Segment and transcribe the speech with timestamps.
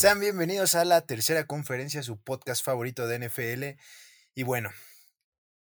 [0.00, 3.78] Sean bienvenidos a la tercera conferencia, su podcast favorito de NFL.
[4.34, 4.70] Y bueno,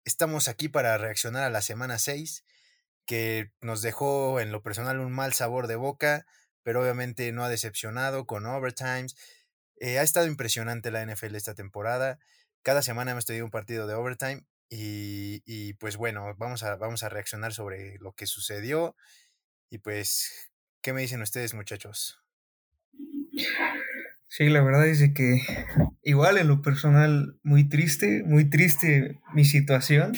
[0.05, 2.45] estamos aquí para reaccionar a la semana 6,
[3.07, 6.27] que nos dejó en lo personal un mal sabor de boca,
[6.61, 9.15] pero obviamente no ha decepcionado con overtimes.
[9.77, 12.19] Eh, ha estado impresionante la NFL esta temporada.
[12.61, 17.01] Cada semana hemos tenido un partido de overtime y, y pues bueno, vamos a, vamos
[17.01, 18.95] a reaccionar sobre lo que sucedió.
[19.71, 20.51] Y pues,
[20.83, 22.21] ¿qué me dicen ustedes muchachos?
[24.31, 25.41] Sí, la verdad es de que
[26.03, 30.13] igual en lo personal muy triste, muy triste mi situación.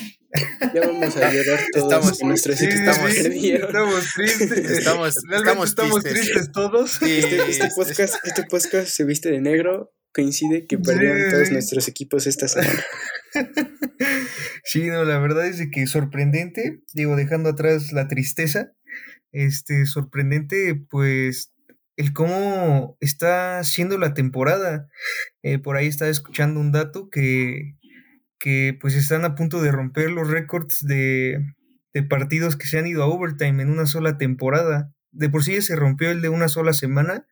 [0.74, 3.68] Ya vamos a llorar todos Estamos- en nuestros Sí, perdieron.
[3.68, 4.52] estamos tristes.
[4.52, 6.24] Estamos- realmente estamos estamos, tristes.
[6.32, 6.52] tristes.
[6.52, 6.92] todos.
[6.92, 9.94] Sí, Este, este es- podcast, este podcast se viste de negro.
[10.14, 11.30] Coincide que perdieron Sí.
[11.32, 12.84] todos nuestros equipos esta semana.
[14.64, 18.72] Sí, no, la verdad es de que sorprendente, digo, dejando atrás la tristeza,
[19.32, 21.52] este, sorprendente, pues,
[21.98, 24.90] el cómo está siendo la temporada.
[25.44, 27.76] Eh, por ahí estaba escuchando un dato que,
[28.40, 31.40] que pues están a punto de romper los récords de,
[31.94, 34.94] de partidos que se han ido a overtime en una sola temporada.
[35.12, 37.28] De por sí ya se rompió el de una sola semana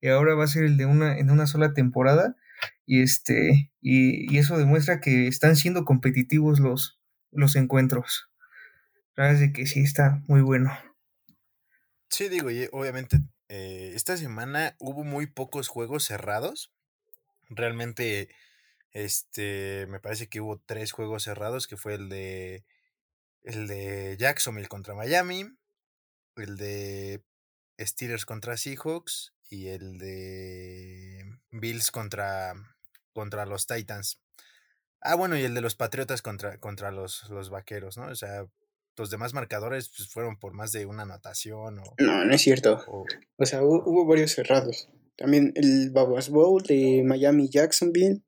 [0.00, 2.36] y ahora va a ser el de una en una sola temporada.
[2.86, 8.28] Y este, y, y eso demuestra que están siendo competitivos los, los encuentros.
[9.16, 10.72] La verdad es que sí está muy bueno.
[12.08, 13.20] Sí, digo, y obviamente
[13.54, 16.72] eh, esta semana hubo muy pocos juegos cerrados.
[17.50, 18.30] Realmente,
[18.92, 22.64] este, me parece que hubo tres juegos cerrados, que fue el de
[23.42, 25.54] el de Jacksonville contra Miami,
[26.36, 27.22] el de
[27.78, 32.54] Steelers contra Seahawks y el de Bills contra,
[33.12, 34.18] contra los Titans.
[35.02, 38.06] Ah, bueno, y el de los Patriotas contra, contra los, los Vaqueros, ¿no?
[38.06, 38.46] O sea,
[38.96, 42.82] los demás marcadores pues, fueron por más de una anotación o, No, no es cierto.
[42.88, 44.88] o- O sea, hubo, hubo varios cerrados.
[45.16, 48.22] También el Babas Bowl de Miami Jacksonville.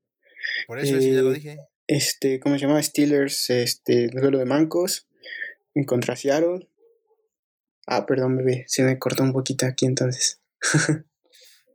[0.67, 1.59] Por eso sí ya lo Eh, dije.
[1.87, 2.83] Este, ¿cómo se llama?
[2.83, 5.07] Steelers, este, duelo de mancos.
[5.75, 6.69] En contra Seattle.
[7.87, 8.65] Ah, perdón, bebé.
[8.69, 10.41] Se me cortó un poquito aquí entonces.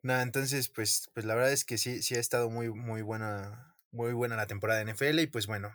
[0.01, 3.75] No, entonces, pues, pues la verdad es que sí, sí ha estado muy, muy buena,
[3.91, 5.19] muy buena la temporada de NFL.
[5.19, 5.73] Y pues bueno,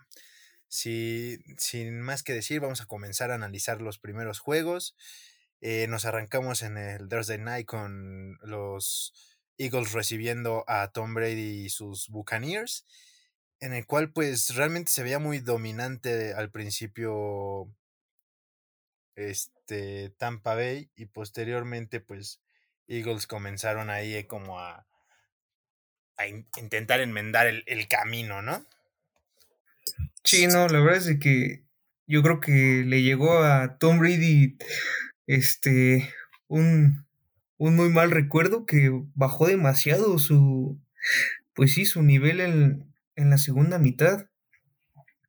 [0.74, 4.96] si, sin más que decir, vamos a comenzar a analizar los primeros juegos.
[5.60, 9.14] Eh, nos arrancamos en el Thursday Night con los
[9.56, 12.84] Eagles recibiendo a Tom Brady y sus Buccaneers.
[13.60, 17.72] En el cual, pues, realmente se veía muy dominante al principio.
[19.14, 20.90] Este Tampa Bay.
[20.96, 22.40] Y posteriormente, pues,
[22.88, 24.88] Eagles comenzaron ahí como a,
[26.16, 28.66] a in- intentar enmendar el, el camino, ¿no?
[30.22, 31.64] Sí, no, la verdad es de que
[32.06, 34.56] yo creo que le llegó a Tom Brady
[35.26, 36.10] este
[36.48, 37.06] un,
[37.58, 40.80] un muy mal recuerdo que bajó demasiado su
[41.54, 44.26] pues sí, su nivel en, en la segunda mitad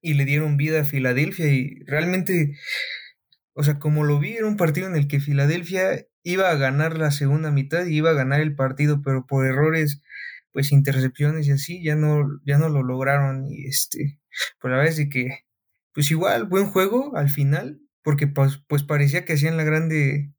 [0.02, 2.56] y le dieron vida a Filadelfia y realmente
[3.54, 6.98] o sea, como lo vi, era un partido en el que Filadelfia iba a ganar
[6.98, 10.02] la segunda mitad y iba a ganar el partido, pero por errores,
[10.52, 13.48] pues intercepciones y así, ya no, ya no lo lograron.
[13.48, 14.20] Y este,
[14.60, 15.46] pues la verdad de que,
[15.94, 20.34] pues igual, buen juego al final, porque pues, pues parecía que hacían la grande,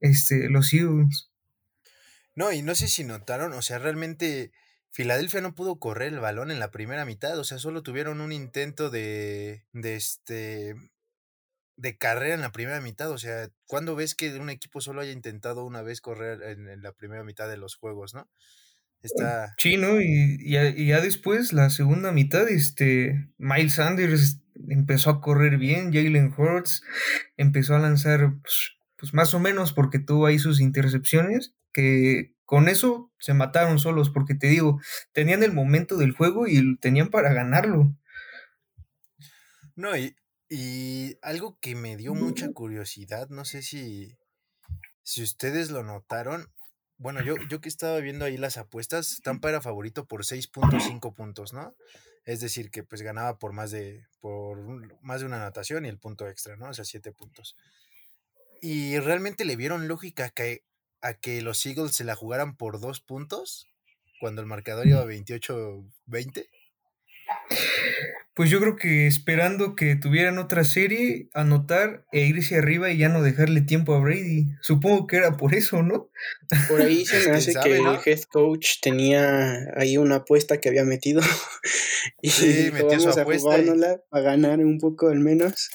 [0.00, 1.30] este, los Eagles.
[2.34, 4.52] No, y no sé si notaron, o sea, realmente
[4.90, 8.32] Filadelfia no pudo correr el balón en la primera mitad, o sea, solo tuvieron un
[8.32, 10.74] intento de, de este,
[11.76, 15.12] de carrera en la primera mitad, o sea, ¿cuándo ves que un equipo solo haya
[15.12, 18.28] intentado una vez correr en la primera mitad de los juegos, no?
[19.04, 20.00] Está, Sí, ¿no?
[20.00, 25.58] Y, y ya, y ya después, la segunda mitad, este, Miles Sanders empezó a correr
[25.58, 26.82] bien, Jalen Hurts
[27.36, 32.68] empezó a lanzar, pues, pues más o menos porque tuvo ahí sus intercepciones, que con
[32.68, 34.80] eso se mataron solos, porque te digo,
[35.12, 37.94] tenían el momento del juego y tenían para ganarlo.
[39.76, 40.16] no, y,
[40.48, 44.16] y algo que me dio mucha curiosidad, no sé si,
[45.02, 46.48] si ustedes lo notaron,
[46.96, 51.52] bueno, yo, yo que estaba viendo ahí las apuestas, Tampa era favorito por 6.5 puntos,
[51.52, 51.74] ¿no?
[52.24, 54.58] Es decir, que pues ganaba por más de, por
[55.02, 56.68] más de una anotación y el punto extra, ¿no?
[56.68, 57.56] O sea, 7 puntos.
[58.62, 60.64] Y realmente le vieron lógica que,
[61.02, 63.66] a que los Eagles se la jugaran por dos puntos
[64.20, 66.48] cuando el marcador iba 28-20.
[68.34, 73.08] Pues yo creo que esperando que tuvieran otra serie, anotar e irse arriba y ya
[73.08, 74.48] no dejarle tiempo a Brady.
[74.60, 76.10] Supongo que era por eso, ¿no?
[76.68, 77.92] Por ahí se me hace sabe, que ¿no?
[77.94, 81.20] el head coach tenía ahí una apuesta que había metido.
[82.22, 85.70] y Sí, metió su vamos a apuesta y- jugárnosla para ganar un poco al menos.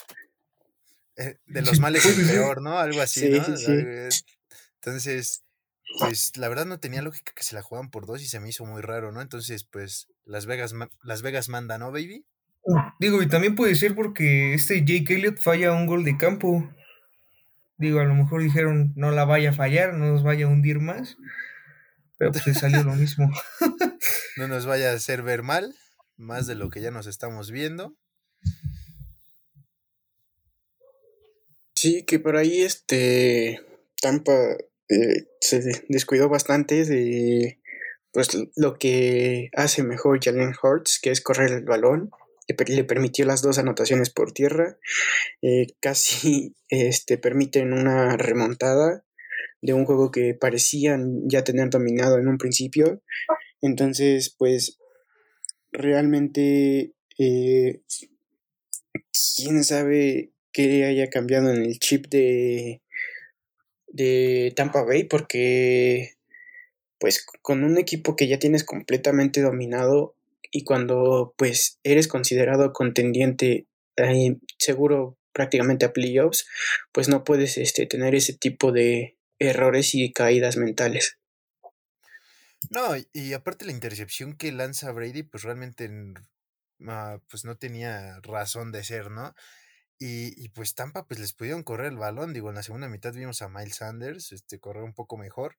[1.16, 2.78] eh, de los males el peor, ¿no?
[2.80, 3.58] Algo así, Sí, ¿no?
[3.58, 4.20] sí,
[4.76, 5.44] Entonces,
[6.00, 8.50] pues la verdad no tenía lógica que se la jugaban por dos y se me
[8.50, 9.22] hizo muy raro, ¿no?
[9.22, 10.74] Entonces, pues Las Vegas,
[11.04, 12.26] Las Vegas manda, ¿no, baby?
[13.00, 16.70] Digo, y también puede ser porque este Jake Elliott falla un gol de campo.
[17.78, 20.80] Digo, a lo mejor dijeron, no la vaya a fallar, no nos vaya a hundir
[20.80, 21.18] más.
[22.18, 23.32] Pero pues salió lo mismo.
[24.38, 25.74] no nos vaya a hacer ver mal,
[26.18, 27.96] más de lo que ya nos estamos viendo.
[31.76, 33.62] Sí, que por ahí este
[34.02, 34.34] Tampa
[34.90, 37.62] eh, se descuidó bastante de
[38.12, 42.12] pues lo que hace mejor Jalen Hurts, que es correr el balón.
[42.68, 44.78] Le, permitió las dos anotaciones por tierra.
[45.42, 49.06] Eh, casi este, permiten una remontada
[49.62, 53.02] de un juego que parecían ya tener dominado en un principio.
[53.62, 54.80] Entonces, pues
[55.72, 57.82] realmente, eh,
[59.36, 62.82] quién sabe qué haya cambiado en el chip de,
[63.88, 66.16] de Tampa Bay, porque
[67.00, 70.16] pues con un equipo que ya tienes completamente dominado
[70.52, 73.68] y cuando pues eres considerado contendiente
[73.98, 76.48] eh, seguro prácticamente a playoffs,
[76.92, 81.18] pues no puedes este, tener ese tipo de, errores y caídas mentales.
[82.70, 85.90] No, y aparte la intercepción que lanza Brady, pues realmente
[86.88, 89.34] ah, pues no tenía razón de ser, ¿no?
[89.98, 92.34] Y, y, pues Tampa, pues les pudieron correr el balón.
[92.34, 95.58] Digo, en la segunda mitad vimos a Miles Sanders este, correr un poco mejor.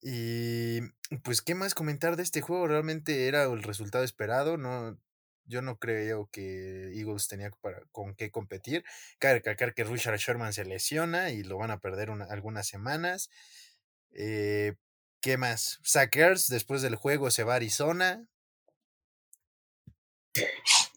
[0.00, 0.80] Y
[1.22, 2.66] pues, ¿qué más comentar de este juego?
[2.66, 4.56] Realmente era el resultado esperado.
[4.56, 4.98] No,
[5.44, 8.84] yo no creo que Eagles tenía para, con qué competir.
[9.18, 13.30] Cabe recalcar que Richard Sherman se lesiona y lo van a perder algunas semanas.
[14.12, 14.74] Eh,
[15.20, 15.80] ¿Qué más?
[15.82, 18.28] Sackers después del juego se va a Arizona.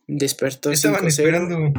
[0.08, 1.74] Despertó Estaban esperando.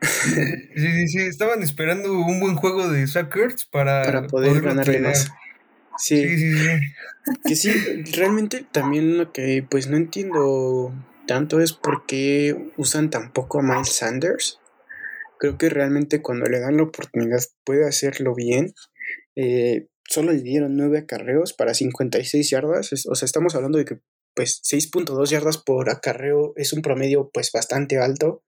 [0.00, 5.28] sí, sí, sí, estaban esperando un buen juego de Sackers para, para poder, ganarle más.
[5.98, 6.28] Sí.
[6.28, 7.38] Sí, sí, sí.
[7.44, 7.70] Que sí,
[8.12, 10.92] realmente también lo que pues no entiendo
[11.26, 14.60] tanto es porque usan tan poco a Miles Sanders.
[15.38, 18.74] Creo que realmente cuando le dan la oportunidad puede hacerlo bien.
[19.36, 22.92] Eh, solo le dieron 9 acarreos para 56 yardas.
[23.08, 24.00] O sea, estamos hablando de que
[24.34, 28.44] pues 6.2 yardas por acarreo es un promedio pues bastante alto.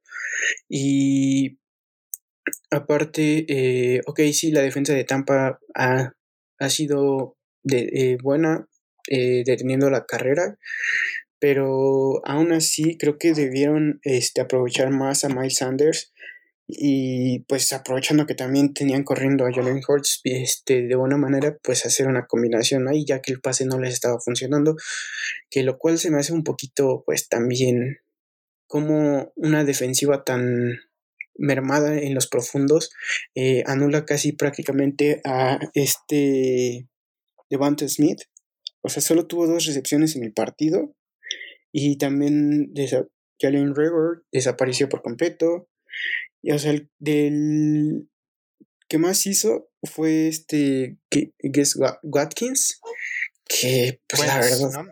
[0.68, 1.58] Y
[2.70, 6.12] aparte, eh, ok, sí, la defensa de Tampa ha,
[6.58, 7.37] ha sido
[7.68, 8.66] de, eh, buena
[9.10, 10.58] deteniendo la carrera,
[11.38, 16.12] pero aún así creo que debieron este, aprovechar más a Miles Sanders
[16.70, 21.86] y pues aprovechando que también tenían corriendo a Jalen Hurts este, de buena manera, pues
[21.86, 24.76] hacer una combinación ahí, ya que el pase no les estaba funcionando,
[25.48, 28.00] que lo cual se me hace un poquito pues también
[28.66, 30.80] como una defensiva tan
[31.38, 32.90] mermada en los profundos
[33.34, 36.86] eh, anula casi prácticamente a este
[37.50, 38.22] Devante Smith.
[38.82, 40.94] O sea, solo tuvo dos recepciones en el partido
[41.72, 42.72] y también
[43.40, 45.68] Jalen River desapareció por completo.
[46.42, 48.08] Y o sea, el del
[48.88, 52.80] que más hizo fue este Guess Watkins,
[53.44, 54.86] que pues la verdad.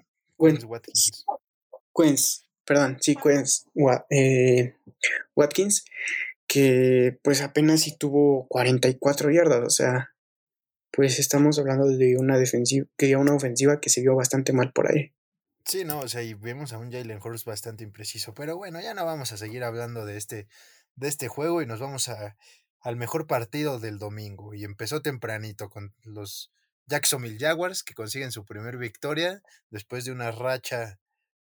[1.95, 3.67] Quens, perdón, sí, Quens
[4.11, 4.75] eh,
[5.35, 5.85] Watkins,
[6.47, 10.16] que pues apenas sí tuvo 44 yardas, o sea,
[10.97, 14.91] pues estamos hablando de una defensiva, que una ofensiva que se vio bastante mal por
[14.91, 15.13] ahí.
[15.67, 18.33] Sí, no, o sea, y vemos a un Jalen Hurts bastante impreciso.
[18.33, 20.49] Pero bueno, ya no vamos a seguir hablando de este,
[20.95, 22.39] de este juego y nos vamos a,
[22.81, 24.55] al mejor partido del domingo.
[24.55, 26.51] Y empezó tempranito con los
[26.87, 30.99] Jacksonville Jaguars que consiguen su primer victoria después de una racha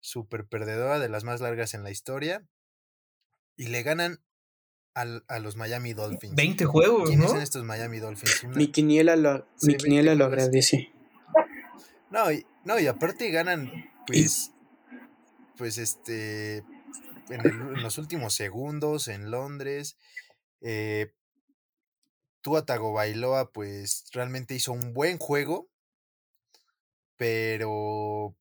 [0.01, 2.45] súper perdedora de las más largas en la historia.
[3.55, 4.21] Y le ganan
[4.93, 6.35] al, a los Miami Dolphins.
[6.35, 7.31] 20 juegos, ¿Quiénes ¿no?
[7.31, 8.55] son estos Miami Dolphins?
[8.55, 10.91] Mi quiniela lo, mi quiniela lo agradece.
[12.09, 13.71] No, y, no, y aparte ganan
[14.07, 14.51] pues,
[15.57, 16.63] pues este,
[17.29, 19.97] en, los últimos segundos en Londres,
[20.61, 21.13] eh,
[22.41, 25.69] Tua Tagovailoa pues realmente hizo un buen juego,
[27.17, 28.35] pero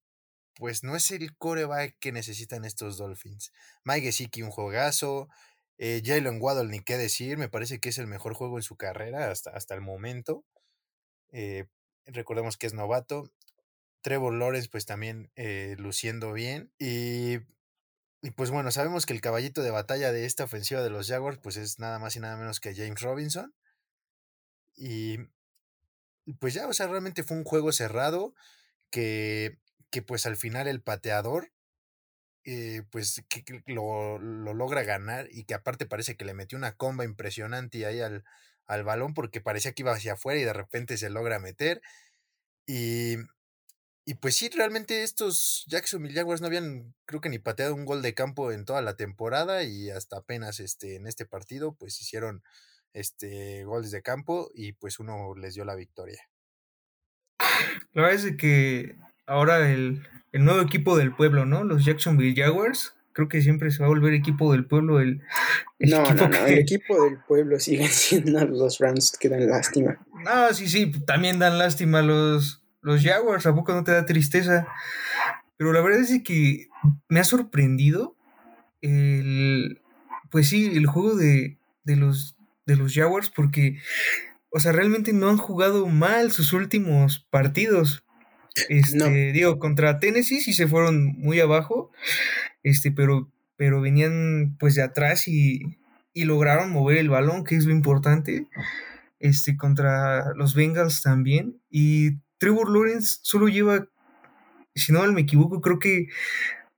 [0.54, 3.52] pues no es el coreback que necesitan estos Dolphins.
[3.84, 5.28] Mike Gesicki un juegazo,
[5.78, 8.76] eh, Jalen Waddle ni qué decir, me parece que es el mejor juego en su
[8.76, 10.44] carrera hasta, hasta el momento.
[11.30, 11.66] Eh,
[12.06, 13.30] recordemos que es novato.
[14.00, 16.72] Trevor Lawrence pues también eh, luciendo bien.
[16.78, 17.36] Y,
[18.22, 21.38] y, pues bueno, sabemos que el caballito de batalla de esta ofensiva de los Jaguars
[21.42, 23.54] pues es nada más y nada menos que James Robinson.
[24.76, 25.18] Y
[26.40, 28.34] pues ya, o sea, realmente fue un juego cerrado
[28.90, 29.58] que,
[29.90, 31.52] que pues al final el pateador
[32.44, 36.76] eh, pues que, lo, lo, logra ganar y que aparte parece que le metió una
[36.76, 38.24] comba impresionante ahí al,
[38.66, 41.82] al balón porque parecía que iba hacia afuera y de repente se logra meter
[42.66, 43.16] Y,
[44.06, 48.02] y pues sí, realmente estos Jacksonville Jaguars no habían, creo que ni pateado un gol
[48.02, 52.42] de campo en toda la temporada y hasta apenas este, en este partido, pues hicieron
[52.94, 56.22] este, goles de campo y pues uno les dio la victoria.
[57.92, 58.96] La verdad es que
[59.28, 61.62] ahora el, el nuevo equipo del pueblo, ¿no?
[61.62, 65.00] Los Jacksonville Jaguars, creo que siempre se va a volver equipo del pueblo.
[65.00, 65.22] El,
[65.78, 69.98] no, no, no, el equipo del pueblo siguen siendo los Rams que dan lástima.
[70.24, 74.66] No, sí, sí, también dan lástima los, los Jaguars, ¿a poco no te da tristeza?
[75.56, 76.68] Pero la verdad es que
[77.08, 78.16] me ha sorprendido
[78.80, 79.80] el,
[80.30, 83.78] pues sí, el juego de, de, los, de los Jaguars porque,
[84.50, 88.04] o sea, realmente no han jugado mal sus últimos partidos.
[88.68, 91.90] Este, digo, contra Tennessee sí se fueron muy abajo,
[92.62, 95.78] este, pero, pero venían pues de atrás y,
[96.12, 98.46] y lograron mover el balón, que es lo importante.
[99.20, 101.60] Este, contra los Bengals también.
[101.70, 103.88] Y Trevor Lawrence solo lleva,
[104.74, 106.06] si no me equivoco, creo que,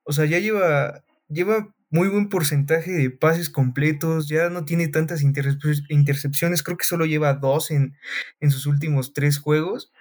[0.04, 5.22] o sea, ya lleva, lleva muy buen porcentaje de pases completos, ya no tiene tantas
[5.22, 7.96] intercepciones, creo que solo lleva dos en,
[8.40, 9.92] en sus últimos tres juegos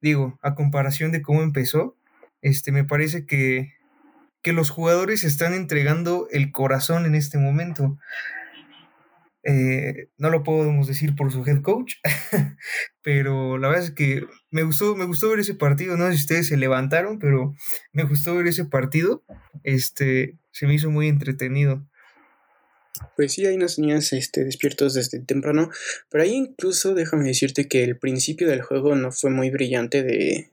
[0.00, 1.96] digo, a comparación de cómo empezó,
[2.42, 3.72] este, me parece que,
[4.42, 7.98] que los jugadores están entregando el corazón en este momento.
[9.46, 11.96] Eh, no lo podemos decir por su head coach,
[13.02, 15.96] pero la verdad es que me gustó, me gustó ver ese partido.
[15.96, 17.54] No sé si ustedes se levantaron, pero
[17.92, 19.22] me gustó ver ese partido.
[19.62, 21.86] Este, se me hizo muy entretenido.
[23.16, 25.70] Pues sí, hay unas niñas este, despiertos desde temprano,
[26.10, 30.50] pero ahí incluso déjame decirte que el principio del juego no fue muy brillante de,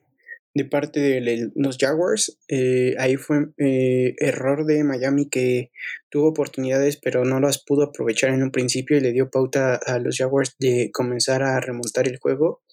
[0.53, 2.38] de parte de los Jaguars.
[2.48, 5.71] Eh, ahí fue eh, error de Miami que
[6.10, 10.00] tuvo oportunidades pero no las pudo aprovechar en un principio y le dio pauta a
[10.00, 12.63] los Jaguars de comenzar a remontar el juego.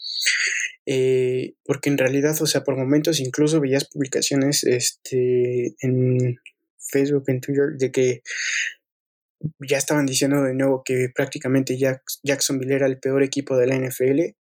[0.87, 6.38] Eh, porque en realidad, o sea, por momentos incluso veías publicaciones este, en
[6.78, 8.22] Facebook, en Twitter, de que
[9.61, 11.78] ya estaban diciendo de nuevo que prácticamente
[12.23, 14.35] Jacksonville era el peor equipo de la NFL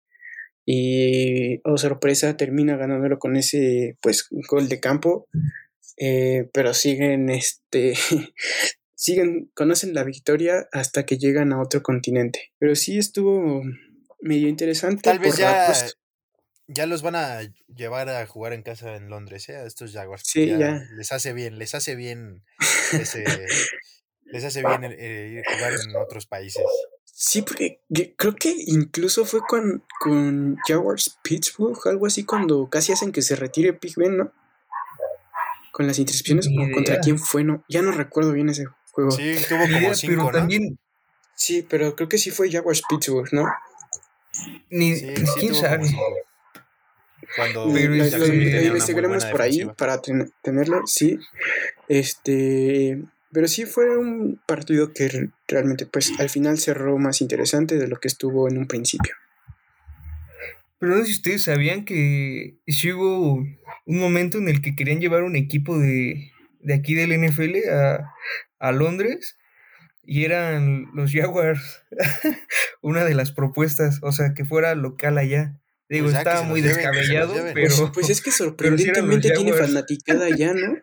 [0.70, 5.26] y, oh sorpresa, termina ganándolo con ese, pues, gol de campo,
[5.96, 7.94] eh, pero siguen, este,
[8.94, 12.52] siguen, conocen la victoria hasta que llegan a otro continente.
[12.58, 13.62] Pero sí estuvo
[14.20, 15.00] medio interesante.
[15.00, 15.72] Tal vez ya,
[16.66, 17.40] ya los van a
[17.74, 19.56] llevar a jugar en casa en Londres, ¿eh?
[19.56, 20.22] A estos Jaguars.
[20.26, 20.82] Sí, ya.
[20.96, 22.44] Les hace bien, les hace bien
[22.92, 23.24] ese
[24.30, 26.62] les hace bien eh, jugar en otros países.
[27.20, 27.80] Sí, porque
[28.16, 33.34] creo que incluso fue con, con Jaguars Pittsburgh, algo así, cuando casi hacen que se
[33.34, 34.32] retire Pigben, ¿no?
[35.72, 37.64] Con las intercepciones, o contra quién fue, ¿no?
[37.68, 39.10] Ya no recuerdo bien ese juego.
[39.10, 40.78] Sí, tuvo como cinco, pero también...
[41.34, 43.46] Sí, pero creo que sí fue Jaguars Pittsburgh, ¿no?
[44.70, 45.00] Ni,
[45.38, 45.88] quién sabe.
[47.36, 51.18] Cuando investigaremos por ahí para tenerlo, sí.
[51.88, 57.88] Este pero sí fue un partido que realmente, pues, al final cerró más interesante de
[57.88, 59.14] lo que estuvo en un principio.
[60.78, 63.34] Pero no sé si ustedes sabían que sí hubo
[63.86, 66.30] un momento en el que querían llevar un equipo de,
[66.60, 68.14] de aquí del NFL a,
[68.60, 69.38] a Londres
[70.04, 71.82] y eran los Jaguars
[72.80, 75.60] una de las propuestas, o sea, que fuera local allá.
[75.88, 77.74] Digo, pues estaba muy descabellado, pero...
[77.76, 80.76] Pues, pues, es que sorprendentemente tiene fanaticada allá, ¿no?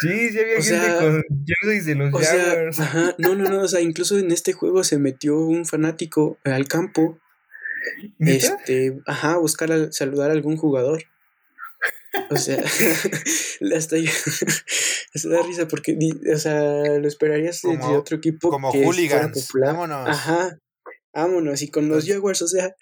[0.00, 2.80] Sí, sí había gente con jerseys de los Jaguars.
[2.80, 6.66] ajá, no, no, no, o sea, incluso en este juego se metió un fanático al
[6.66, 7.18] campo.
[8.18, 11.04] Este, ajá, buscar saludar a algún jugador.
[12.30, 12.62] O sea,
[13.76, 14.10] hasta yo,
[15.14, 15.96] se da risa porque,
[16.32, 18.50] o sea, lo esperarías de otro equipo.
[18.50, 20.08] Como que hooligans, vámonos.
[20.08, 20.58] Ajá,
[21.12, 21.62] vámonos.
[21.62, 22.74] Y con los pues Jaguars, o sea,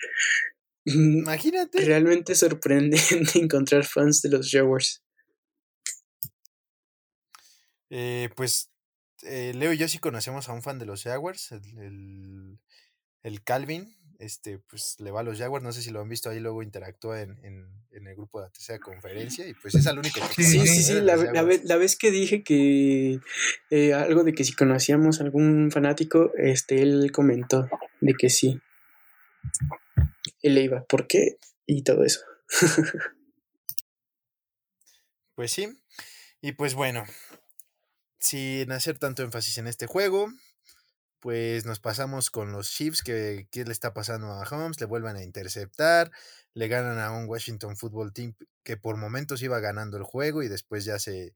[0.85, 1.85] imagínate.
[1.85, 5.03] Realmente sorprendente encontrar fans de los Jaguars.
[7.95, 8.71] Eh, pues
[9.23, 12.59] eh, Leo y yo sí conocemos a un fan de los Jaguars, el,
[13.23, 16.31] el, Calvin, este, pues le va a los Jaguars, no sé si lo han visto
[16.31, 19.99] ahí, luego interactúa en, en, el grupo de la tercera conferencia y pues es el
[19.99, 21.43] único que Sí, sí, sí, la, la,
[21.77, 23.21] vez, que dije que
[23.69, 27.69] eh, algo de que si conocíamos algún fanático, este, él comentó
[28.01, 28.59] de que sí.
[30.41, 31.37] Él le iba, ¿por qué?
[31.67, 32.21] Y todo eso.
[35.35, 35.69] pues sí,
[36.41, 37.05] y pues bueno,
[38.23, 40.29] sin hacer tanto énfasis en este juego,
[41.21, 45.17] pues nos pasamos con los Chiefs, que qué le está pasando a Holmes, le vuelven
[45.17, 46.11] a interceptar,
[46.55, 50.49] le ganan a un Washington Football Team que por momentos iba ganando el juego y
[50.49, 51.35] después ya se,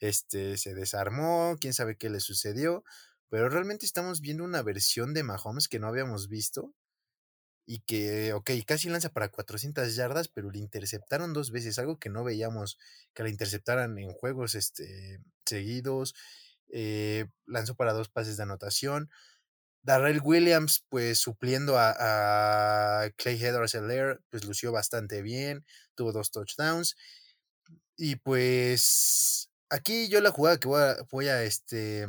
[0.00, 2.84] este, se desarmó, quién sabe qué le sucedió,
[3.28, 6.74] pero realmente estamos viendo una versión de Mahomes que no habíamos visto
[7.70, 12.08] y que, ok, casi lanza para 400 yardas, pero le interceptaron dos veces, algo que
[12.08, 12.78] no veíamos
[13.12, 16.14] que le interceptaran en juegos este, seguidos.
[16.70, 19.10] Eh, lanzó para dos pases de anotación.
[19.82, 23.76] Darrell Williams, pues supliendo a, Clay Headers
[24.30, 26.96] pues lució bastante bien, tuvo dos touchdowns.
[27.98, 32.06] Y pues aquí yo la jugada que voy a, voy a este,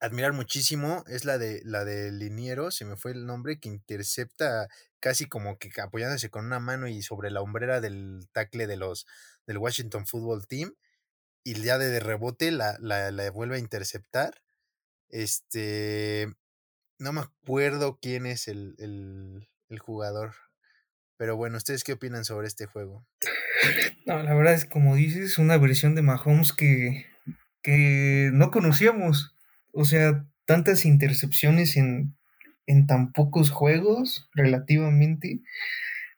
[0.00, 4.68] admirar muchísimo es la de la de Liniero, se me fue el nombre, que intercepta
[5.00, 9.06] casi como que apoyándose con una mano y sobre la hombrera del tackle de los
[9.46, 10.74] del Washington Football Team
[11.44, 14.42] y ya de rebote la, la, la vuelve a interceptar.
[15.08, 16.26] Este,
[16.98, 20.34] no me acuerdo quién es el, el, el, jugador.
[21.16, 23.06] Pero bueno, ¿ustedes qué opinan sobre este juego?
[24.06, 27.06] No, la verdad es como dices, una versión de Mahomes que,
[27.62, 29.35] que no conocíamos.
[29.76, 32.16] O sea, tantas intercepciones en,
[32.66, 35.40] en tan pocos juegos, relativamente.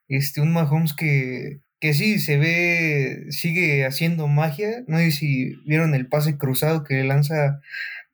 [0.07, 4.85] Este, un Mahomes que, que sí se ve, sigue haciendo magia.
[4.87, 7.61] No sé si vieron el pase cruzado que lanza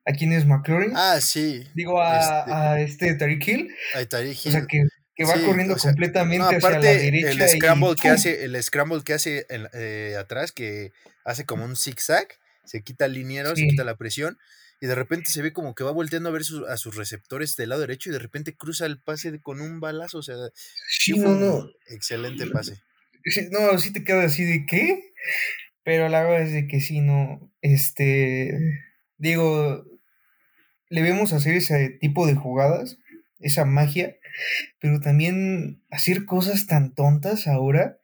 [0.06, 0.92] a quién es McLaurin.
[0.94, 1.64] Ah, sí.
[1.74, 3.68] Digo, a este, este Tariq Hill.
[3.94, 4.48] A Tariq Hill.
[4.48, 4.82] O sea, que,
[5.14, 7.30] que va corriendo completamente hacia la derecha.
[7.30, 10.92] El scramble, que hace, el scramble que hace eh, atrás, que
[11.24, 12.28] hace como un zigzag,
[12.64, 14.38] se quita el liniero, se quita la presión
[14.80, 17.70] y de repente se ve como que va volteando a ver a sus receptores del
[17.70, 20.36] lado derecho y de repente cruza el pase con un balazo, o sea,
[20.88, 21.68] sí, no, no.
[21.88, 22.80] excelente pase.
[23.50, 25.12] No, sí te queda así de qué,
[25.82, 28.58] pero la verdad es de que sí, no, este,
[29.16, 29.84] digo,
[30.90, 32.98] le vemos hacer ese tipo de jugadas,
[33.40, 34.16] esa magia,
[34.80, 37.98] pero también hacer cosas tan tontas ahora,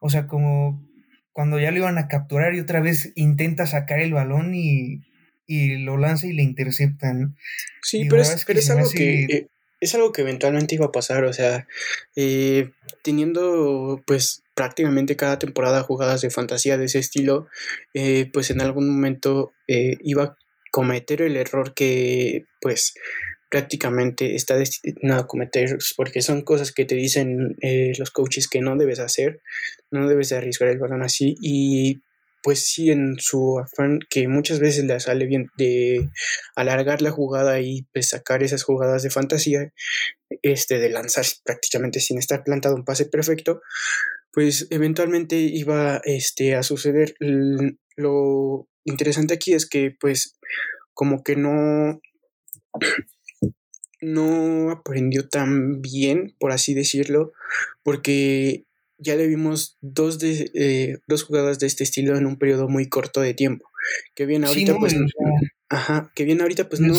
[0.00, 0.84] o sea, como
[1.32, 5.04] cuando ya lo iban a capturar y otra vez intenta sacar el balón y
[5.48, 7.36] y lo lanza y le interceptan.
[7.82, 9.48] Sí, pero, es, algo que eh,
[9.80, 11.66] es algo que eventualmente iba a pasar, o sea,
[12.14, 12.70] eh,
[13.02, 17.48] teniendo pues prácticamente cada temporada jugadas de fantasía de ese estilo,
[17.94, 20.36] eh, pues en algún momento iba a
[20.70, 22.94] cometer el error que pues
[23.50, 27.56] prácticamente está destinado a cometer porque son cosas que te dicen
[27.98, 29.40] los coaches que no debes hacer,
[29.90, 32.02] no debes de arriesgar el balón así y
[32.42, 36.08] pues sí, en su afán que muchas veces le sale bien de
[36.56, 39.72] alargar la jugada y pues sacar esas jugadas de fantasía,
[40.42, 43.60] este, de lanzar prácticamente sin estar plantado un pase perfecto,
[44.32, 47.14] pues eventualmente iba este, a suceder.
[47.96, 50.38] Lo interesante aquí es que pues
[50.94, 52.00] como que no
[54.00, 57.32] no aprendió tan bien, por así decirlo,
[57.82, 58.64] porque
[58.98, 62.88] ya le vimos dos, de, eh, dos jugadas de este estilo en un periodo muy
[62.88, 63.70] corto de tiempo.
[64.14, 64.94] Que bien ahorita, pues.
[65.68, 66.94] Ajá, que bien ahorita, pues no,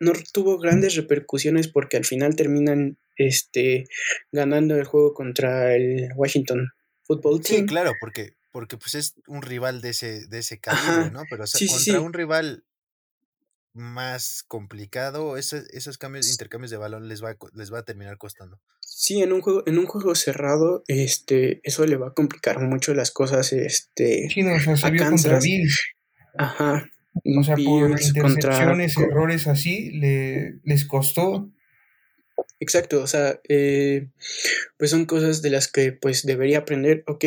[0.00, 3.84] no tuvo grandes repercusiones porque al final terminan este,
[4.32, 6.70] ganando el juego contra el Washington
[7.04, 7.60] Football Team.
[7.60, 11.22] Sí, claro, porque, porque pues es un rival de ese, de ese calibre, ¿no?
[11.28, 12.64] Pero contra un rival
[13.72, 18.60] más complicado, esos, esos cambios, intercambios de balón les va, les va a terminar costando.
[19.02, 22.92] Sí, en un juego, en un juego cerrado, este, eso le va a complicar mucho
[22.92, 25.94] las cosas, este, sí, no, o sea, se vio contra Bills.
[26.36, 26.86] Ajá.
[27.38, 31.48] O sea, por intercepciones, errores así, le, les costó.
[32.60, 34.08] Exacto, o sea, eh,
[34.76, 37.24] pues son cosas de las que pues debería aprender, ok,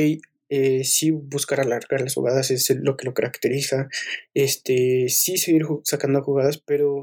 [0.49, 3.87] eh, sí buscar alargar las jugadas es lo que lo caracteriza,
[4.35, 7.01] este, sí seguir sacando jugadas, pero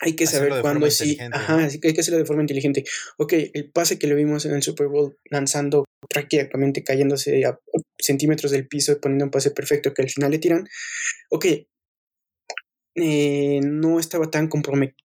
[0.00, 1.18] hay que saber cuándo sí.
[1.32, 2.84] Ajá, hay que hacerlo de forma inteligente.
[3.18, 7.58] Ok, el pase que le vimos en el Super Bowl lanzando prácticamente cayéndose a
[7.98, 10.66] centímetros del piso y poniendo un pase perfecto que al final le tiran.
[11.30, 11.46] Ok,
[12.96, 14.48] eh, no estaba tan,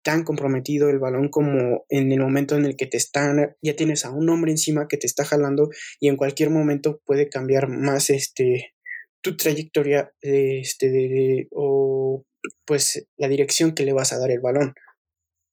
[0.01, 4.05] tan comprometido el balón como en el momento en el que te están, ya tienes
[4.05, 8.09] a un hombre encima que te está jalando y en cualquier momento puede cambiar más
[8.09, 8.73] este
[9.21, 12.23] tu trayectoria este, de, o
[12.65, 14.75] pues la dirección que le vas a dar el balón.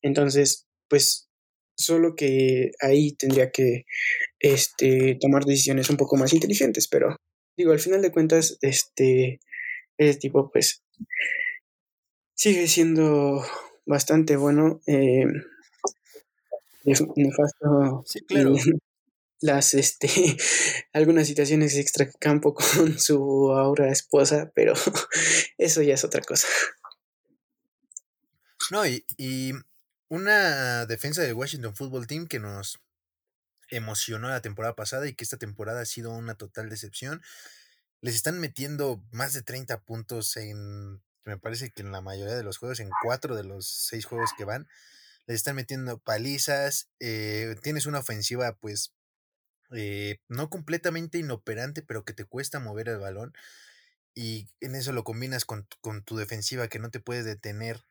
[0.03, 1.29] Entonces, pues
[1.77, 3.85] solo que ahí tendría que
[4.41, 7.17] este, tomar decisiones un poco más inteligentes, pero
[7.57, 9.41] digo, al final de cuentas, este,
[9.99, 10.83] ese tipo pues
[12.35, 13.45] sigue siendo
[13.87, 14.81] bastante bueno.
[14.87, 15.27] Eh,
[16.85, 18.03] nefasto.
[18.07, 18.55] Sí, claro.
[19.43, 20.09] las este
[20.93, 24.73] algunas situaciones extra campo con su ahora esposa, pero
[25.59, 26.49] eso ya es otra cosa.
[28.71, 29.53] No, y, y
[30.13, 32.79] una defensa del Washington Football Team que nos
[33.71, 37.23] emocionó la temporada pasada y que esta temporada ha sido una total decepción.
[38.03, 42.43] Les están metiendo más de 30 puntos en, me parece que en la mayoría de
[42.43, 44.69] los juegos, en cuatro de los seis juegos que van,
[45.25, 48.93] le están metiendo palizas, eh, tienes una ofensiva pues
[49.71, 53.33] eh, no completamente inoperante, pero que te cuesta mover el balón
[54.15, 55.67] y en eso lo combinas con,
[56.05, 57.83] tu defensiva que no te puede detener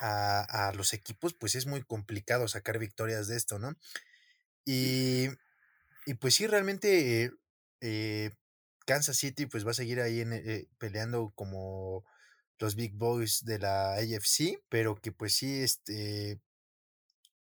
[0.00, 3.76] a, los equipos, pues es muy complicado sacar victorias de esto, ¿no?
[4.64, 5.28] Y,
[6.20, 7.32] pues sí, realmente
[7.80, 8.30] eh,
[8.86, 12.04] Kansas City pues va a seguir ahí en, peleando como
[12.58, 16.40] los big boys de la AFC, pero que pues sí, este,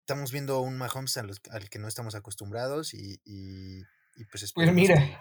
[0.00, 3.18] estamos viendo un Mahomes al, que no estamos acostumbrados y,
[4.30, 5.20] pues Pues mira,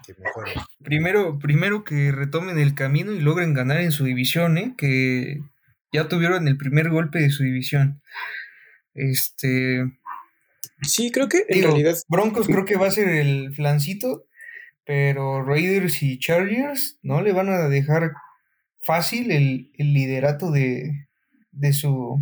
[0.84, 4.74] primero, primero que retomen el camino y logren ganar en su división, ¿eh?
[4.78, 5.42] que
[5.92, 8.02] ya tuvieron el primer golpe de su división.
[8.94, 9.84] Este.
[10.82, 11.96] Sí, creo que en realidad.
[12.08, 14.26] Broncos creo que va a ser el flancito,
[14.86, 18.14] pero Raiders y Chargers no le van a dejar
[18.82, 21.08] fácil el, liderato de,
[21.52, 22.20] de, su,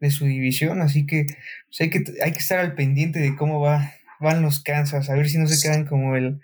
[0.00, 1.26] de su división, así que,
[1.68, 5.14] pues, hay que hay que estar al pendiente de cómo va, van los Kansas, a
[5.14, 6.40] ver si no se quedan como el,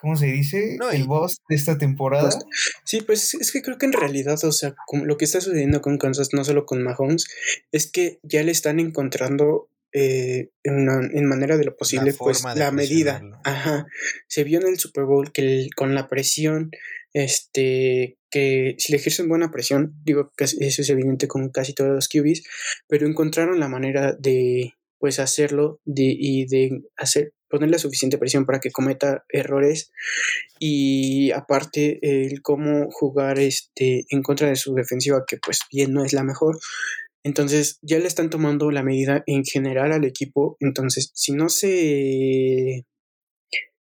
[0.00, 0.78] ¿cómo se dice?
[0.92, 2.30] el boss de esta temporada.
[2.30, 2.44] Pues,
[2.84, 5.98] sí, pues es que creo que en realidad, o sea, lo que está sucediendo con
[5.98, 7.26] Kansas, no solo con Mahomes,
[7.72, 13.22] es que ya le están encontrando eh, en, manera de lo posible, pues la medida.
[13.44, 13.86] Ajá.
[14.28, 16.70] Se vio en el Super Bowl que con la presión
[17.12, 21.90] este, que si le ejercen buena presión, digo que eso es evidente con casi todos
[21.90, 22.42] los QBs,
[22.88, 28.60] pero encontraron la manera de pues hacerlo de, y de hacer ponerle suficiente presión para
[28.60, 29.92] que cometa errores
[30.58, 36.04] y aparte el cómo jugar este en contra de su defensiva que pues bien no
[36.04, 36.58] es la mejor.
[37.22, 40.56] Entonces ya le están tomando la medida en general al equipo.
[40.60, 42.86] Entonces si no se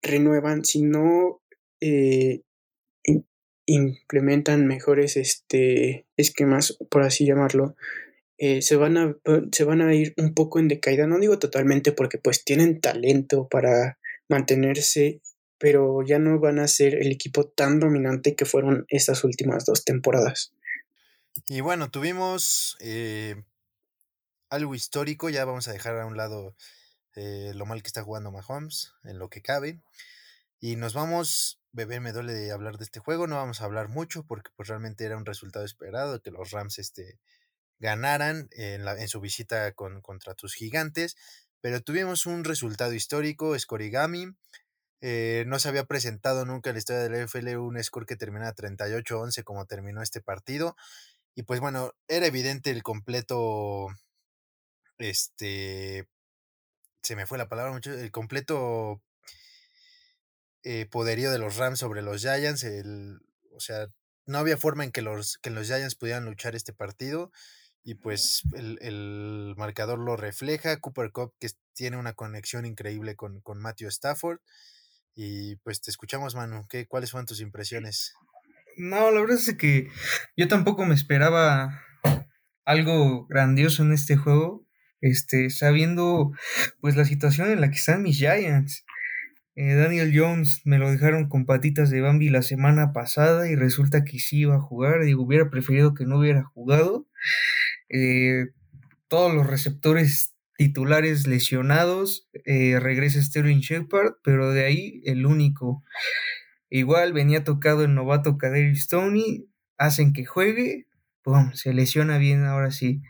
[0.03, 1.43] renuevan si no
[1.81, 2.41] eh,
[3.67, 7.77] implementan mejores este, esquemas, por así llamarlo,
[8.43, 9.15] eh, se, van a,
[9.53, 11.07] se van a ir un poco en decaída.
[11.07, 13.99] No digo totalmente porque pues tienen talento para
[14.31, 15.21] mantenerse,
[15.59, 19.85] pero ya no van a ser el equipo tan dominante que fueron estas últimas dos
[19.85, 20.55] temporadas.
[21.49, 23.37] Y bueno, tuvimos eh,
[24.49, 26.57] algo histórico, ya vamos a dejar a un lado
[27.17, 29.83] eh, lo mal que está jugando Mahomes, en lo que cabe.
[30.61, 34.25] Y nos vamos, bebé, me duele hablar de este juego, no vamos a hablar mucho
[34.27, 37.19] porque pues realmente era un resultado esperado que los Rams este,
[37.81, 41.17] ganaran en, la, en su visita con, contra tus gigantes,
[41.61, 44.35] pero tuvimos un resultado histórico, Scorigami,
[45.03, 48.55] eh, no se había presentado nunca en la historia del NFL un score que termina
[48.55, 50.77] 38-11 como terminó este partido.
[51.35, 53.89] Y pues bueno, era evidente el completo,
[54.99, 56.07] este,
[57.03, 59.03] se me fue la palabra mucho, el completo
[60.63, 62.65] eh, poderío de los Rams sobre los Giants.
[62.65, 63.21] El,
[63.53, 63.89] o sea,
[64.27, 67.33] no había forma en que los, que los Giants pudieran luchar este partido.
[67.83, 70.79] Y pues el, marcador lo refleja.
[70.79, 74.41] Cooper Cup, que tiene una conexión increíble con, con Matthew Stafford.
[75.15, 76.67] Y pues te escuchamos, Manu.
[76.69, 78.15] ¿Qué, ¿Cuáles fueron tus impresiones?
[78.77, 79.89] No, la verdad es que
[80.37, 81.83] yo tampoco me esperaba
[82.65, 84.67] algo grandioso en este juego.
[85.01, 86.33] Este, sabiendo
[86.81, 88.85] pues la situación en la que están mis Giants.
[89.57, 94.05] Eh, Daniel Jones me lo dejaron con patitas de Bambi la semana pasada y resulta
[94.05, 95.03] que sí iba a jugar.
[95.05, 97.07] Digo, hubiera preferido que no hubiera jugado.
[97.91, 98.47] Eh,
[99.09, 102.29] todos los receptores titulares lesionados.
[102.45, 105.85] Eh, regresa Sterling Shepard, pero de ahí el único.
[106.71, 109.49] Igual venía tocado el novato Kaderi Stoney.
[109.79, 110.87] Hacen que juegue.
[111.23, 113.03] Pum, se lesiona bien ahora sí.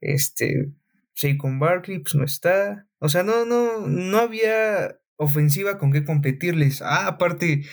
[0.00, 0.70] Este.
[1.14, 2.86] Saquon Barkley, pues no está.
[2.98, 6.82] O sea, no, no, no había ofensiva con qué competirles.
[6.82, 7.64] Ah, aparte,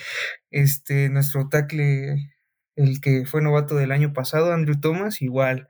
[0.51, 2.33] este, nuestro tackle,
[2.75, 5.69] el que fue novato del año pasado, Andrew Thomas, igual,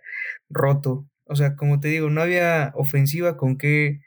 [0.49, 1.07] roto.
[1.25, 4.01] O sea, como te digo, no había ofensiva con qué,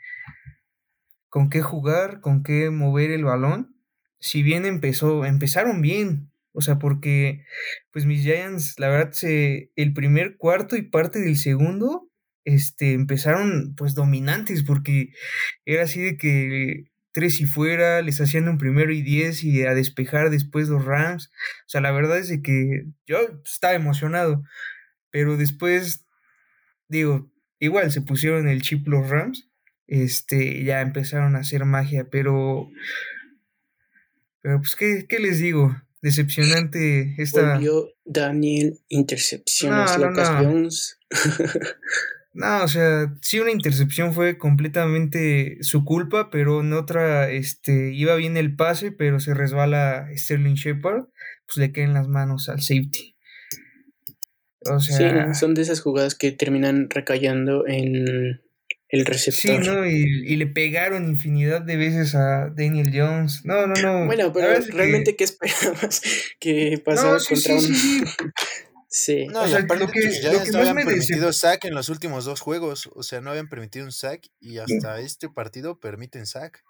[1.28, 3.76] con qué jugar, con qué mover el balón.
[4.20, 6.30] Si bien empezó, empezaron bien.
[6.52, 7.44] O sea, porque
[7.92, 12.10] pues mis Giants, la verdad, se, el primer cuarto y parte del segundo,
[12.44, 15.10] este, empezaron pues dominantes, porque
[15.64, 19.74] era así de que tres y fuera, les hacían un primero y diez y a
[19.74, 21.30] despejar después los Rams.
[21.66, 24.42] O sea, la verdad es de que yo estaba emocionado,
[25.10, 26.06] pero después,
[26.90, 29.48] digo, igual se pusieron el chip los Rams,
[29.86, 32.68] este, ya empezaron a hacer magia, pero,
[34.42, 35.74] pero pues, ¿qué, qué les digo?
[36.02, 37.54] Decepcionante esta...
[37.54, 40.98] Volvió Daniel, intercepciones, no, Jones.
[42.32, 48.14] No, o sea, sí una intercepción fue completamente su culpa, pero en otra, este, iba
[48.14, 51.06] bien el pase, pero se resbala Sterling Shepard,
[51.46, 53.16] pues le caen las manos al safety.
[54.66, 58.40] O sea, sí, son de esas jugadas que terminan recayendo en
[58.90, 59.64] el receptor.
[59.64, 59.86] Sí, ¿no?
[59.86, 63.44] Y, le pegaron infinidad de veces a Daniel Jones.
[63.44, 64.06] No, no, no.
[64.06, 66.02] Bueno, pero realmente, ¿qué esperabas
[66.40, 67.74] que pasara contra un.
[68.92, 72.40] Sí, No, o sea, lo que, ya, no habían permitido sack en los últimos dos
[72.40, 72.90] juegos.
[72.92, 76.64] O sea, no habían permitido un sack y hasta este partido permiten sack.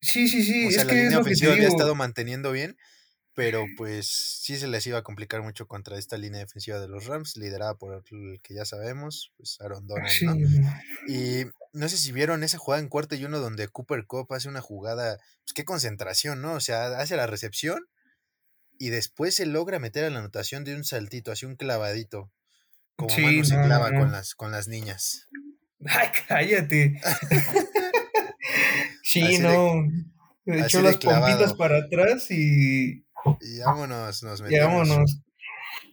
[0.00, 0.68] Sí, sí, sí.
[0.68, 2.78] O sea, la línea ofensiva había estado manteniendo bien,
[3.40, 7.06] pero pues sí se les iba a complicar mucho contra esta línea defensiva de los
[7.06, 10.36] Rams, liderada por el que ya sabemos, pues Aaron Donald, ¿no?
[11.08, 14.50] Y no sé si vieron esa jugada en cuarto y uno donde Cooper Cup hace
[14.50, 16.52] una jugada, pues qué concentración, ¿no?
[16.52, 17.88] O sea, hace la recepción
[18.78, 22.30] y después se logra meter a la anotación de un saltito, así un clavadito.
[22.94, 25.28] Como sí, se clava Con, las, con las niñas.
[25.86, 27.00] Ay, cállate.
[29.02, 29.86] sí, no.
[30.44, 33.06] De, echó las pompitas para atrás y.
[33.40, 34.64] Y vámonos, nos metimos.
[34.64, 35.20] Y vámonos.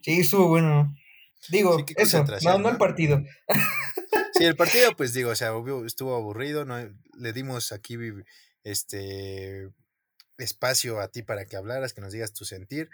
[0.02, 0.94] Sí, estuvo bueno.
[1.50, 3.22] Digo, eso, no, no el partido.
[4.34, 5.50] Sí, el partido, pues digo, o sea,
[5.84, 6.76] estuvo aburrido, no
[7.14, 7.96] le dimos aquí
[8.62, 9.68] este
[10.36, 12.88] espacio a ti para que hablaras, que nos digas tu sentir.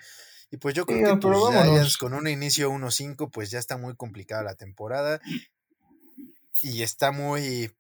[0.51, 4.43] Y pues yo creo que tus con un inicio 1-5, pues ya está muy complicada
[4.43, 5.21] la temporada.
[6.63, 7.71] Y está muy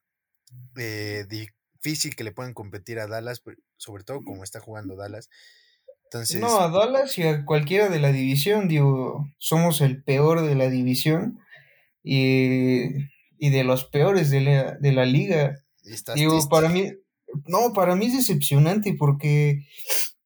[0.76, 5.30] eh, difícil que le puedan competir a Dallas, pues, sobre todo como está jugando Dallas.
[6.04, 10.54] Entonces, no, a Dallas y a cualquiera de la división, digo, somos el peor de
[10.54, 11.40] la división
[12.02, 12.84] y,
[13.38, 15.56] y de los peores de la, de la liga.
[16.14, 16.92] Digo, para mí,
[17.46, 19.66] no, para mí es decepcionante porque,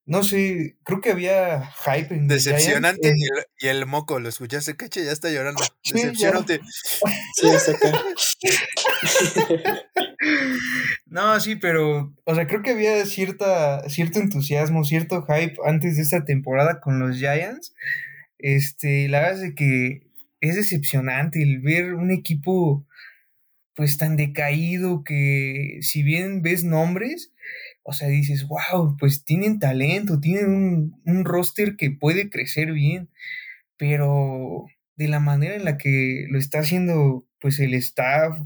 [0.05, 3.14] no sé, creo que había hype en Decepcionante
[3.61, 4.77] y, el, moco, ¿lo escuchaste?
[4.77, 5.62] Cache ya está llorando.
[5.93, 6.61] Decepcionante.
[7.35, 7.93] Sí, acá.
[11.11, 16.03] no, sí, pero, o sea, creo que había cierta, cierto entusiasmo, cierto hype antes de
[16.03, 17.75] esta temporada con los Giants.
[18.38, 20.03] Este, la verdad es que
[20.40, 22.87] es decepcionante el ver un equipo
[23.79, 27.33] pues tan decaído que si bien ves nombres,
[27.85, 33.09] o sea, dices, wow, pues tienen talento, tienen un, roster que puede crecer bien,
[33.77, 34.66] pero
[34.97, 38.38] de la manera en la que lo está haciendo pues el staff,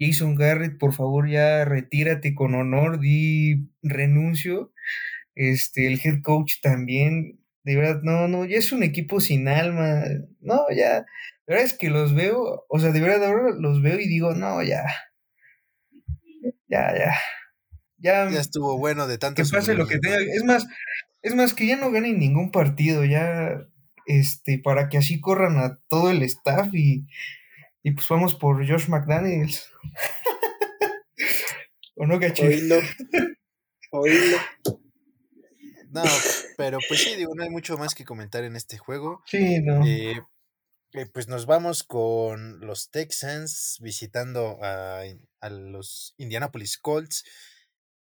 [0.00, 4.72] Jason Garrett, por favor ya retírate con honor, di renuncio,
[5.34, 10.04] este, el head coach también, de verdad, no, no, ya es un equipo sin alma,
[10.40, 11.06] no, ya,
[11.46, 14.34] la verdad es que los veo, o sea, de verdad ahora los veo y digo,
[14.34, 14.84] no, ya.
[16.68, 17.14] Ya, ya.
[17.98, 19.42] Ya, ya estuvo bueno de tanto.
[19.42, 20.18] Que pase lo que tenga.
[20.18, 20.66] Es más,
[21.22, 23.66] es más que ya no ganen ningún partido, ya,
[24.06, 27.06] este, para que así corran a todo el staff y,
[27.82, 29.70] y pues vamos por Josh McDaniels.
[31.96, 32.46] ¿O no, caché?
[32.46, 32.76] Oílo.
[33.90, 34.38] Oílo.
[35.90, 36.02] No,
[36.56, 39.22] pero pues sí, digo, no hay mucho más que comentar en este juego.
[39.26, 39.84] Sí, no.
[39.86, 40.20] Eh,
[40.92, 45.02] eh, pues nos vamos con los Texans visitando a,
[45.50, 47.24] los Indianapolis Colts,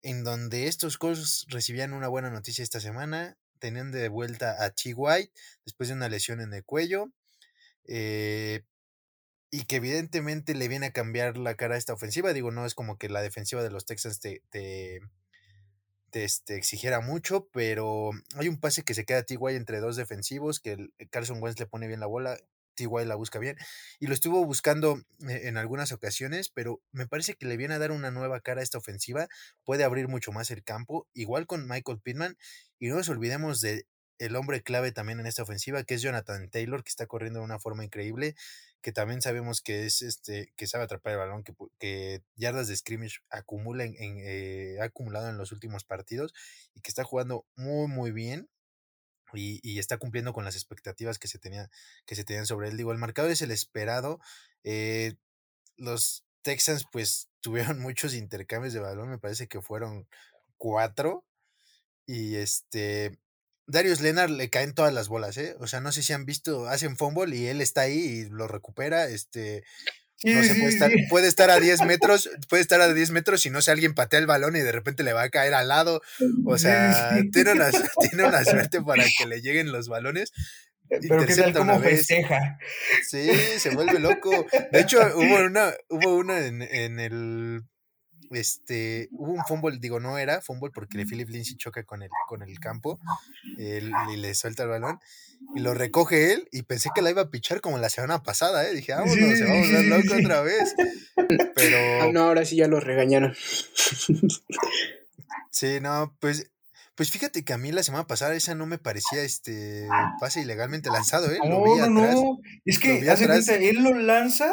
[0.02, 3.36] en donde estos Colts recibían una buena noticia esta semana.
[3.58, 4.94] Tenían de vuelta a T.
[4.94, 5.32] White
[5.64, 7.12] después de una lesión en el cuello.
[7.88, 8.62] Eh,
[9.50, 12.32] y que evidentemente le viene a cambiar la cara a esta ofensiva.
[12.32, 15.00] Digo, no es como que la defensiva de los Texans te, te,
[16.12, 19.36] este, exigiera mucho, pero hay un pase que se queda T.
[19.36, 22.38] White entre dos defensivos, que el Carson Wentz le pone bien la bola
[22.76, 23.04] T.Y.
[23.06, 23.56] la busca bien.
[23.98, 27.78] Y lo estuvo buscando eh, en algunas ocasiones, pero me parece que le viene a
[27.78, 29.28] dar una nueva cara a esta ofensiva.
[29.64, 32.36] Puede abrir mucho más el campo, igual con Michael Pittman.
[32.78, 33.86] Y no nos olvidemos de
[34.18, 37.44] el hombre clave también en esta ofensiva, que es Jonathan Taylor, que está corriendo de
[37.44, 38.34] una forma increíble,
[38.82, 42.76] que también sabemos que es este, que sabe atrapar el balón, que, que yardas de
[42.76, 46.32] scrimmage acumula en, eh, ha acumulado en los últimos partidos
[46.74, 48.48] y que está jugando muy, muy bien
[49.36, 52.76] y, está cumpliendo con las expectativas que se, que se tenían sobre él.
[52.76, 54.20] Digo, el marcador es el esperado.
[54.64, 55.14] Eh,
[55.76, 60.08] los Texans pues tuvieron muchos intercambios de balón, me parece que fueron
[60.56, 61.24] cuatro.
[62.06, 63.18] Y este,
[63.66, 65.56] Darius Leonard le caen todas las bolas, ¿eh?
[65.58, 68.46] O sea, no sé si han visto, hacen fumble y él está ahí y lo
[68.46, 69.08] recupera.
[69.08, 69.64] Este,
[70.24, 73.50] no sé, puede estar, puede estar a 10 metros, puede estar a 10 metros y
[73.50, 76.00] no sé, alguien patea el balón y de repente le va a caer al lado.
[76.46, 77.70] O sea, tiene una,
[78.10, 80.32] tiene una suerte para que le lleguen los balones.
[80.88, 82.58] Eh, pero que tal como festeja.
[83.08, 84.46] Sí, se vuelve loco.
[84.70, 87.62] De hecho, hubo una, hubo una en, en el
[88.30, 92.42] este, hubo un fumble, digo, no era fumble porque Philip Lindsay choca con el, con
[92.42, 93.00] el campo
[93.58, 95.00] y le suelta el balón
[95.54, 98.68] y lo recoge él y pensé que la iba a pichar como la semana pasada,
[98.68, 98.74] ¿eh?
[98.74, 100.74] Dije, vámonos, se va a volver loco otra vez.
[101.54, 101.76] Pero...
[101.96, 103.34] Ah, no, ahora sí ya lo regañaron.
[105.50, 106.50] Sí, no, pues,
[106.96, 109.88] Pues fíjate que a mí la semana pasada esa no me parecía este
[110.20, 111.38] pase ilegalmente lanzado, ¿eh?
[111.42, 112.38] Lo vi no, no.
[112.66, 114.52] Es que hace cuenta, él lo lanza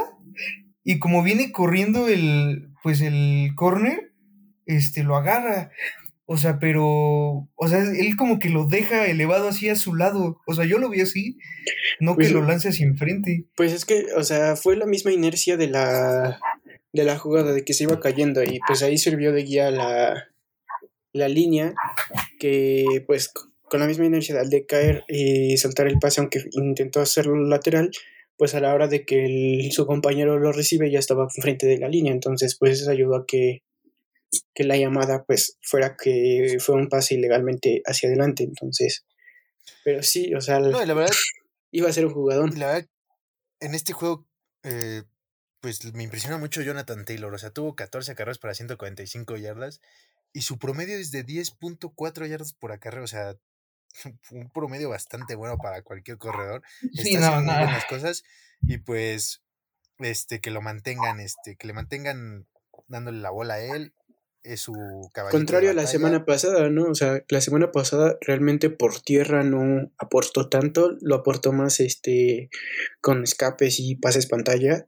[0.85, 4.11] y como viene corriendo el, pues el corner,
[4.65, 5.71] este, lo agarra.
[6.25, 6.85] O sea, pero,
[7.55, 10.39] o sea, él como que lo deja elevado así a su lado.
[10.47, 11.37] O sea, yo lo vi así,
[11.99, 13.45] no que pues lo lance hacia enfrente.
[13.55, 16.39] Pues es que, o sea, fue la misma inercia de la,
[16.93, 20.27] de la jugada, de que se iba cayendo y pues ahí sirvió de guía la,
[21.11, 21.73] la línea
[22.39, 23.31] que pues
[23.73, 27.91] con la misma inercia al de caer y soltar el pase, aunque intentó hacerlo lateral,
[28.37, 31.87] pues a la hora de que su compañero lo recibe ya estaba frente de la
[31.87, 33.63] línea, entonces pues eso ayudó a que
[34.53, 39.05] que la llamada pues fuera que fue un pase ilegalmente hacia adelante, entonces,
[39.83, 41.13] pero sí, o sea, no, la verdad,
[41.71, 42.57] iba a ser un jugador.
[42.57, 42.89] La verdad,
[43.59, 44.27] en este juego,
[44.63, 45.03] eh,
[45.59, 49.81] pues me impresiona mucho Jonathan Taylor, o sea, tuvo 14 carreras para 145 yardas
[50.33, 53.37] y su promedio es de 10.4 yardas por acarreo, o sea,
[54.31, 56.61] un promedio bastante bueno para cualquier corredor.
[56.79, 58.23] Sí, Está haciendo buenas cosas
[58.61, 59.43] y pues
[59.99, 62.47] este que lo mantengan, este que le mantengan
[62.87, 63.93] dándole la bola a él
[64.43, 64.73] es su
[65.13, 66.85] caballito Contrario a la semana pasada, ¿no?
[66.85, 72.49] O sea, la semana pasada realmente por tierra no aportó tanto, lo aportó más este
[72.99, 74.87] con escapes y pases pantalla,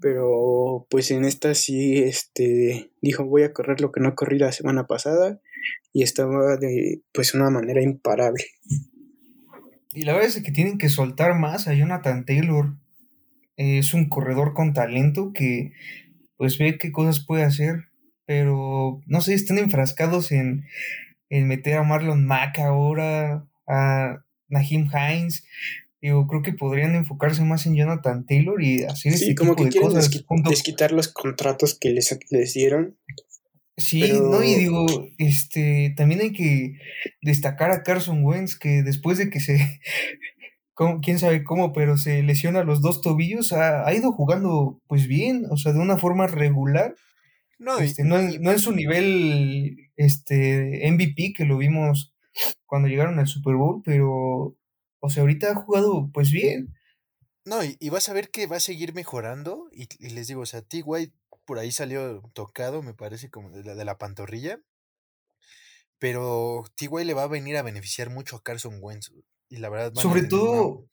[0.00, 4.52] pero pues en esta sí este dijo, voy a correr lo que no corrí la
[4.52, 5.40] semana pasada
[5.92, 8.44] y estaba de pues una manera imparable.
[9.92, 12.76] Y la verdad es que tienen que soltar más a Jonathan Taylor.
[13.56, 15.72] Es un corredor con talento que
[16.36, 17.86] pues ve qué cosas puede hacer
[18.26, 20.64] pero no sé, están enfrascados en,
[21.30, 25.44] meter a Marlon Mack ahora, a Nahim Hines.
[26.02, 29.68] Yo creo que podrían enfocarse más en Jonathan Taylor y hacer sí, este como que
[29.68, 29.92] quieren
[30.48, 32.98] desquitar los contratos que les, les dieron.
[33.76, 34.86] Sí, no, y digo,
[35.18, 36.78] este, también hay que
[37.20, 39.80] destacar a Carson Wentz, que después de que se,
[41.02, 45.44] quién sabe cómo, pero se lesiona los dos tobillos, ha, ha, ido jugando pues bien,
[45.50, 46.94] o sea, de una forma regular,
[47.58, 52.14] no, este, no, en, su nivel este, MVP que lo vimos
[52.66, 54.56] cuando llegaron al Super Bowl, pero,
[55.00, 56.74] o sea, ahorita ha jugado pues bien.
[57.46, 59.68] No, y, vas a ver que va a seguir mejorando.
[59.72, 60.82] Y, les digo, o sea, T.
[60.82, 61.14] White
[61.46, 64.60] por ahí salió tocado, me parece, como de la, de la pantorrilla.
[65.98, 66.88] Pero T.
[66.88, 69.12] White le va a venir a beneficiar mucho a Carson Wentz.
[69.48, 70.88] Y la verdad, sobre todo,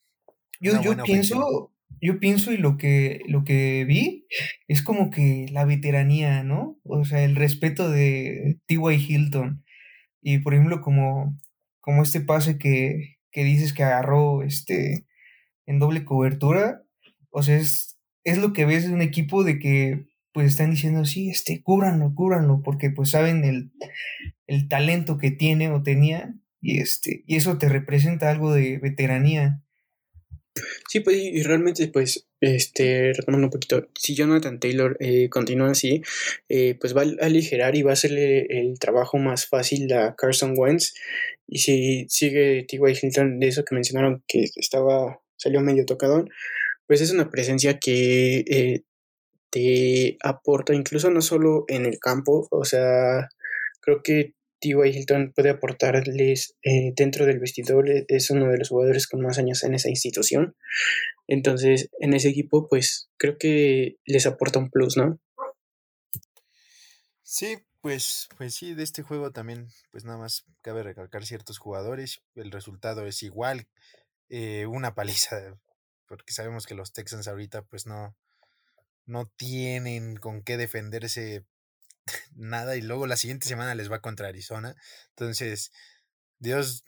[0.62, 4.26] yo, yo pienso, yo pienso y lo que, lo que vi
[4.68, 6.80] es como que la veteranía, ¿no?
[6.84, 8.96] O sea, el respeto de T.Y.
[8.96, 9.66] Hilton.
[10.22, 11.38] Y por ejemplo, como,
[11.82, 15.06] como este pase que, que dices que agarró este,
[15.66, 16.84] en doble cobertura,
[17.30, 21.06] o sea, es, es lo que ves de un equipo de que pues están diciendo,
[21.06, 23.72] sí, este, cúbranlo, cúbranlo, porque pues saben el,
[24.48, 29.62] el talento que tiene o tenía, y este, y eso te representa algo de veteranía.
[30.88, 36.04] Sí, pues, y realmente, pues, este, retomando un poquito, si Jonathan Taylor eh, continúa así,
[36.50, 40.54] eh, pues va a aligerar y va a hacerle el trabajo más fácil a Carson
[40.56, 40.94] Wentz.
[41.48, 42.80] Y si sigue T.Y.
[43.02, 46.30] Hilton de eso que mencionaron que estaba, salió medio tocadón,
[46.88, 48.84] pues es una presencia que eh,
[49.54, 53.30] te aporta incluso no solo en el campo, o sea,
[53.82, 54.90] creo que T.Y.
[54.90, 59.38] Hilton puede aportarles eh, dentro del vestidor, e, es uno de los jugadores con más
[59.38, 60.56] años en esa institución.
[61.28, 65.20] Entonces, en ese equipo, pues creo que les aporta un plus, ¿no?
[67.22, 72.24] Sí, pues, pues sí, de este juego también, pues nada más cabe recalcar ciertos jugadores.
[72.34, 73.68] El resultado es igual,
[74.30, 75.60] eh, una paliza,
[76.08, 78.16] porque sabemos que los Texans ahorita, pues no,
[79.06, 81.46] no tienen con qué defenderse
[82.36, 84.76] nada y luego la siguiente semana les va contra Arizona.
[85.10, 85.72] Entonces,
[86.40, 86.84] Dios,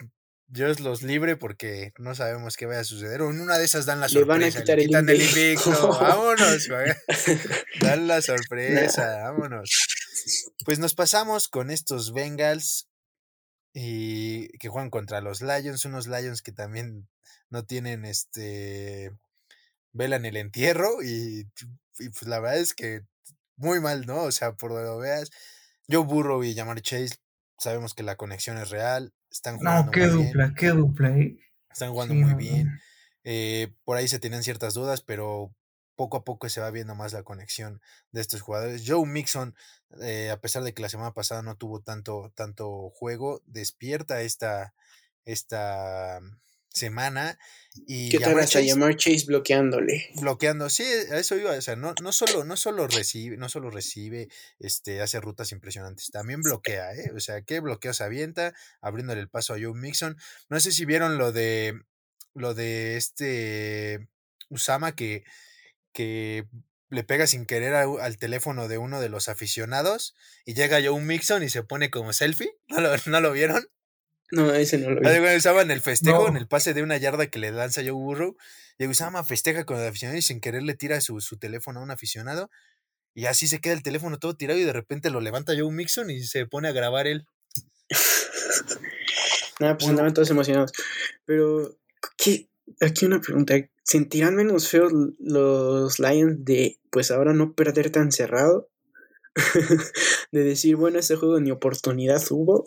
[0.47, 3.21] Dios los libre porque no sabemos qué vaya a suceder.
[3.21, 4.37] O en una de esas dan la sorpresa.
[4.37, 5.89] Le van a quitar el, invicto.
[5.89, 6.67] vámonos,
[7.81, 9.69] Dan la sorpresa, vámonos.
[10.65, 12.89] Pues nos pasamos con estos Bengals
[13.73, 17.07] y que juegan contra los Lions, unos Lions que también
[17.49, 19.11] no tienen este
[19.95, 21.49] vela en el entierro y,
[21.99, 23.01] y pues la verdad es que
[23.55, 24.23] muy mal, ¿no?
[24.23, 25.31] O sea, por donde lo veas,
[25.87, 27.15] yo Burrow y Jamar Chase,
[27.57, 29.85] sabemos que la conexión es real, están jugando.
[29.85, 31.39] No, qué dupla, qué dupla, ¿eh?
[31.71, 32.79] Están jugando muy bien.
[33.23, 35.55] Eh, por ahí se tenían ciertas dudas, pero
[35.95, 37.81] poco a poco se va viendo más la conexión
[38.11, 38.83] de estos jugadores.
[38.85, 39.55] Joe Mixon,
[40.01, 44.73] eh, a pesar de que la semana pasada no tuvo tanto, tanto juego, despierta esta,
[45.23, 46.19] esta
[46.75, 47.39] semana.
[47.87, 50.09] Y ¿Qué tal hasta llamar Chase bloqueándole?
[50.21, 53.69] Bloqueando, sí, a eso iba, o sea, no, no solo, no solo recibe, no solo
[53.69, 57.11] recibe, este, hace rutas impresionantes, también bloquea, ¿eh?
[57.15, 58.53] O sea, ¿qué bloqueo se avienta?
[58.81, 60.17] Abriéndole el paso a Joe Mixon.
[60.49, 61.81] No sé si vieron lo de
[62.33, 64.07] lo de este
[64.49, 65.23] Usama que,
[65.93, 66.47] que
[66.89, 70.15] le pega sin querer al teléfono de uno de los aficionados
[70.45, 72.51] y llega Joe Mixon y se pone como selfie.
[72.67, 73.67] ¿No lo, ¿no lo vieron?
[74.31, 75.35] No, ese no lo vi.
[75.35, 78.35] Usaba en el festejo, en el pase de una yarda que le lanza Joe Burrow.
[78.77, 81.83] Y Usama festeja con el aficionado y sin querer le tira su, su teléfono a
[81.83, 82.49] un aficionado.
[83.13, 86.09] Y así se queda el teléfono todo tirado y de repente lo levanta Joe Mixon
[86.09, 87.25] y se pone a grabar él.
[89.59, 90.73] Nada, pues andaban todos emocionados.
[91.25, 91.77] Pero,
[92.17, 92.49] ¿qué?
[92.81, 93.55] aquí una pregunta.
[93.83, 98.69] ¿Sentirán menos feos los Lions de, pues ahora no perder tan cerrado?
[100.31, 102.65] de decir, bueno, ese juego ni oportunidad hubo.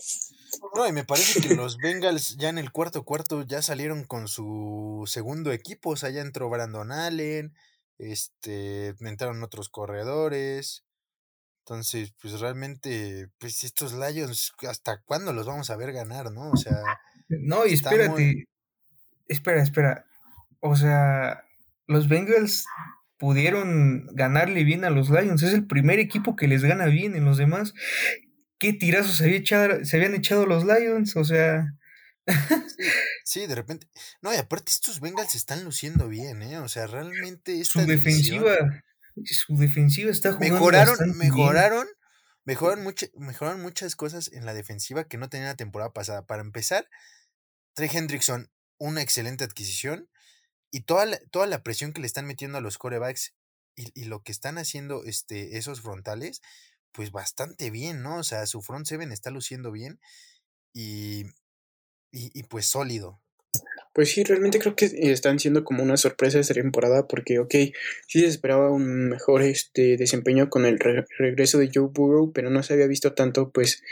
[0.75, 4.29] No, y me parece que los Bengals ya en el cuarto cuarto ya salieron con
[4.29, 5.91] su segundo equipo.
[5.91, 7.55] O sea, ya entró Brandon Allen,
[7.99, 10.85] este, entraron otros corredores.
[11.61, 16.51] Entonces, pues realmente, pues estos Lions, ¿hasta cuándo los vamos a ver ganar, no?
[16.51, 16.83] O sea.
[17.29, 18.47] No, y espérate.
[19.27, 20.07] Espera, espera.
[20.61, 21.45] O sea,
[21.87, 22.65] los Bengals
[23.19, 25.43] pudieron ganarle bien a los Lions.
[25.43, 27.75] Es el primer equipo que les gana bien en los demás
[28.59, 31.75] qué tirazos se, habían echado los Lions, o sea.
[33.25, 33.87] Sí, de repente.
[34.23, 36.59] No, y aparte estos Bengals están luciendo bien, ¿eh?
[36.61, 38.57] O sea, realmente su defensiva,
[39.23, 41.87] su defensiva está jugando mejoraron, mejoraron,
[42.45, 46.25] mejoraron, mejoraron muchas cosas en la defensiva que no tenía la temporada pasada.
[46.25, 46.89] Para empezar,
[47.75, 50.09] Trey Hendrickson, una excelente adquisición
[50.71, 53.35] y toda la, toda la presión que le están metiendo a los corebacks
[53.77, 56.43] y, y lo que están haciendo este, esos frontales,
[56.93, 58.19] pues bastante bien, ¿no?
[58.19, 60.01] O sea, su front seven está luciendo bien
[60.75, 61.27] y,
[62.11, 63.21] y, pues sólido.
[63.95, 67.55] Pues sí, realmente creo que están siendo como una sorpresa esta temporada porque, ok,
[68.07, 72.63] sí se esperaba un mejor este, desempeño con el regreso de Joe Burrow, pero no
[72.63, 73.83] se había visto tanto pues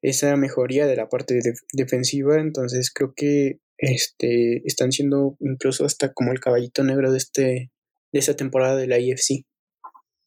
[0.00, 1.40] esa mejoría de la parte
[1.72, 7.72] defensiva, entonces creo que este, están siendo incluso hasta como el caballito negro de, este,
[8.12, 9.44] de esta temporada de la IFC.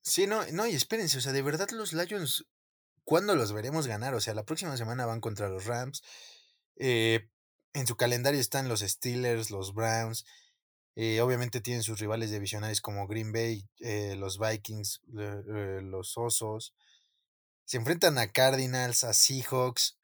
[0.02, 2.46] Sí, no, no, y espérense, o sea, de verdad los Lions,
[3.06, 4.14] ¿cuándo los veremos ganar?
[4.14, 6.04] O sea, la próxima semana van contra los Rams.
[6.76, 7.30] Eh,
[7.74, 10.26] en su calendario están los Steelers, los Browns.
[10.98, 16.74] Eh, obviamente tienen sus rivales divisionales como Green Bay, eh, los Vikings, los Osos.
[17.64, 19.98] Se enfrentan a Cardinals, a Seahawks.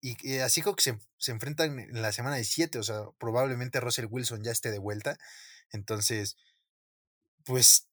[0.00, 4.06] Y a Seahawks se, se enfrentan en la semana de 7, o sea, probablemente Russell
[4.08, 5.18] Wilson ya esté de vuelta.
[5.72, 6.36] Entonces,
[7.44, 7.90] pues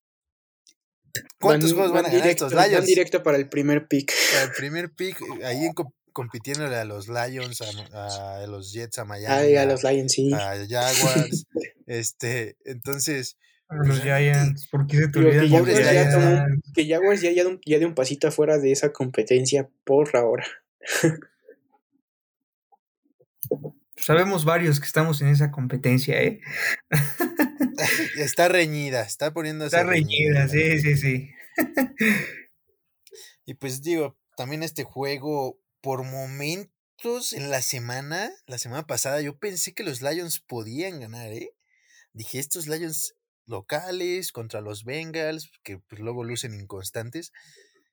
[1.40, 2.72] ¿Cuántos juegos van, a ganar estos Lions?
[2.74, 4.14] Van directo para el primer pick.
[4.34, 5.70] Para el primer pick, ahí
[6.14, 7.62] compitiéndole a los Lions,
[7.94, 9.56] a, los Jets, a Miami.
[9.56, 10.32] a, los Lions, sí.
[10.34, 11.46] A Jaguars.
[11.86, 13.38] este, entonces.
[13.70, 15.42] A los pues, Giants, ¿por qué se te olvida?
[15.42, 20.16] Que Jaguars, ya, que Jaguars ya, ya, de un pasito afuera de esa competencia por
[20.16, 20.48] ahora.
[23.98, 26.42] Sabemos varios que estamos en esa competencia, ¿eh?
[28.18, 29.76] está reñida, está poniéndose.
[29.76, 31.30] Está reñida, sí, sí, sí.
[33.46, 39.38] y pues digo, también este juego, por momentos en la semana, la semana pasada, yo
[39.38, 41.52] pensé que los Lions podían ganar, ¿eh?
[42.14, 47.32] Dije, estos Lions locales contra los Bengals, que pues luego lucen inconstantes.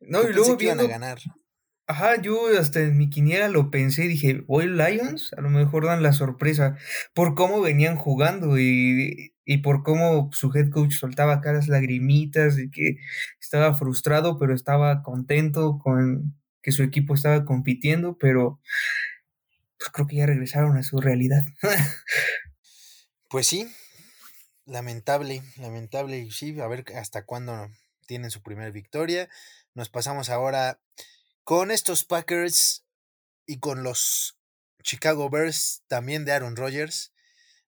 [0.01, 1.19] No, y luego que iban a ganar.
[1.87, 5.85] Ajá, yo hasta en mi quiniela lo pensé y dije, voy Lions, a lo mejor
[5.85, 6.79] dan la sorpresa
[7.13, 12.71] por cómo venían jugando y, y por cómo su head coach soltaba caras lagrimitas y
[12.71, 12.97] que
[13.39, 18.61] estaba frustrado, pero estaba contento con que su equipo estaba compitiendo, pero
[19.77, 21.45] pues creo que ya regresaron a su realidad.
[23.29, 23.69] pues sí,
[24.65, 27.69] lamentable, lamentable, sí, a ver hasta cuándo
[28.07, 29.29] tienen su primera victoria.
[29.75, 30.81] Nos pasamos ahora
[31.45, 32.85] con estos Packers
[33.47, 34.39] y con los
[34.83, 37.13] Chicago Bears también de Aaron Rodgers.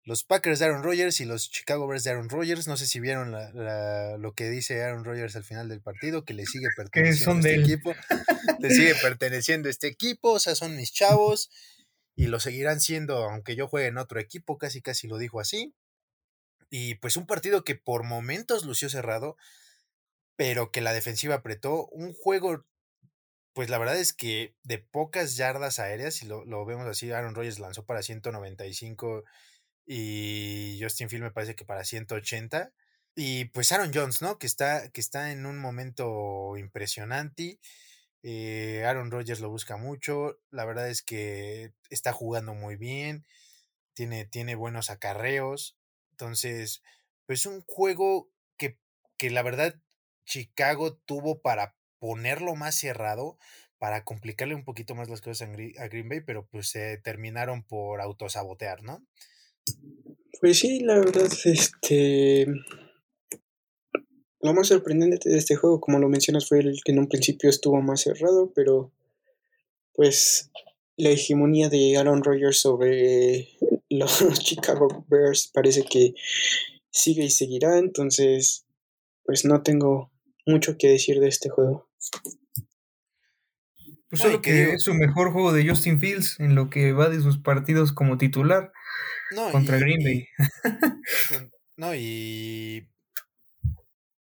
[0.02, 2.68] Los Packers de Aaron Rodgers y los Chicago Bears de Aaron Rodgers.
[2.68, 6.46] No sé si vieron lo que dice Aaron Rodgers al final del partido, que le
[6.46, 7.94] sigue perteneciendo este equipo.
[8.60, 11.50] le sigue perteneciendo este equipo, o sea, son mis chavos
[12.14, 15.74] y lo seguirán siendo, aunque yo juegue en otro equipo, casi casi lo dijo así.
[16.70, 19.36] Y pues un partido que por momentos lució cerrado,
[20.36, 21.86] pero que la defensiva apretó.
[21.88, 22.64] Un juego
[23.56, 27.58] pues la verdad es que de pocas yardas aéreas, si lo, vemos así, Aaron Rodgers
[27.58, 29.24] lanzó para 195
[29.86, 32.74] y Justin Field me parece que para 180.
[33.14, 34.38] Y pues Aaron Jones, ¿no?
[34.38, 37.58] Que está, que está en un momento impresionante.
[38.22, 40.38] Eh, Aaron Rodgers lo busca mucho.
[40.50, 43.24] La verdad es que está jugando muy bien.
[43.94, 45.78] tiene, tiene buenos acarreos.
[46.10, 46.82] Entonces,
[47.24, 48.28] pues un juego
[48.58, 48.78] que,
[49.16, 49.80] que la verdad
[50.26, 51.74] Chicago tuvo para
[52.06, 53.36] ponerlo más cerrado,
[53.78, 58.00] para complicarle un poquito más las cosas a Green Bay, pero pues se terminaron por
[58.00, 59.04] autosabotear, ¿no?
[60.40, 62.46] Pues sí, la verdad, este.
[64.40, 67.50] Lo más sorprendente de este juego, como lo mencionas, fue el que en un principio
[67.50, 68.92] estuvo más cerrado, pero
[69.92, 70.52] pues
[70.96, 73.48] la hegemonía de Aaron Rodgers sobre
[73.90, 76.14] los Chicago Bears parece que
[76.90, 78.64] sigue y seguirá, entonces
[79.24, 80.12] pues no tengo
[80.46, 81.85] mucho que decir de este juego.
[84.08, 87.38] Pues que es su mejor juego de Justin Fields en lo que va de sus
[87.38, 88.72] partidos como titular
[89.52, 90.28] contra Green Bay.
[91.76, 92.88] no, y.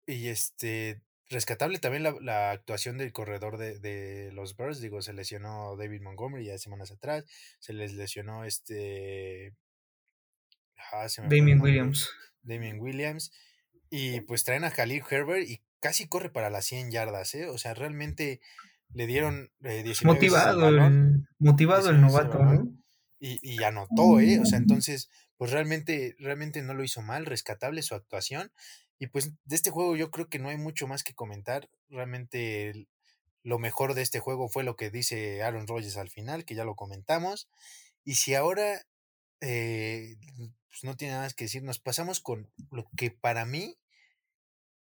[0.05, 1.01] Y este.
[1.31, 4.81] Rescatable también la, actuación del corredor de, los Bears.
[4.81, 7.23] Digo, se lesionó David Montgomery ya semanas atrás.
[7.59, 9.53] Se les lesionó este.
[10.91, 12.09] Ah, Damien Williams.
[12.41, 13.31] Damien Williams.
[13.91, 17.47] Y pues traen a Khalil Herbert y casi corre para las 100 yardas, ¿eh?
[17.47, 18.41] O sea, realmente
[18.93, 22.71] le dieron eh, motivado el, motivado el novato, ¿no?
[23.19, 24.39] Y, y, anotó, ¿eh?
[24.39, 28.51] O sea, entonces, pues realmente, realmente no lo hizo mal, rescatable su actuación.
[28.97, 31.69] Y pues de este juego yo creo que no hay mucho más que comentar.
[31.89, 32.87] Realmente
[33.43, 36.65] lo mejor de este juego fue lo que dice Aaron Rodgers al final, que ya
[36.65, 37.49] lo comentamos.
[38.03, 38.81] Y si ahora
[39.41, 40.17] eh,
[40.69, 43.77] pues no tiene nada más que decir, nos pasamos con lo que para mí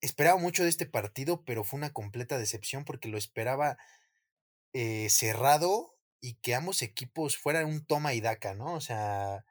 [0.03, 3.77] esperaba mucho de este partido, pero fue una completa decepción porque lo esperaba
[4.73, 8.73] eh, cerrado y que ambos equipos fueran un toma y daca, ¿no?
[8.73, 9.45] O sea,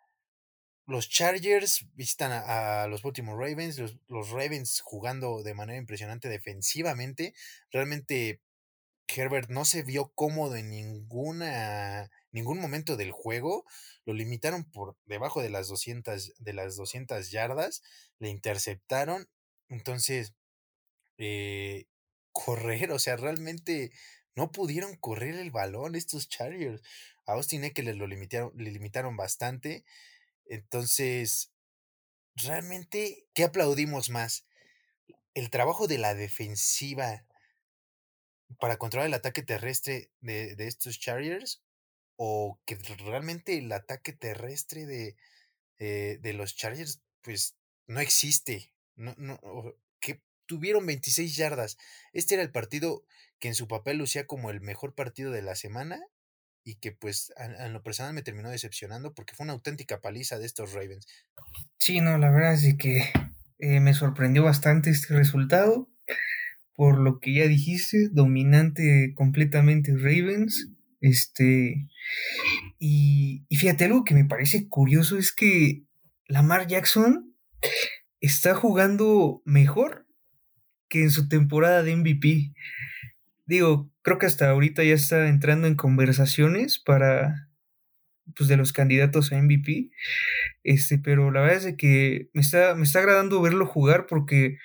[0.87, 7.35] los Chargers visitan a, los Baltimore Ravens, los, los, Ravens jugando de manera impresionante defensivamente.
[7.71, 8.43] Realmente
[9.09, 13.65] Herbert no se vio cómodo en ninguna, ningún momento del juego.
[14.05, 17.83] Lo limitaron por debajo de las 200, de las 200 yardas,
[18.19, 19.29] le interceptaron.
[19.69, 20.35] Entonces,
[21.19, 21.87] eh,
[22.33, 23.93] correr, o sea, realmente
[24.35, 26.83] no pudieron correr el balón estos Chargers.
[27.27, 29.85] A Austin Eckler lo limitaron, le limitaron bastante.
[30.47, 31.53] Entonces,
[32.35, 34.47] realmente, ¿qué aplaudimos más?
[35.35, 37.25] ¿El trabajo de la defensiva
[38.59, 41.63] para controlar el ataque terrestre de, estos Chargers?
[42.17, 45.17] ¿O que realmente el ataque terrestre de,
[45.79, 47.57] eh, de los Chargers, pues,
[47.87, 48.73] no existe?
[48.95, 49.41] No, no,
[50.53, 51.79] tuvieron 26 yardas.
[52.13, 53.07] Este era el partido
[53.39, 55.99] que en su papel lucía como el mejor partido de la semana
[56.63, 60.45] y que pues en lo personal me terminó decepcionando porque fue una auténtica paliza de
[60.45, 61.07] estos Ravens.
[61.79, 63.03] Sí, no, la verdad es que
[63.61, 65.89] eh, me sorprendió bastante este resultado.
[66.75, 70.69] Por lo que ya dijiste, dominante completamente Ravens.
[71.01, 71.89] Este.
[72.79, 75.85] Y, y fíjate, algo que me parece curioso es que
[76.27, 77.35] Lamar Jackson
[78.21, 80.02] está jugando mejor
[80.93, 82.53] que en su temporada de MVP.
[83.47, 87.49] Digo, creo que hasta ahorita ya está entrando en conversaciones para
[88.37, 89.91] pues de los candidatos a MVP.
[90.63, 94.59] Este, pero la verdad es que me está, me está agradando verlo jugar porque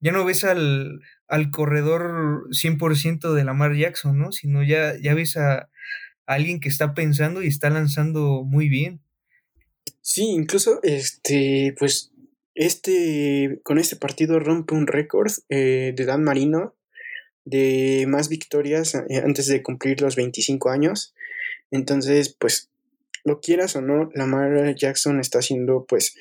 [0.00, 4.32] ya no ves al, al corredor 100% de Lamar Jackson, ¿no?
[4.32, 5.68] Sino ya, ya ves a, a,
[6.26, 9.00] alguien que está pensando y está lanzando muy bien.
[10.00, 12.10] Sí, incluso este, pues
[12.58, 16.74] este, con este partido rompe un récord eh, de Dan Marino
[17.44, 21.14] de más victorias eh, antes de cumplir los 25 años.
[21.70, 22.68] Entonces, pues,
[23.22, 26.16] lo quieras o no, Lamar Jackson está haciendo, pues,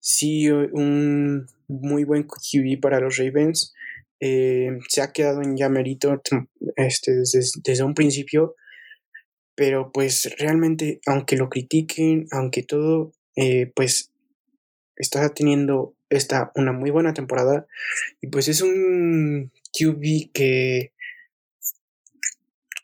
[0.00, 3.74] sí, un muy buen QB para los Ravens.
[4.20, 6.18] Eh, se ha quedado en ya merito
[6.76, 7.12] este,
[7.62, 8.56] desde un principio,
[9.54, 13.12] pero pues realmente, aunque lo critiquen, aunque todo,
[13.74, 14.13] pues
[14.96, 17.66] está teniendo esta una muy buena temporada
[18.20, 20.92] y pues es un QB que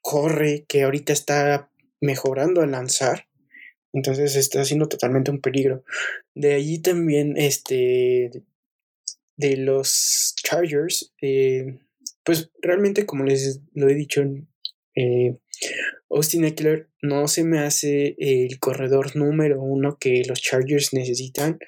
[0.02, 3.28] corre, que ahorita está mejorando al lanzar.
[3.92, 5.84] Entonces está siendo totalmente un peligro.
[6.34, 8.30] De allí también, este,
[9.36, 11.78] de los Chargers, eh,
[12.24, 14.22] pues realmente como les lo he dicho,
[14.94, 15.38] eh,
[16.10, 21.58] Austin Eckler no se me hace el corredor número uno que los Chargers necesitan.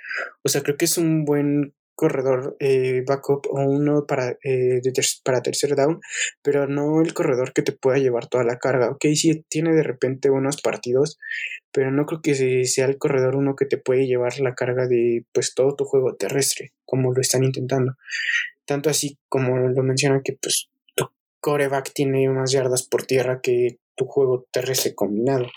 [0.43, 4.81] O sea, creo que es un buen corredor eh, backup o uno para, eh,
[5.25, 6.01] para tercer down,
[6.43, 8.91] pero no el corredor que te pueda llevar toda la carga.
[8.91, 11.21] Ok, sí tiene de repente unos partidos,
[11.71, 15.25] pero no creo que sea el corredor uno que te puede llevar la carga de
[15.33, 17.95] pues todo tu juego terrestre, como lo están intentando.
[18.65, 20.72] Tanto así como lo mencionan que pues
[21.43, 25.49] coreback tiene más yardas por tierra que tu juego terrestre combinado.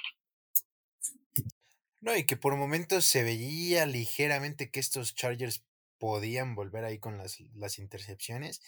[2.02, 5.64] No, y que por momentos se veía ligeramente que estos Chargers
[5.98, 8.62] podían volver ahí con las, las intercepciones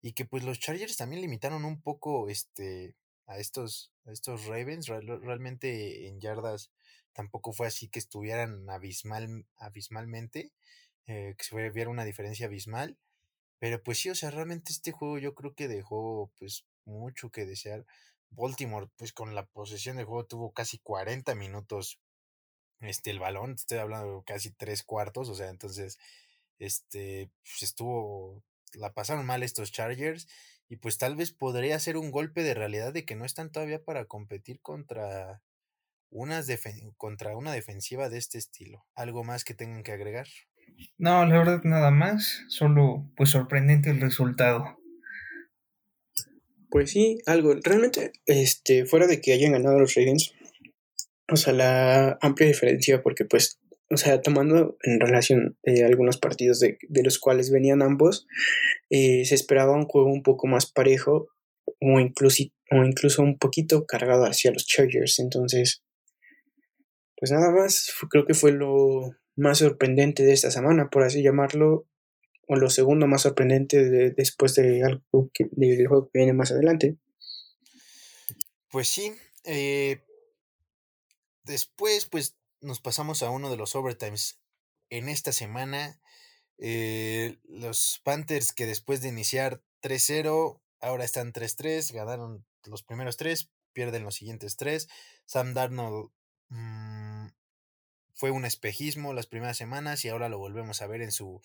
[0.00, 2.94] y que pues los Chargers también limitaron un poco este
[3.26, 4.86] a estos, a estos Ravens.
[4.88, 6.70] realmente en yardas
[7.12, 10.52] tampoco fue así que estuvieran abismal, abismalmente,
[11.06, 12.96] eh, que se viera una diferencia abismal.
[13.60, 17.46] Pero pues sí, o sea, realmente este juego yo creo que dejó pues mucho que
[17.46, 17.86] desear.
[18.30, 22.00] Baltimore, pues con la posesión de juego tuvo casi 40 minutos
[22.80, 25.98] este, el balón, estoy hablando casi tres cuartos, o sea, entonces,
[26.58, 28.42] este, pues estuvo,
[28.74, 30.28] la pasaron mal estos Chargers
[30.68, 33.84] y pues tal vez podría ser un golpe de realidad de que no están todavía
[33.84, 35.42] para competir contra
[36.10, 36.48] unas
[36.96, 38.86] contra una defensiva de este estilo.
[38.94, 40.28] ¿Algo más que tengan que agregar?
[40.98, 44.78] No, la verdad nada más, solo pues sorprendente el resultado.
[46.70, 47.54] Pues sí, algo.
[47.64, 50.34] Realmente, este, fuera de que hayan ganado los Ravens,
[51.28, 53.60] o sea, la amplia diferencia, porque pues,
[53.90, 58.26] o sea, tomando en relación eh, algunos partidos de, los cuales venían ambos,
[58.90, 61.28] eh, se esperaba un juego un poco más parejo
[61.80, 61.98] o
[62.72, 65.18] o incluso un poquito cargado hacia los Chargers.
[65.18, 65.82] Entonces,
[67.16, 71.86] pues nada más, creo que fue lo más sorprendente de esta semana, por así llamarlo,
[72.46, 76.96] o lo segundo más sorprendente después de algo del juego que viene más adelante.
[78.70, 79.12] Pues sí.
[79.44, 80.04] Eh,
[81.44, 84.40] después, pues nos pasamos a uno de los overtimes.
[84.90, 86.00] En esta semana,
[86.58, 93.50] eh, los Panthers que después de iniciar 3-0, ahora están 3-3, ganaron los primeros tres,
[93.72, 94.88] pierden los siguientes tres.
[95.24, 96.10] Sam Darnold
[96.50, 96.79] Mm,
[98.20, 101.40] fue un espejismo las primeras semanas y ahora lo volvemos a ver en su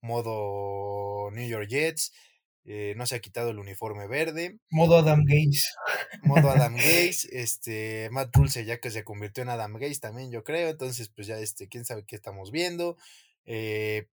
[0.00, 2.12] modo New York Jets.
[2.64, 4.58] Eh, no se ha quitado el uniforme verde.
[4.68, 5.68] Modo Adam Gaze.
[6.22, 7.28] Modo Adam Gaze.
[7.30, 10.68] Este, Matt Dulce ya que se convirtió en Adam Gaze también, yo creo.
[10.68, 12.96] Entonces, pues ya, este, quién sabe qué estamos viendo.
[13.44, 14.08] Eh,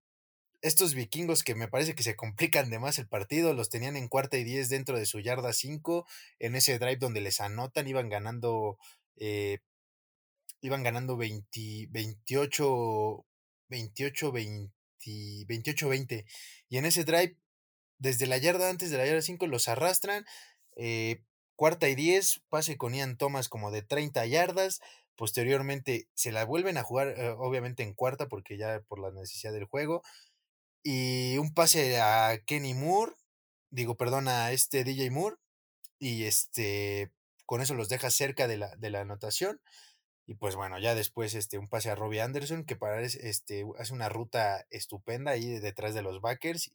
[0.62, 4.08] estos vikingos que me parece que se complican de más el partido, los tenían en
[4.08, 6.06] cuarta y diez dentro de su yarda 5,
[6.38, 8.78] en ese drive donde les anotan, iban ganando
[9.16, 9.62] eh,
[10.64, 13.26] iban ganando 20, 28,
[13.68, 14.74] 28, 20,
[15.46, 16.26] 28, 20.
[16.70, 17.38] Y en ese drive,
[18.00, 20.26] desde la yarda antes de la yarda 5, los arrastran.
[20.78, 21.22] Eh,
[21.58, 24.80] cuarta y 10, pase con Ian Thomas como de 30 yardas.
[25.18, 29.52] Posteriormente se la vuelven a jugar, eh, obviamente en cuarta, porque ya por la necesidad
[29.52, 30.02] del juego.
[30.82, 33.14] Y un pase a Kenny Moore,
[33.70, 35.36] digo, perdón, a este DJ Moore.
[36.00, 37.12] Y este,
[37.46, 39.62] con eso los deja cerca de la, de la anotación.
[40.26, 43.94] Y pues bueno, ya después este, un pase a Robbie Anderson que para este, hace
[43.94, 46.72] una ruta estupenda ahí detrás de los backers.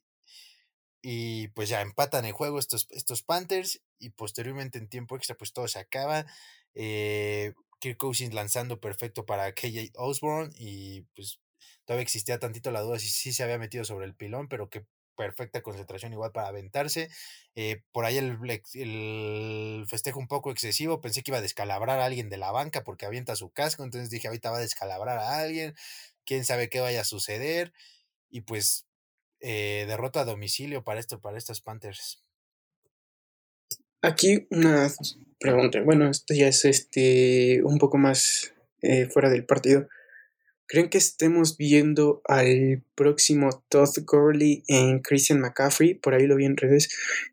[1.00, 3.80] Y pues ya empatan el juego estos, estos Panthers.
[3.98, 6.26] Y posteriormente en tiempo extra, pues todo se acaba.
[6.74, 10.52] Eh, Kirk Cousins lanzando perfecto para KJ Osborne.
[10.56, 11.40] Y pues
[11.84, 14.84] todavía existía tantito la duda si sí se había metido sobre el pilón, pero que
[15.18, 17.10] perfecta concentración igual para aventarse.
[17.56, 22.30] Eh, por ahí el, festejo un poco excesivo, pensé que iba a descalabrar a alguien
[22.30, 25.74] de la banca porque avienta su casco, entonces dije, ahorita va a descalabrar a alguien,
[26.24, 27.72] quién sabe qué vaya a suceder.
[28.30, 28.86] Y pues
[29.40, 32.22] eh, derrota a domicilio para esto, para estos Panthers.
[34.00, 34.88] Aquí una
[35.40, 39.88] pregunta, bueno, esto ya es este un poco más eh, fuera del partido.
[40.68, 45.94] ¿Creen que estemos viendo al próximo Todd Gurley en Christian McCaffrey?
[45.94, 46.90] Por ahí lo vi en redes.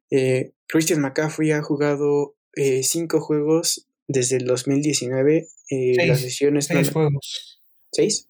[0.09, 5.49] Eh, Christian McCaffrey ha jugado eh, cinco juegos desde el 2019.
[5.69, 6.67] Eh, las sesiones.
[6.67, 7.61] Seis juegos.
[7.91, 8.29] ¿Seis?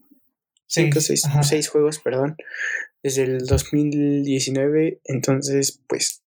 [0.66, 2.36] Cinco, seis, seis juegos, perdón.
[3.04, 5.02] Desde el 2019.
[5.04, 6.24] Entonces, pues,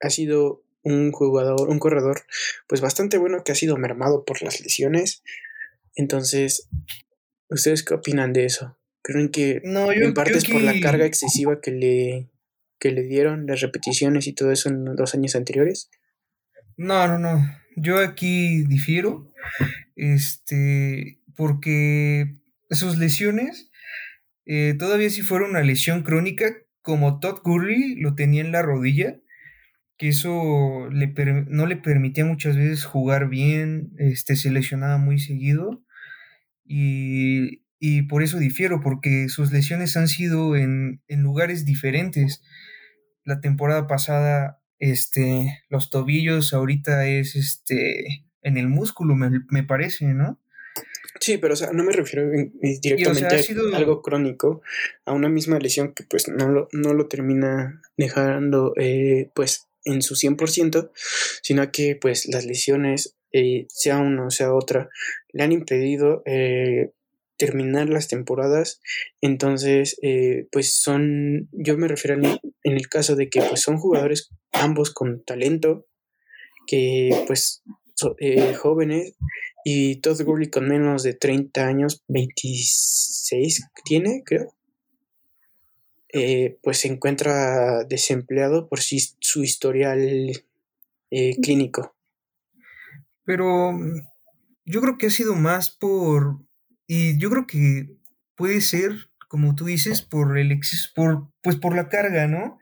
[0.00, 2.22] ha sido un jugador, un corredor,
[2.66, 5.22] pues bastante bueno que ha sido mermado por las lesiones.
[5.94, 6.66] Entonces,
[7.50, 8.78] ¿Ustedes qué opinan de eso?
[9.02, 12.30] ¿Creen que no, en parte es por la carga excesiva que le,
[12.78, 15.90] que le dieron, las repeticiones y todo eso en los años anteriores?
[16.76, 17.44] No, no, no.
[17.76, 19.32] Yo aquí difiero.
[19.96, 22.36] Este, porque
[22.70, 23.70] sus lesiones,
[24.46, 29.18] eh, todavía si fuera una lesión crónica, como Todd Gurley lo tenía en la rodilla,
[29.98, 31.12] que eso le
[31.48, 35.82] no le permitía muchas veces jugar bien, este, se lesionaba muy seguido.
[36.72, 42.42] Y, por eso difiero, porque sus lesiones han sido en, lugares diferentes.
[43.24, 50.40] La temporada pasada, este, los tobillos, ahorita es este, en el músculo, me, parece, ¿no?
[51.18, 52.30] Sí, pero o sea, no me refiero
[52.62, 53.36] directamente
[53.74, 54.62] a algo crónico,
[55.04, 60.02] a una misma lesión que pues no lo, no lo termina dejando eh, pues en
[60.02, 60.90] su 100%,
[61.42, 64.88] sino que pues las lesiones, eh, sea una o sea otra,
[65.32, 66.92] le han impedido eh,
[67.40, 68.82] terminar las temporadas.
[69.22, 74.30] Entonces, eh, pues son, yo me refiero en el caso de que pues son jugadores
[74.52, 75.86] ambos con talento,
[76.66, 77.62] que pues
[78.18, 79.14] eh, jóvenes
[79.64, 84.54] y Todd Gurley con menos de 30 años, 26 tiene, creo.
[86.12, 90.32] Eh, pues se encuentra desempleado por su historial
[91.42, 91.96] clínico.
[93.24, 93.72] Pero
[94.64, 96.38] yo creo que ha sido más por
[96.86, 97.96] y yo creo que
[98.36, 98.92] puede ser,
[99.28, 102.58] como tú dices, por el exceso, por, pues por la carga, ¿no?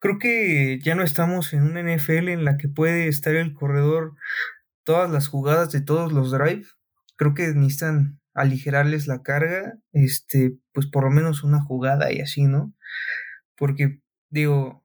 [0.00, 4.14] Creo que ya no estamos en una NFL en la que puede estar el corredor
[4.84, 6.76] todas las jugadas de todos los drives.
[7.16, 12.42] Creo que necesitan aligerarles la carga, este, pues por lo menos una jugada y así,
[12.44, 12.74] ¿no?
[13.56, 14.00] Porque,
[14.30, 14.83] digo,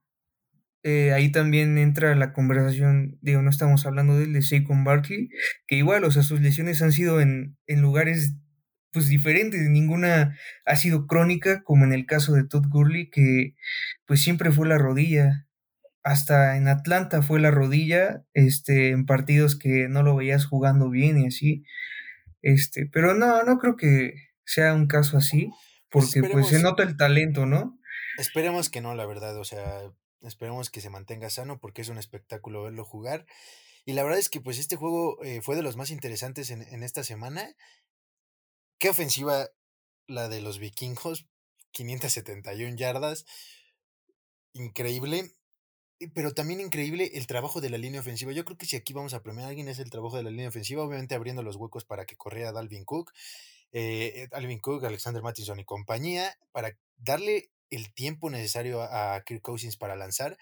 [0.84, 5.30] eh, ahí también entra la conversación, digo, no estamos hablando del de Saquon Barkley,
[5.68, 8.36] que igual, o sea, sus lesiones han sido en, en lugares
[8.92, 13.56] pues diferentes, ninguna ha sido crónica, como en el caso de Todd Gurley, que
[14.06, 15.48] pues siempre fue la rodilla.
[16.02, 21.20] Hasta en Atlanta fue la rodilla, este, en partidos que no lo veías jugando bien
[21.20, 21.66] y así.
[22.42, 24.14] Este, pero no, no creo que
[24.46, 25.52] sea un caso así,
[25.90, 27.78] pues porque pues, se nota el talento, ¿no?
[28.18, 29.64] Esperemos que no, la verdad, o sea,
[30.22, 33.26] esperemos que se mantenga sano porque es un espectáculo verlo jugar.
[33.86, 36.62] Y la verdad es que pues este juego eh, fue de los más interesantes en,
[36.62, 37.56] en esta semana
[38.80, 39.50] Qué ofensiva
[40.08, 41.28] la de los vikingos,
[41.72, 43.26] 571 yardas,
[44.54, 45.36] increíble,
[46.14, 48.32] pero también increíble el trabajo de la línea ofensiva.
[48.32, 50.30] Yo creo que si aquí vamos a premiar a alguien es el trabajo de la
[50.30, 53.12] línea ofensiva, obviamente abriendo los huecos para que corriera Dalvin Cook,
[53.74, 59.78] eh, Dalvin Cook, Alexander Mattison y compañía, para darle el tiempo necesario a, Kirk Cousins
[59.78, 60.38] para lanzar.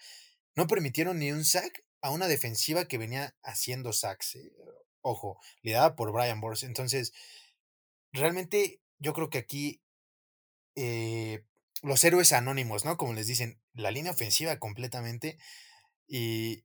[0.54, 4.36] No permitieron ni un sack a una defensiva que venía haciendo sacks.
[4.36, 4.52] Eh,
[5.02, 6.62] ojo, liderada por Brian Bors.
[6.62, 7.12] Entonces,
[8.12, 9.80] realmente yo creo que aquí
[10.74, 11.44] eh,
[11.82, 12.96] los héroes anónimos, ¿no?
[12.96, 15.38] Como les dicen, la línea ofensiva completamente.
[16.06, 16.64] Y,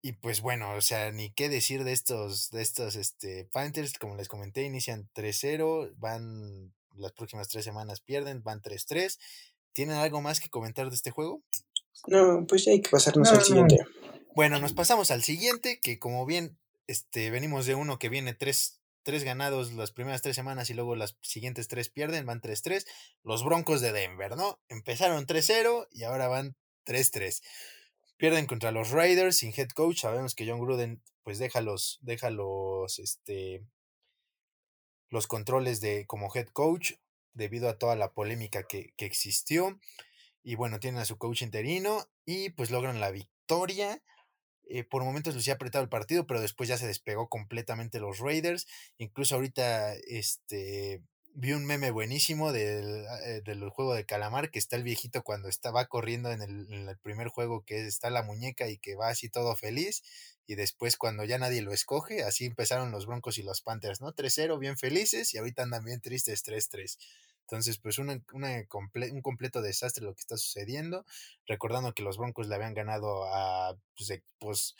[0.00, 4.16] y pues bueno, o sea, ni qué decir de estos, de estos este, Panthers, como
[4.16, 9.18] les comenté, inician 3-0, van las próximas tres semanas pierden, van 3-3.
[9.72, 11.42] ¿Tienen algo más que comentar de este juego?
[12.06, 13.78] No, pues ya hay que pasarnos al siguiente.
[14.34, 18.78] Bueno, nos pasamos al siguiente, que como bien este, venimos de uno que viene 3
[19.08, 22.84] tres ganados las primeras tres semanas y luego las siguientes tres pierden, van 3-3.
[23.22, 24.60] Los Broncos de Denver, ¿no?
[24.68, 27.42] Empezaron 3-0 y ahora van 3-3.
[28.18, 30.00] Pierden contra los Raiders sin head coach.
[30.00, 33.64] Sabemos que John Gruden pues deja los, deja los, este,
[35.08, 36.92] los controles de como head coach
[37.38, 39.80] debido a toda la polémica que, que existió.
[40.42, 44.02] Y bueno, tienen a su coach interino y pues logran la victoria.
[44.70, 48.66] Eh, por momentos lucía apretado el partido, pero después ya se despegó completamente los Raiders.
[48.98, 54.76] Incluso ahorita este, vi un meme buenísimo del, eh, del, juego de calamar, que está
[54.76, 58.68] el viejito cuando estaba corriendo en el, en el, primer juego, que está la muñeca
[58.68, 60.02] y que va así todo feliz.
[60.46, 64.14] Y después cuando ya nadie lo escoge, así empezaron los Broncos y los Panthers, ¿no?
[64.14, 66.98] 3-0, bien felices, y ahorita andan bien tristes, 3-3.
[67.50, 71.06] Entonces, pues un completo desastre lo que está sucediendo.
[71.46, 74.76] Recordando que los Broncos le habían ganado a, pues, pues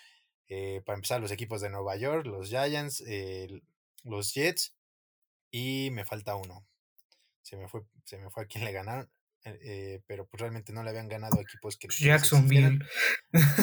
[0.49, 3.03] eh, para empezar, los equipos de Nueva York, los Giants,
[4.05, 4.75] los Jets,
[5.51, 6.67] y me falta uno.
[7.41, 9.09] Se me fue, se me fue a quien le ganaron.
[9.45, 11.89] Eh, eh, pero pues realmente no le habían ganado equipos que...
[11.89, 12.81] Jacksonville.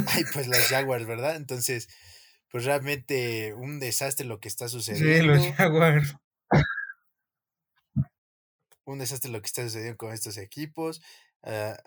[0.07, 1.35] Ay, pues los Jaguars, ¿verdad?
[1.35, 1.89] Entonces,
[2.49, 5.35] pues realmente un desastre lo que está sucediendo.
[5.35, 6.15] Sí, los Jaguars
[8.85, 11.01] un desastre lo que está sucediendo con estos equipos.
[11.43, 11.77] Ah,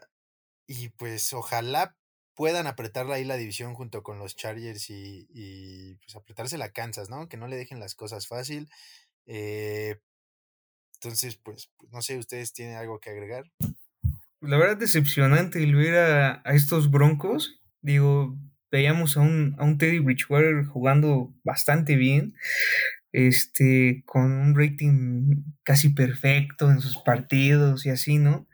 [0.66, 1.96] y pues ojalá
[2.34, 7.28] puedan apretar ahí la división junto con los Chargers y, pues apretarse la Kansas, ¿no?
[7.28, 8.68] Que no le dejen las cosas fácil.
[9.26, 10.00] Eh,
[10.94, 13.44] entonces, pues, pues, no sé, ¿ustedes tienen algo que agregar?
[14.40, 17.60] La verdad, decepcionante el ver a, a estos Broncos.
[17.80, 18.36] Digo,
[18.70, 22.34] veíamos a un, a un Teddy Bridgewater jugando bastante bien
[23.12, 28.46] este, con un rating casi perfecto en sus partidos y así, ¿no?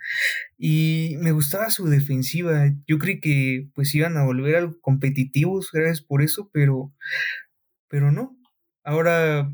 [0.58, 2.72] Y me gustaba su defensiva.
[2.86, 6.92] Yo creí que pues iban a volver algo competitivos, gracias por eso, pero,
[7.88, 8.36] pero no.
[8.84, 9.50] Ahora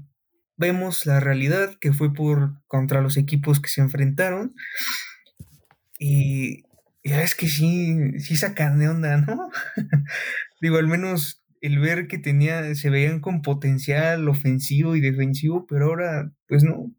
[0.56, 4.54] vemos la realidad que fue por contra los equipos que se enfrentaron.
[5.98, 6.64] Y
[7.02, 9.50] ya es que sí, sí sacan de onda, ¿no?
[10.60, 15.86] Digo, al menos el ver que tenía, se veían con potencial ofensivo y defensivo, pero
[15.86, 16.90] ahora, pues no.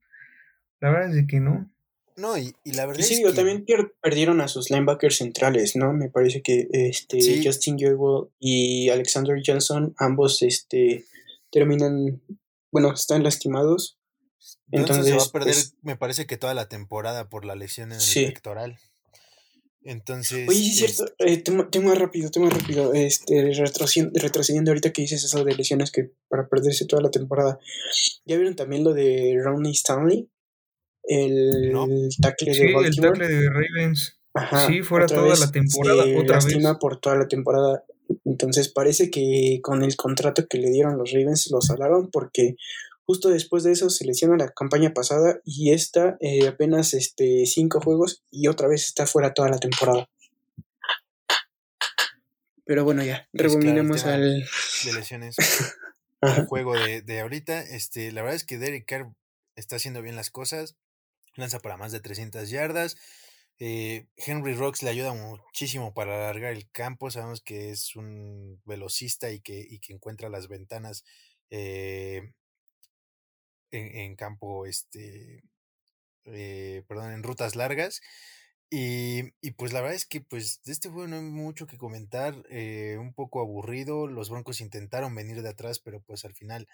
[0.79, 1.69] La verdad es que no.
[2.15, 3.33] No, y, la verdad sí, es que...
[3.33, 3.65] también
[4.01, 5.93] perdieron a sus linebackers centrales, ¿no?
[5.93, 11.05] Me parece que este Justin Jewell y Alexander Johnson, ambos este
[11.51, 12.21] terminan,
[12.71, 13.97] bueno, están lastimados.
[14.71, 17.91] Entonces, se va a perder, pues me parece que toda la temporada por la lesión
[17.91, 18.77] en el pectoral.
[19.83, 20.47] Entonces.
[20.47, 21.13] Oye, sí es cierto.
[21.19, 22.93] Eh, tengo, rápido, tengo rápido.
[22.93, 27.59] Este, retrocediendo, ahorita que dices eso de lesiones que para perderse toda la temporada.
[28.25, 30.29] ¿Ya vieron también lo de Ronnie Stanley?
[31.03, 31.71] El,
[32.21, 32.87] tackle de Baltimore.
[32.87, 34.19] el tackle de Ravens.
[34.67, 36.03] sí, fuera toda la temporada.
[36.17, 36.77] otra vez.
[36.79, 37.83] por toda la temporada.
[38.25, 42.55] Entonces parece que con el contrato que le dieron los Ravens lo salaron porque
[43.11, 47.81] justo después de eso se lesiona la campaña pasada y esta eh, apenas este, cinco
[47.81, 50.09] juegos y otra vez está fuera toda la temporada.
[52.63, 54.45] Pero bueno, ya, rebobinemos al...
[54.85, 55.35] De lesiones.
[56.21, 59.11] el juego de, de, ahorita, este, la verdad es que Derek Carr
[59.57, 60.77] está haciendo bien las cosas,
[61.35, 62.95] lanza para más de 300 yardas,
[63.59, 67.11] eh, Henry Rocks le ayuda muchísimo para alargar el campo.
[67.11, 71.03] Sabemos que es un velocista y que, que encuentra las ventanas
[71.49, 72.31] eh,
[73.71, 75.43] en, campo, este,
[76.25, 78.01] eh, perdón, en rutas largas.
[78.69, 82.35] Y, pues la verdad es que pues de este juego no hay mucho que comentar,
[82.99, 84.07] un poco aburrido.
[84.07, 86.67] Los Broncos intentaron venir de atrás, pero pues al final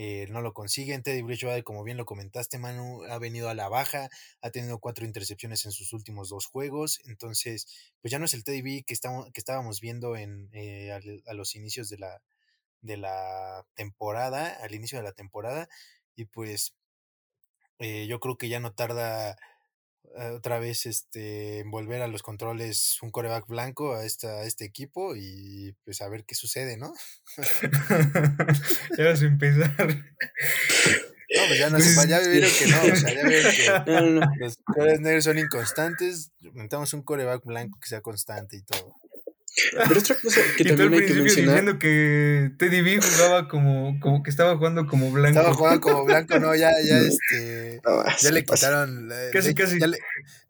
[0.00, 1.02] eh, no lo consiguen.
[1.02, 4.08] Teddy Bridgewater, como bien lo comentaste, Manu, ha venido a la baja,
[4.40, 7.00] ha tenido cuatro intercepciones en sus últimos dos juegos.
[7.06, 7.66] Entonces,
[8.00, 10.92] pues ya no es el Teddy B que, estamos, que estábamos viendo en, eh,
[11.26, 12.22] a los inicios de la,
[12.80, 15.68] de la temporada, al inicio de la temporada.
[16.18, 16.74] Y pues
[17.78, 19.38] eh, yo creo que ya no tarda
[20.16, 25.14] eh, otra vez este volver a los controles un coreback blanco a, esta, este equipo
[25.14, 26.92] y pues a ver qué sucede, ¿no?
[28.98, 29.76] ya vas a empezar.
[29.78, 34.56] No, pues ya no se ya vieron que no, o sea, ya vieron que los
[34.64, 38.96] corebacks negros son inconstantes, necesitamos un coreback blanco que sea constante y todo.
[39.72, 41.54] Pero otra cosa que también hay que mencionar.
[41.54, 45.38] diciendo que Teddy B jugaba como, como que estaba jugando como blanco.
[45.38, 47.80] Estaba jugando como blanco, no, ya, ya este.
[48.20, 49.10] ya le quitaron.
[49.32, 49.78] Casi, casi.
[49.78, 49.98] Ya le,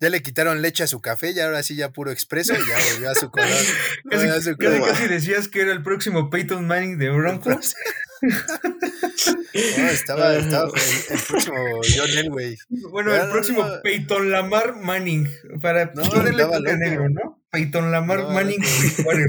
[0.00, 2.76] ya le, quitaron leche a su café, y ahora sí ya puro expreso y ya
[2.92, 3.48] volvió a su color.
[4.10, 7.74] casi, casi, decías que era el próximo Peyton Manning de Broncos.
[8.22, 10.70] no, estaba, estaba
[11.10, 11.56] el, próximo
[11.96, 12.56] John Elway.
[12.90, 15.28] Bueno, el próximo Peyton Lamar Manning.
[15.60, 17.42] Para no, ponerle negro, ¿no?
[17.50, 18.60] Peyton Lamar Manning
[19.04, 19.26] bueno,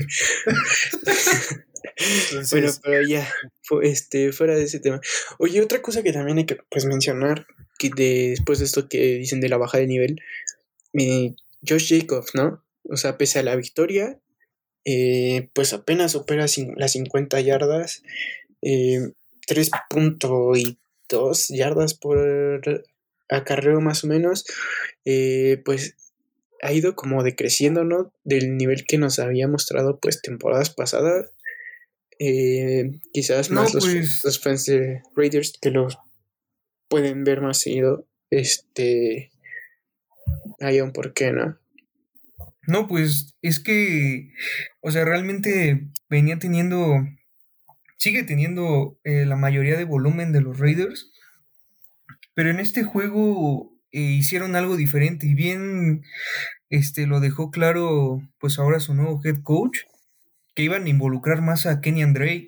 [2.84, 3.28] pero ya,
[3.82, 5.02] este, fuera de ese tema.
[5.38, 9.42] Oye, otra cosa que también hay que pues, mencionar, que después de esto que dicen
[9.42, 10.22] de la baja de nivel,
[10.94, 11.36] eh,
[11.68, 12.64] Josh Jacobs, ¿no?
[12.84, 14.20] O sea, pese a la victoria,
[14.86, 18.04] eh, pues apenas supera las 50 yardas,
[18.62, 19.14] eh,
[19.48, 22.84] 3.2 yardas por
[23.30, 24.46] acarreo más o menos,
[25.06, 25.96] eh, pues
[26.62, 28.14] ha ido como decreciendo, ¿no?
[28.24, 31.32] Del nivel que nos había mostrado pues temporadas pasadas.
[32.20, 35.88] Eh, quizás más los, pues los, fans de Raiders que lo
[36.90, 38.08] pueden ver más seguido.
[38.30, 39.32] Este.
[40.60, 41.58] Hay un porqué, ¿no?
[42.68, 44.32] No, pues es que,
[44.82, 46.98] o sea, realmente venía teniendo,
[48.00, 51.12] sigue teniendo eh, la mayoría de volumen de los Raiders,
[52.34, 56.04] pero en este juego eh, hicieron algo diferente y bien
[56.70, 59.80] este, lo dejó claro pues ahora su nuevo head coach,
[60.56, 62.48] que iban a involucrar más a Kenyan Drake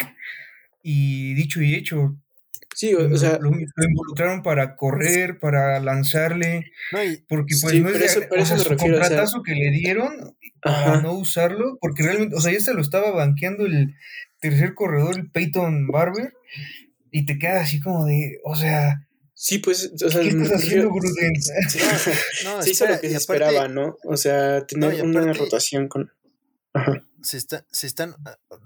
[0.81, 2.15] y dicho y hecho.
[2.73, 6.71] Sí, o, sea, lo, involucraron para correr, para lanzarle,
[7.27, 12.39] porque pues no es el contratazo que le dieron para no usarlo, porque realmente, o
[12.39, 13.93] sea, ya se lo estaba banqueando el
[14.41, 16.33] tercer corredor, el Peyton Barber,
[17.11, 19.07] y te queda así como de, o sea,
[19.43, 21.41] Sí, pues, o sea, ¿Qué estás haciendo, Gruden?
[21.41, 21.79] Sí,
[22.45, 23.97] no, sí, lo que se esperaba, ¿no?
[24.03, 26.13] O sea, tener una rotación con.
[26.73, 27.03] Ajá.
[27.23, 28.15] Se, está, se están,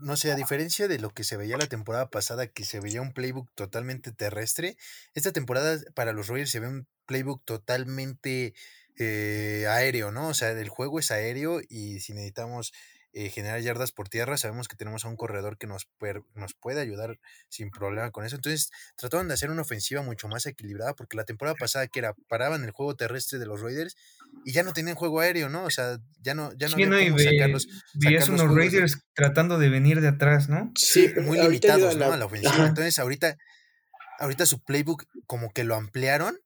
[0.01, 3.01] no sé, a diferencia de lo que se veía la temporada pasada, que se veía
[3.01, 4.75] un playbook totalmente terrestre,
[5.13, 8.53] esta temporada para los Royals se ve un playbook totalmente
[8.97, 10.27] eh, aéreo, ¿no?
[10.27, 12.73] O sea, el juego es aéreo y si necesitamos
[13.17, 14.35] eh, generar yardas por tierra.
[14.35, 15.87] Sabemos que tenemos a un corredor que nos,
[16.33, 18.35] nos puede ayudar sin problema con eso.
[18.35, 22.13] Entonces trataron de hacer una ofensiva mucho más equilibrada porque la temporada pasada que era
[22.27, 23.95] paraban el juego terrestre de los Raiders
[24.43, 25.63] y ya no tenían juego aéreo, ¿no?
[25.63, 26.75] O sea, ya no, ya no,
[27.17, 27.69] sacarlos,
[28.27, 30.73] unos Raiders tratando de venir de atrás, ¿no?
[30.75, 32.11] Sí, muy limitados, ¿no?
[32.11, 32.67] A la ofensiva.
[32.67, 33.37] Entonces ahorita,
[34.19, 36.37] ahorita su playbook como que lo ampliaron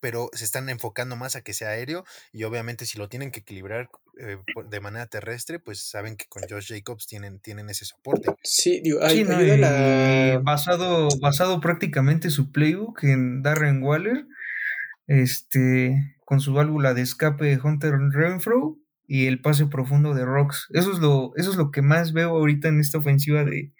[0.00, 3.40] pero se están enfocando más a que sea aéreo y obviamente si lo tienen que
[3.40, 4.38] equilibrar eh,
[4.68, 8.30] de manera terrestre, pues saben que con Josh Jacobs tienen, tienen ese soporte.
[8.42, 10.40] Sí, digo, hay, la...
[10.42, 14.26] basado, basado prácticamente su playbook en Darren Waller,
[15.06, 20.68] este, con su válvula de escape Hunter Renfro y el pase profundo de Rocks.
[20.72, 23.72] Eso es lo, eso es lo que más veo ahorita en esta ofensiva de,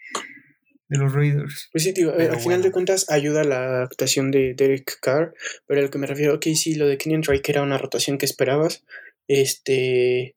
[0.90, 1.70] de los Raiders.
[1.72, 5.32] Pues sí, digo, al final de cuentas ayuda la actuación de Derek Carr,
[5.66, 8.18] pero a lo que me refiero, ok, sí, lo de Kenyon Drake era una rotación
[8.18, 8.84] que esperabas,
[9.28, 10.34] este,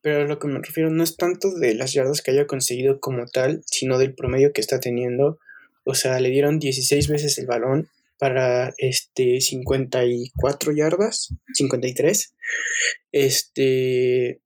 [0.00, 2.98] pero a lo que me refiero no es tanto de las yardas que haya conseguido
[2.98, 5.38] como tal, sino del promedio que está teniendo.
[5.84, 7.88] O sea, le dieron 16 veces el balón
[8.18, 12.34] para este 54 yardas, 53.
[13.12, 14.40] Este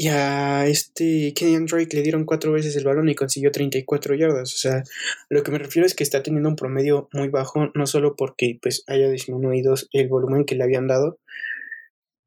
[0.00, 4.54] y a este Kenyan Drake le dieron cuatro veces el balón y consiguió 34 yardas.
[4.54, 4.82] O sea,
[5.28, 8.58] lo que me refiero es que está teniendo un promedio muy bajo, no solo porque
[8.62, 11.18] pues haya disminuido el volumen que le habían dado,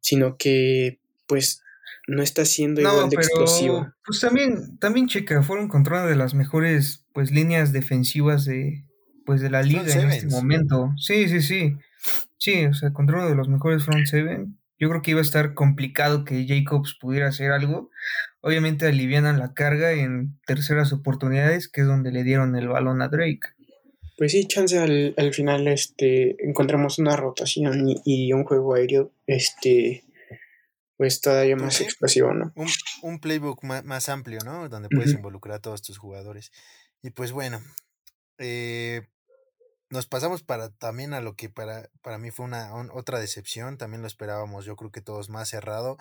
[0.01, 1.63] sino que pues
[2.07, 3.91] no está siendo igual de explosivo.
[4.05, 8.83] Pues también, también checa, fueron contra una de las mejores pues líneas defensivas de
[9.25, 10.93] pues de la liga en este momento.
[10.97, 11.75] Sí, sí, sí.
[12.37, 15.23] Sí, o sea, contra uno de los mejores front seven yo creo que iba a
[15.23, 17.89] estar complicado que Jacobs pudiera hacer algo.
[18.41, 23.07] Obviamente alivianan la carga en terceras oportunidades, que es donde le dieron el balón a
[23.07, 23.47] Drake.
[24.17, 30.03] Pues sí, chance al, final este, encontramos una rotación y, un juego aéreo este,
[30.97, 32.51] pues todavía más explosivo, ¿no?
[33.03, 34.67] Un, playbook más, amplio, ¿no?
[34.67, 36.51] Donde puedes involucrar a todos tus jugadores.
[37.01, 37.61] Y pues bueno,
[38.37, 39.03] eh,
[39.89, 44.01] nos pasamos para también a lo que para, para mí fue una otra decepción, también
[44.01, 45.97] lo esperábamos, yo creo que todos más cerrado.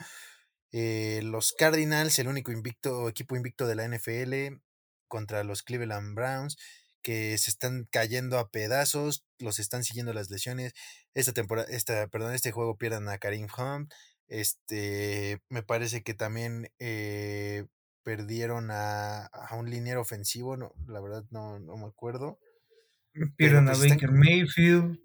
[0.73, 4.61] Eh, los Cardinals, el único invicto, equipo invicto de la NFL,
[5.09, 6.57] contra los Cleveland Browns,
[7.03, 10.73] que se están cayendo a pedazos, los están siguiendo las lesiones.
[11.15, 13.93] Esta temporada, esta, perdón, este juego pierdan a Karim Hunt.
[14.29, 17.67] Este, me parece que también eh,
[18.03, 22.39] perdieron a, a, un liniero ofensivo, no, la verdad no, no me acuerdo.
[23.37, 24.99] Pierden a pues Baker Mayfield.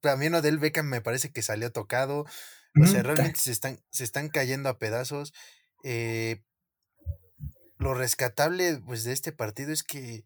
[0.00, 2.26] También Odell Beckham me parece que salió tocado.
[2.80, 5.32] O sea, realmente se están, se están cayendo a pedazos.
[5.84, 6.42] Eh,
[7.78, 10.24] lo rescatable pues, de este partido es que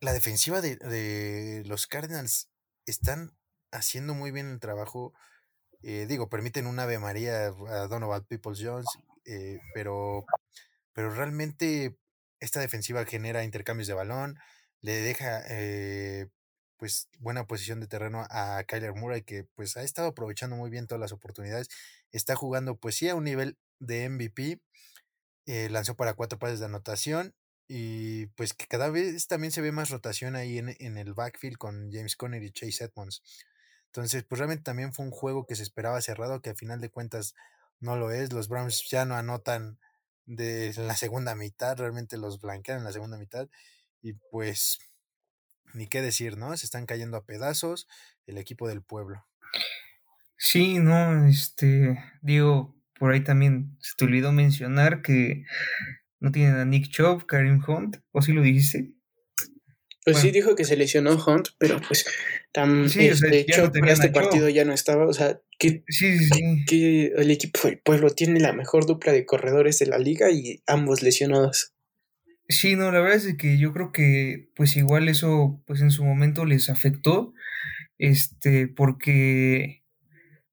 [0.00, 2.48] la defensiva de, los Cardinals
[2.86, 3.36] están
[3.70, 5.12] haciendo muy bien el trabajo.
[5.82, 8.86] Eh, digo, permiten un Ave María a Donovan Peoples Jones,
[9.26, 10.24] eh, pero,
[10.92, 11.96] pero realmente
[12.40, 14.38] esta defensiva genera intercambios de balón,
[14.82, 16.28] le deja eh,
[16.76, 20.86] pues buena posición de terreno a Kyler Murray que pues ha estado aprovechando muy bien
[20.86, 21.68] todas las oportunidades,
[22.12, 24.60] está jugando pues sí a un nivel de MVP,
[25.46, 27.34] eh, lanzó para cuatro pases de anotación
[27.68, 31.58] y pues que cada vez también se ve más rotación ahí en, en el backfield
[31.58, 33.22] con James Conner y Chase Edmonds.
[33.86, 36.90] Entonces, pues realmente también fue un juego que se esperaba cerrado, que a final de
[36.90, 37.34] cuentas
[37.80, 38.32] no lo es.
[38.32, 39.78] Los Browns ya no anotan
[40.26, 43.48] de la segunda mitad, realmente los blanquean en la segunda mitad.
[44.02, 44.78] Y pues,
[45.74, 46.56] ni qué decir, ¿no?
[46.56, 47.88] Se están cayendo a pedazos
[48.26, 49.26] el equipo del pueblo.
[50.36, 55.44] Sí, no, este, digo, por ahí también se te olvidó mencionar que
[56.20, 58.92] no tienen a Nick Chubb, Karim Hunt, ¿o sí lo dijiste?
[60.04, 62.06] Pues sí dijo que se lesionó Hunt, pero pues
[62.52, 63.44] tan sí, este,
[63.78, 65.84] para este partido ya no estaba, o sea, que,
[66.66, 70.62] que el equipo del pueblo tiene la mejor dupla de corredores de la liga y
[70.66, 71.74] ambos lesionados.
[72.48, 76.04] Sí, no, la verdad es que yo creo que pues igual eso pues en su
[76.04, 77.34] momento les afectó,
[77.98, 79.84] este, porque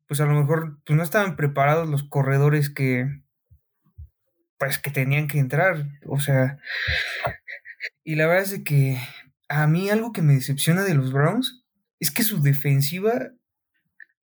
[0.08, 3.08] pues a lo mejor pues no estaban preparados los corredores que
[4.58, 6.60] pues que tenían que entrar, o sea,
[8.04, 8.98] y la verdad es que
[9.50, 11.64] a mí algo que me decepciona de los Browns
[12.00, 13.32] es que su defensiva,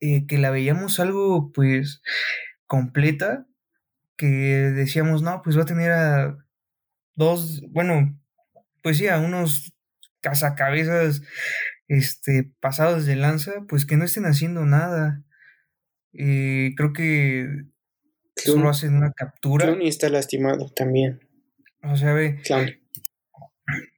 [0.00, 2.02] eh, que la veíamos algo pues
[2.66, 3.46] completa,
[4.16, 6.38] que decíamos, no, pues va a tener a
[7.14, 8.18] dos, bueno,
[8.82, 9.72] pues sí, a unos
[10.20, 11.22] cazacabezas
[11.88, 15.22] este, pasados de lanza, pues que no estén haciendo nada.
[16.12, 17.46] Eh, creo que
[18.36, 19.76] solo hacen una captura.
[19.80, 21.20] y está lastimado también.
[21.82, 22.40] O sea, ve.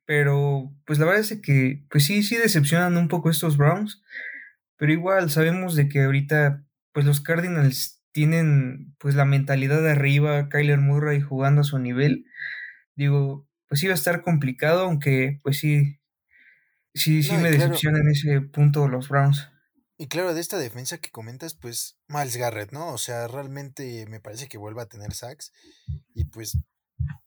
[0.06, 4.02] Pero, pues la verdad es que, pues sí, sí decepcionan un poco estos Browns.
[4.76, 10.48] Pero igual sabemos de que ahorita, pues los Cardinals tienen pues la mentalidad de arriba,
[10.48, 12.26] Kyler Murray jugando a su nivel
[12.96, 16.00] digo, pues iba a estar complicado, aunque pues sí,
[16.94, 19.48] sí, sí me decepciona en ese punto los Browns.
[19.96, 22.92] Y claro, de esta defensa que comentas, pues Miles Garrett, ¿no?
[22.92, 25.52] O sea, realmente me parece que vuelva a tener sacks.
[26.14, 26.58] Y pues,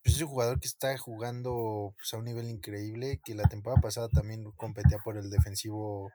[0.04, 3.82] pues es un jugador que está jugando pues, a un nivel increíble, que la temporada
[3.82, 6.12] pasada también competía por el defensivo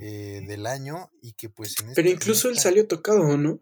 [0.00, 3.60] eh, del año y que pues en Pero incluso él salió tocado, ¿no?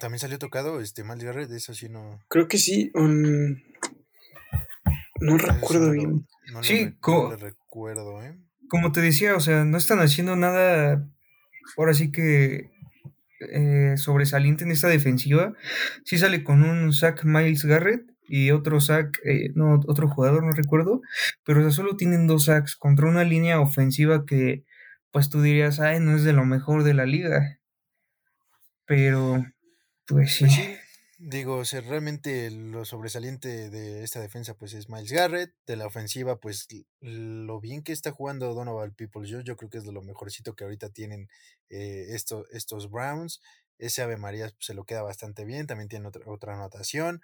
[0.00, 2.20] También salió tocado este Miles Garrett, eso sí no.
[2.28, 2.90] Creo que sí.
[2.94, 3.54] no
[5.38, 6.26] recuerdo bien.
[6.62, 6.92] sí,
[7.38, 8.36] recuerdo, ¿eh?
[8.68, 11.08] Como te decía, o sea, no están haciendo nada.
[11.76, 12.70] Ahora sí que
[13.40, 15.54] eh, sobresaliente en esta defensiva.
[16.04, 20.52] Sí sale con un sack Miles Garrett y otro sack, eh, no, otro jugador, no
[20.52, 21.00] recuerdo,
[21.44, 24.64] pero solo tienen dos sacks contra una línea ofensiva que,
[25.10, 27.58] pues tú dirías, ay, no es de lo mejor de la liga.
[28.84, 29.46] Pero,
[30.10, 30.44] pues sí.
[30.44, 30.78] Pues
[31.18, 36.40] digo, o realmente lo sobresaliente de esta defensa pues es Miles Garrett, de la ofensiva
[36.40, 36.66] pues
[37.00, 40.54] lo bien que está jugando Donovan People, yo, yo creo que es de lo mejorcito
[40.54, 41.28] que ahorita tienen
[41.68, 43.40] eh, estos Browns,
[43.78, 47.20] ese Ave María pues, se lo queda bastante bien, también tiene otra, otra anotación,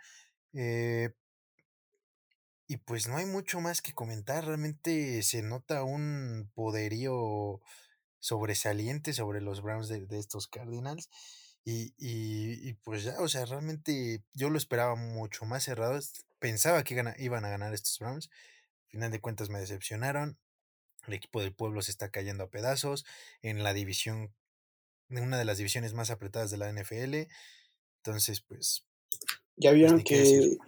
[0.53, 1.11] eh,
[2.69, 7.61] y pues no hay mucho más que comentar, realmente se nota un poderío
[8.19, 11.09] sobresaliente sobre los Browns de, estos Cardinals.
[11.69, 15.99] Y, y, pues ya, o sea, realmente yo lo esperaba mucho más cerrado.
[16.39, 18.31] Pensaba que iban a ganar estos Browns.
[18.85, 20.39] Al final de cuentas me decepcionaron.
[21.09, 23.05] El equipo del pueblo se está cayendo a pedazos.
[23.43, 24.33] En la división,
[25.09, 27.27] en una de las divisiones más apretadas de la NFL.
[27.97, 28.87] Entonces, pues
[29.57, 30.59] ¿Ya pues, vieron que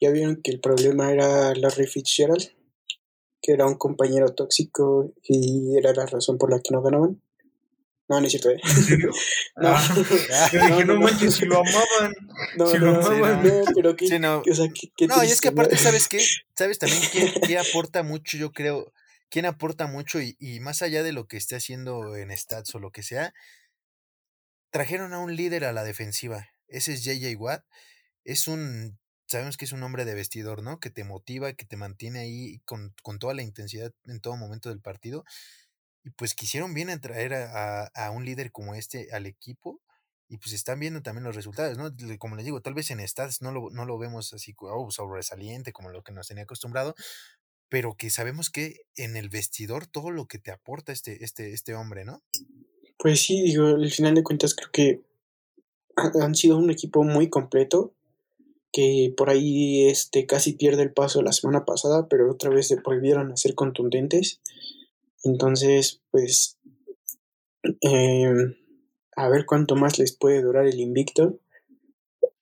[0.00, 2.50] ya vieron que el problema era Larry Fitzgerald?
[3.40, 7.22] Que era un compañero tóxico y era la razón por la que no ganaban.
[8.08, 8.58] No, no es cierto, ¿eh?
[9.56, 12.14] no, ah, no, no, manches, si lo amaban.
[12.56, 13.42] No, si lo amaban.
[13.46, 14.42] no, pero que, no.
[14.50, 16.18] O sea, que, no, y es que aparte, ¿sabes qué?
[16.56, 18.92] ¿Sabes también quién, qué aporta mucho, yo creo?
[19.28, 20.22] ¿Quién aporta mucho?
[20.22, 23.34] Y, y más allá de lo que esté haciendo en stats o lo que sea,
[24.70, 26.48] trajeron a un líder a la defensiva.
[26.66, 27.62] Ese es JJ Watt
[28.28, 30.80] es un, sabemos que es un hombre de vestidor, ¿no?
[30.80, 34.82] Que te motiva, que te mantiene ahí con, toda la intensidad en todo momento del
[34.82, 35.24] partido.
[36.04, 39.80] Y pues quisieron bien atraer a, a, un líder como este al equipo.
[40.28, 41.90] Y pues están viendo también los resultados, ¿no?
[42.18, 45.72] Como les digo, tal vez en stats no lo, no lo vemos así oh, sobresaliente
[45.72, 46.94] como lo que nos tenía acostumbrado,
[47.70, 51.74] pero que sabemos que en el vestidor todo lo que te aporta este, este, este
[51.74, 52.22] hombre, ¿no?
[52.98, 55.00] Pues sí, digo, al final de cuentas creo que
[55.96, 57.94] han sido un equipo muy completo
[58.72, 62.76] que por ahí este, casi pierde el paso la semana pasada, pero otra vez se
[62.76, 64.40] volvieron a ser contundentes.
[65.24, 66.58] Entonces, pues,
[67.80, 68.54] em,
[69.16, 71.40] a ver cuánto más les puede durar el invicto.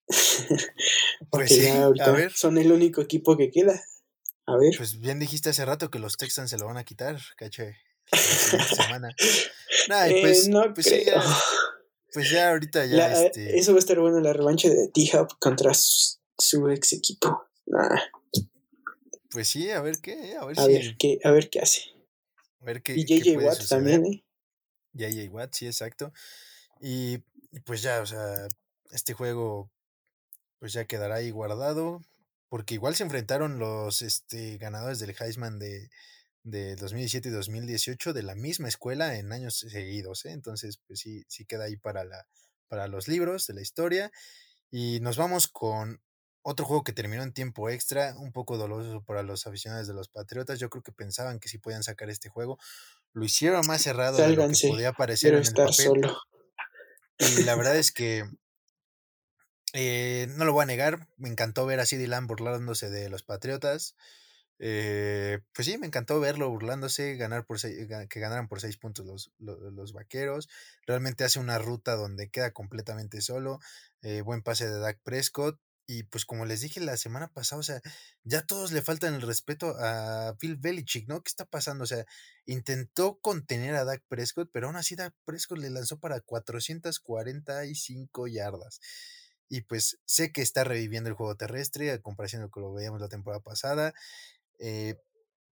[1.31, 3.83] Porque pues ya ahorita son el único equipo que queda.
[4.47, 4.74] A ver.
[4.77, 7.77] Pues bien dijiste hace rato que los Texans se lo van a quitar, caché.
[8.77, 9.09] semana.
[10.09, 11.22] Eh, pues, no pues, ya,
[12.12, 13.24] pues ya ahorita ya.
[13.24, 13.59] este...
[13.59, 17.45] Eso va a estar bueno la revancha de T-Hub contra su ex equipo.
[19.31, 21.95] Pues sí, a ver qué, a ver, qué, a ver qué hace.
[22.66, 24.24] Ver qué, y JJ Watt también, ¿eh?
[24.92, 26.12] JJ Watt, sí, exacto.
[26.80, 27.18] Y
[27.64, 28.48] pues ya, o sea,
[28.90, 29.70] este juego
[30.58, 32.02] pues ya quedará ahí guardado.
[32.48, 35.90] Porque igual se enfrentaron los este, ganadores del Heisman de,
[36.42, 40.24] de 2017 y 2018 de la misma escuela en años seguidos.
[40.24, 40.32] ¿eh?
[40.32, 42.26] Entonces, pues sí, sí queda ahí para, la,
[42.68, 44.10] para los libros de la historia.
[44.70, 46.00] Y nos vamos con
[46.49, 50.09] otro juego que terminó en tiempo extra, un poco doloroso para los aficionados de los
[50.09, 50.61] Patriotas.
[50.61, 52.57] Yo creo que pensaban que sí podían sacar este juego.
[53.12, 55.74] Lo hicieron más cerrado de lo que podía parecer en el papel.
[55.74, 56.16] Solo.
[57.18, 58.30] Y la verdad es que
[59.72, 61.09] eh, no lo voy a negar.
[61.16, 63.97] Me encantó ver a CD Lamb burlándose de los Patriotas.
[64.61, 69.32] Eh, pues sí, me encantó verlo burlándose, ganar por que ganaran por seis puntos los,
[69.38, 70.49] los, vaqueros.
[70.86, 73.59] Realmente hace una ruta donde queda completamente solo.
[74.01, 75.59] Eh, buen pase de Dak Prescott.
[75.87, 77.80] Y pues como les dije la semana pasada, o sea,
[78.24, 81.22] ya todos le faltan el respeto a Phil Belichick, ¿no?
[81.22, 81.84] ¿Qué está pasando?
[81.84, 82.05] O sea,
[82.45, 88.80] intentó contener a Dak Prescott, pero aún así Dak Prescott le lanzó para 445 yardas.
[89.49, 93.01] Y pues sé que está reviviendo el juego terrestre a comparación de lo que veíamos
[93.01, 93.95] la temporada pasada.
[94.59, 94.97] Eh,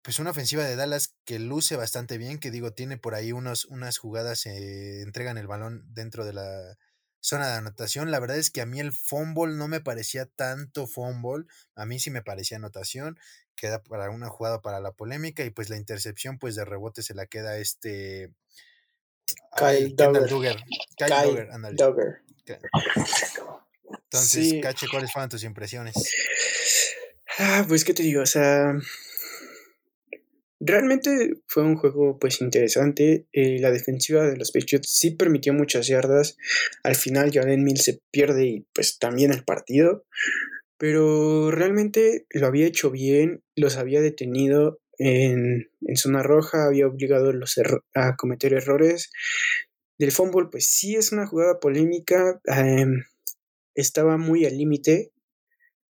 [0.03, 3.65] pues una ofensiva de Dallas que luce bastante bien, que digo, tiene por ahí unos,
[3.67, 6.77] unas jugadas, eh, entregan el balón dentro de la
[7.25, 8.11] zona de anotación.
[8.11, 11.99] La verdad es que a mí el fumble no me parecía tanto fumble, a mí
[11.99, 13.19] sí me parecía anotación,
[13.57, 17.15] queda para una jugada para la polémica y pues la intercepción pues de rebote se
[17.15, 18.31] la queda este
[19.57, 20.57] Kyle Duggar.
[20.99, 22.21] Kyle, Duggar,
[24.05, 25.95] Entonces, Cache, ¿cuáles fueron tus impresiones?
[27.39, 28.75] Ah, pues qué te digo, o sea,
[30.67, 33.27] Realmente fue un juego pues interesante.
[33.33, 36.39] Eh, la defensiva de los Patriots sí permitió muchas yardas.
[36.83, 40.07] Al final Jalen Mill se pierde y pues también el partido.
[40.79, 47.61] Pero realmente lo había hecho bien, los había detenido en, zona roja, había obligado los
[47.95, 49.11] a cometer errores.
[49.99, 52.41] Del fútbol pues sí es una jugada polémica.
[52.47, 53.05] Em,
[53.75, 55.13] estaba muy al límite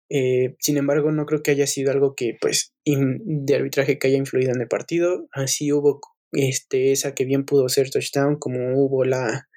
[0.08, 4.16] eh, sin embargo, no creo que haya sido algo que, pues, de arbitraje que haya
[4.16, 5.28] influido en el partido.
[5.32, 6.00] Así hubo
[6.32, 9.48] este, esa que bien pudo ser touchdown, como hubo la,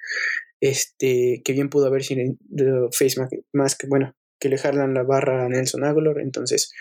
[0.60, 3.20] este, que bien pudo haber sido face
[3.54, 6.20] mask, bueno, que le jalan la barra a Nelson Aguilar.
[6.20, 6.72] Entonces,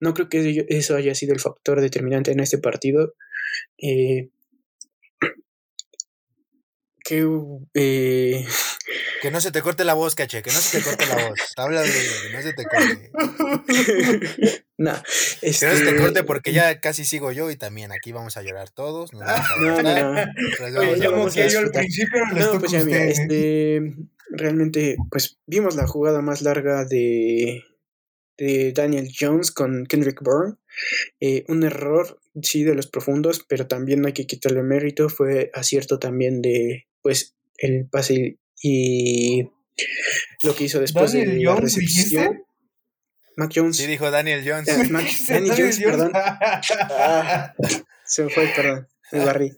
[0.00, 3.14] no creo que eso haya sido el factor determinante en este partido.
[3.78, 4.30] Eh,
[7.04, 7.26] que,
[7.74, 8.46] eh,
[9.20, 11.38] que no se te corte la voz, caché, que no se te corte la voz.
[11.56, 13.10] Habla de que no se te corte.
[14.78, 14.92] no,
[15.42, 15.66] este...
[15.66, 18.42] Que no se te corte porque ya casi sigo yo y también aquí vamos a
[18.42, 19.12] llorar todos.
[19.12, 20.80] no, no, no.
[20.80, 23.94] Oye, yo, yo al principio no, pues ya mira, este,
[24.30, 27.64] realmente, pues vimos la jugada más larga de,
[28.38, 30.56] de Daniel Jones con Kendrick Bourne.
[31.20, 35.08] Eh, un error, sí, de los profundos, pero también no hay que quitarle mérito.
[35.10, 39.50] Fue acierto también de, pues, el pase y
[40.42, 42.44] lo que hizo después de la recepción.
[43.36, 43.76] Mac Jones.
[43.76, 44.66] Sí, dijo Daniel Jones.
[45.28, 46.12] Daniel Jones, perdón.
[46.14, 47.54] Ah,
[48.04, 48.88] se me fue, perdón.
[49.12, 49.52] Me barrí.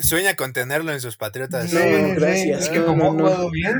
[0.00, 1.72] sueña con tenerlo en sus patriotas.
[1.72, 2.68] No, gracias.
[2.68, 3.74] que como no, no, bien.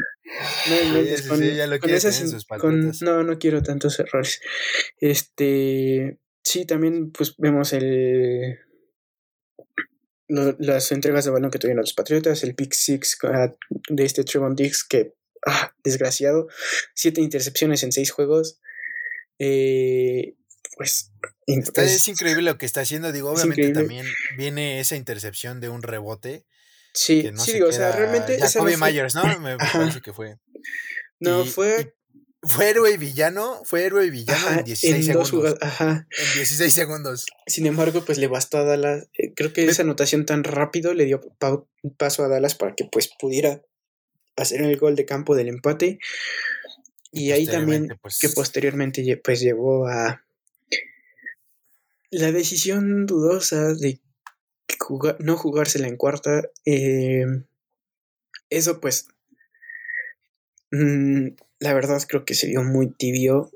[0.69, 3.03] No, sí, ya lo con esas, en sus patriotas.
[3.03, 4.41] no, no quiero tantos errores.
[4.99, 8.59] Este, sí, también pues vemos el
[10.59, 13.53] las entregas de balón que tuvieron los Patriotas, el pick six ah,
[13.89, 15.15] de este Trevon Diggs que,
[15.47, 16.49] ah, desgraciado,
[16.95, 18.61] siete intercepciones en seis juegos.
[19.39, 20.35] Eh,
[20.77, 21.13] pues
[21.47, 23.13] es, increíble lo que está haciendo.
[23.13, 24.07] Digo, obviamente también
[24.37, 26.47] viene esa intercepción de un rebote.
[26.95, 28.39] Sí, sí, digo, o sea, realmente.
[28.39, 29.39] Jacoby Myers, ¿no?
[29.41, 30.39] Me, parece que fue.
[31.21, 31.95] No, fue
[32.43, 35.57] fue héroe y villano, fue héroe y villano en 16 segundos.
[35.61, 36.09] ajá.
[36.11, 37.27] En 16 segundos.
[37.47, 39.09] Sin embargo, pues le bastó a Dallas.
[39.17, 41.21] Eh, creo que esa anotación tan rápido le dio
[41.97, 43.63] paso a Dallas para que pues pudiera
[44.37, 46.01] hacer el gol de campo del empate.
[47.13, 50.25] Y ahí también pues que posteriormente pues llevó a
[52.11, 54.01] la decisión dudosa de
[55.21, 56.43] no jugársela en cuarta.
[56.65, 57.25] Eh,
[58.51, 59.07] eso pues
[60.73, 61.29] mm,
[61.63, 63.51] la verdad creo que se vio muy tibio,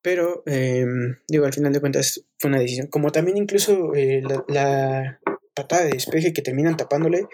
[0.00, 2.86] pero em, digo, al final de cuentas fue una decisión.
[2.86, 5.20] Como también incluso eh, la,
[5.54, 7.26] patada de despeje que terminan tapándole,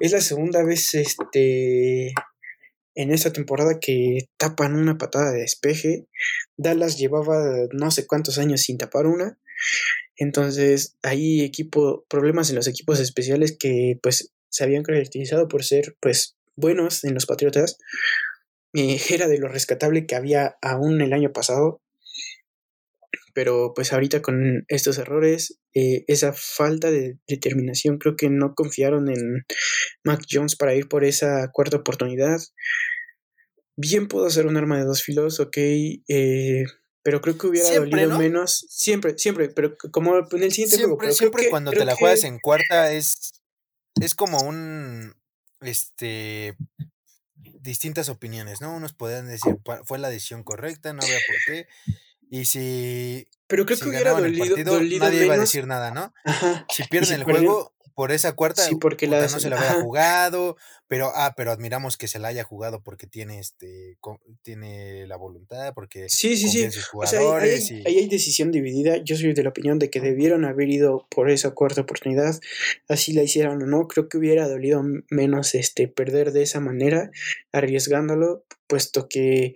[0.00, 2.14] es la segunda vez este,
[2.94, 6.06] en esta temporada que tapan una patada de despeje.
[6.56, 9.38] Dallas llevaba no sé cuántos años sin tapar una.
[10.16, 15.96] Entonces, hay equipo, problemas en los equipos especiales que pues se habían caracterizado por ser
[16.00, 17.78] pues buenos en los Patriotas,
[18.74, 21.80] eh, era de lo rescatable que había aún el año pasado.
[23.32, 29.08] Pero pues ahorita con estos errores, eh, esa falta de determinación, creo que no confiaron
[29.08, 29.44] en
[30.04, 32.40] Mac Jones para ir por esa cuarta oportunidad.
[33.76, 36.64] Bien pudo ser un arma de dos filos, ok, eh,
[37.02, 38.66] pero creo que hubiera dolido menos.
[38.70, 41.12] Siempre, siempre, pero como en el siguiente siempre, juego.
[41.12, 43.42] siempre cuando te la juegas en cuarta es,
[44.00, 45.12] es como un,
[45.60, 46.56] este,
[47.64, 48.74] distintas opiniones, ¿no?
[48.74, 51.66] Unos podrían decir, fue la decisión correcta, no veo por qué.
[52.30, 53.28] Y si.
[53.46, 54.56] Pero creo que hubiera dolido,
[54.98, 56.12] nadie iba a decir nada, ¿no?
[56.68, 60.56] Si pierden el juego, por esa cuarta, sí, porque no se la había jugado,
[60.88, 63.98] pero ah, pero admiramos que se la haya jugado porque tiene este
[64.42, 66.80] tiene la voluntad, porque sí, sí, sí.
[66.92, 68.96] o sea, ahí, hay decisión dividida.
[68.98, 72.38] Yo soy de la opinión de que debieron haber ido por esa cuarta oportunidad,
[72.88, 73.86] así la hicieron o no.
[73.86, 77.10] Creo que hubiera dolido menos este perder de esa manera,
[77.52, 79.54] arriesgándolo, puesto que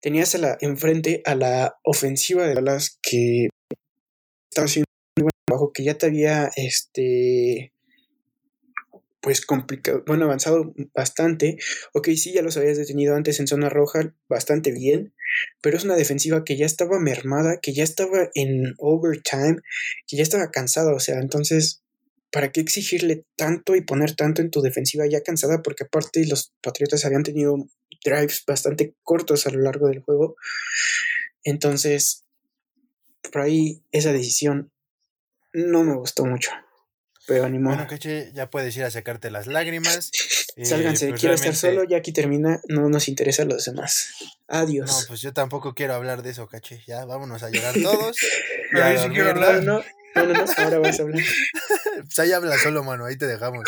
[0.00, 3.48] tenías a la enfrente a la ofensiva de Dallas que
[4.50, 4.87] estaba haciendo
[5.48, 7.72] trabajo que ya te había, este,
[9.20, 11.58] pues complicado, bueno, avanzado bastante.
[11.92, 15.14] Ok, sí, ya los habías detenido antes en zona roja, bastante bien,
[15.60, 19.56] pero es una defensiva que ya estaba mermada, que ya estaba en overtime,
[20.06, 21.82] que ya estaba cansada, o sea, entonces,
[22.30, 25.62] ¿para qué exigirle tanto y poner tanto en tu defensiva ya cansada?
[25.62, 27.56] Porque aparte los Patriotas habían tenido
[28.04, 30.36] drives bastante cortos a lo largo del juego.
[31.42, 32.24] Entonces,
[33.32, 34.70] por ahí esa decisión
[35.52, 36.50] no me gustó mucho.
[37.26, 37.70] Pero animó.
[37.70, 40.10] Bueno, Keche, ya puedes ir a sacarte las lágrimas.
[40.64, 44.14] Sálganse, pues quiero estar solo, ya aquí termina, no nos interesa los demás.
[44.48, 44.90] Adiós.
[44.90, 46.82] No, pues yo tampoco quiero hablar de eso, caché.
[46.86, 48.16] Ya, vámonos a llorar todos.
[48.74, 49.82] ya, sí quiero hablar, ¿no?
[50.26, 51.22] No, no, no, ahora vas a hablar.
[52.02, 53.64] pues ahí habla solo, mano, ahí te dejamos.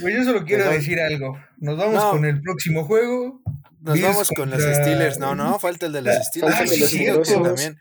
[0.00, 1.38] Pues yo solo quiero decir algo.
[1.58, 3.42] Nos vamos con el próximo juego.
[3.80, 5.18] Nos vamos con los Steelers.
[5.18, 6.56] No, no, falta el de los Steelers.
[6.56, 7.78] Falta el de los Steelers también.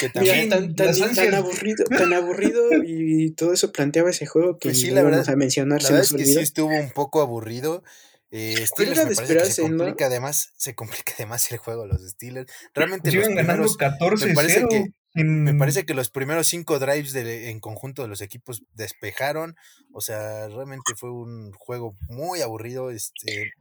[0.00, 0.48] Que también.
[0.48, 5.02] tan, tan, aburrido, tan aburrido y todo eso planteaba ese juego que pues sí, la
[5.02, 5.82] verdad, a mencionar.
[5.82, 7.82] La verdad es que sí estuvo un poco aburrido.
[8.30, 12.52] Eh, Steelers me parece que se complica además, se complica además el juego los Steelers.
[12.74, 17.50] Realmente los primeros, 14 me parece que me parece que los primeros cinco drives de,
[17.50, 19.56] en conjunto de los equipos despejaron.
[19.92, 22.90] O sea, realmente fue un juego muy aburrido.
[22.90, 23.52] Este,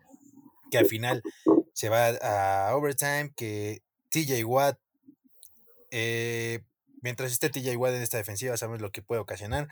[0.74, 1.22] que al final
[1.74, 4.80] se va a overtime, que TJ Watt,
[5.92, 6.62] eh,
[7.02, 9.68] mientras esté TJ Watt en esta defensiva, sabemos lo que puede ocasionar.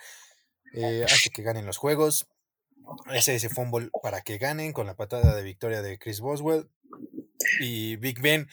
[0.74, 2.28] Eh, hace que ganen los juegos.
[3.12, 6.70] Ese ese fumble para que ganen con la patada de victoria de Chris Boswell.
[7.60, 8.48] Y Big Ben,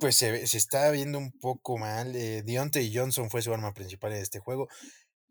[0.00, 2.16] pues se, está viendo un poco mal.
[2.16, 4.68] Eh, Deontay Johnson fue su arma principal en este juego.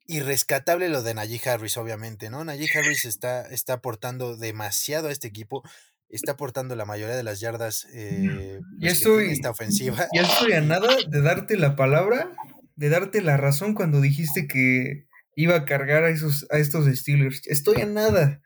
[0.05, 2.43] Y rescatable lo de Najee Harris, obviamente, ¿no?
[2.43, 5.63] Najee Harris está, está aportando demasiado a este equipo.
[6.07, 10.07] Está aportando la mayoría de las yardas eh, ya pues, estoy, esta ofensiva.
[10.15, 12.31] Ya estoy a nada de darte la palabra,
[12.75, 15.05] de darte la razón cuando dijiste que
[15.35, 17.41] iba a cargar a esos a estos Steelers.
[17.45, 18.41] Estoy a nada.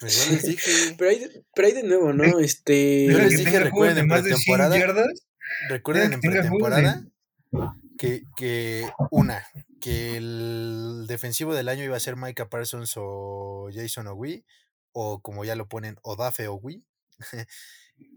[0.00, 0.94] Pues yo les dije.
[0.96, 2.40] pero, hay, pero hay de nuevo, ¿no?
[2.40, 3.06] Este.
[3.06, 4.74] Yo les dije, recuerden en pretemporada.
[5.68, 7.04] Recuerden en pretemporada
[7.98, 9.46] que, que una,
[9.80, 14.44] que el defensivo del año iba a ser Micah Parsons o Jason Owi,
[14.92, 16.84] o como ya lo ponen, Odafe Owi,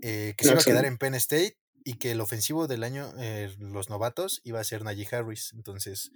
[0.02, 3.14] eh, que se iba a quedar en Penn State y que el ofensivo del año,
[3.20, 5.54] eh, los novatos, iba a ser Najee Harris.
[5.54, 6.12] Entonces,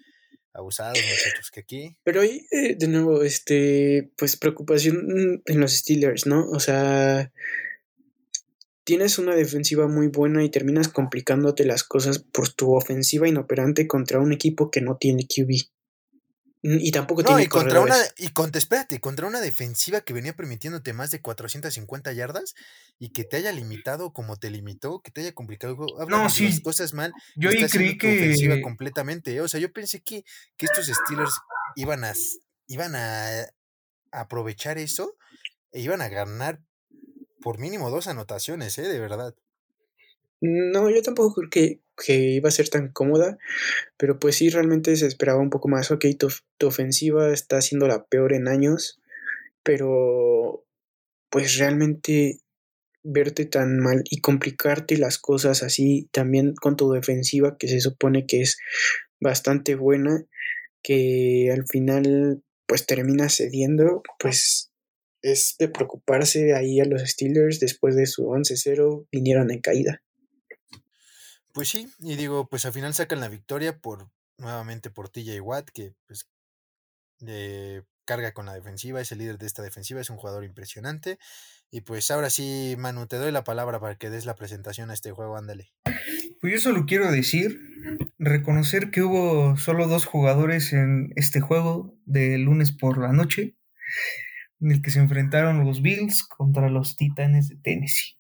[0.54, 1.98] abusados muchachos, que aquí.
[2.04, 6.50] Pero ahí, eh, de nuevo, este, pues preocupación en los Steelers, ¿no?
[6.50, 7.32] O sea,
[8.90, 14.20] tienes una defensiva muy buena y terminas complicándote las cosas por tu ofensiva inoperante contra
[14.20, 15.70] un equipo que no tiene QB.
[16.64, 20.94] Y tampoco tiene y contra una y contra, espérate, contra una defensiva que venía permitiéndote
[20.94, 22.56] más de 450 yardas
[22.98, 25.78] y que te haya limitado como te limitó, que te haya complicado.
[26.07, 27.14] no, las cosas mal.
[27.36, 29.41] Yo creí que ofensiva completamente, ¿eh?
[29.41, 30.26] o sea, yo pensé que,
[30.57, 31.36] que estos Steelers
[31.76, 32.14] iban a
[32.66, 33.53] iban a
[34.11, 35.16] aprovechar eso
[35.72, 36.60] e iban a ganar
[37.41, 38.88] por mínimo dos anotaciones, ¿eh?
[38.88, 39.36] De verdad.
[40.41, 43.38] No, yo tampoco creo que, que, iba a ser tan cómoda,
[43.98, 45.91] pero pues sí, realmente se esperaba un poco más.
[45.91, 49.02] Ok, tu, tu, ofensiva está siendo la peor en años,
[49.64, 50.66] pero
[51.30, 52.40] pues realmente
[53.03, 58.26] verte tan mal y complicarte las cosas así también con tu defensiva, que se supone
[58.26, 58.57] que es
[59.20, 60.26] bastante buena,
[60.82, 64.69] que al final pues termina cediendo, pues
[65.22, 70.02] es de preocuparse ahí a los Steelers después de su 11-0 vinieron en caída.
[71.54, 75.70] Pues sí, y digo, pues al final sacan la victoria por nuevamente por TJ Watt,
[75.70, 76.30] que pues
[77.28, 81.20] eh, carga con la defensiva, es el líder de esta defensiva, es un jugador impresionante.
[81.72, 84.94] Y pues ahora sí, Manu, te doy la palabra para que des la presentación a
[84.94, 85.72] este juego, ándale.
[86.41, 87.60] Pues yo solo quiero decir,
[88.18, 93.56] reconocer que hubo solo dos jugadores en este juego de lunes por la noche,
[94.61, 98.18] en el que se enfrentaron los Bills contra los Titanes de Tennessee.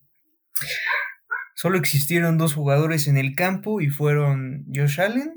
[1.55, 5.33] Solo existieron dos jugadores en el campo y fueron Josh Allen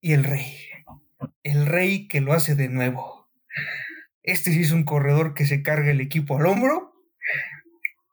[0.00, 0.54] y el Rey.
[1.42, 3.30] El Rey que lo hace de nuevo.
[4.22, 6.94] Este sí es un corredor que se carga el equipo al hombro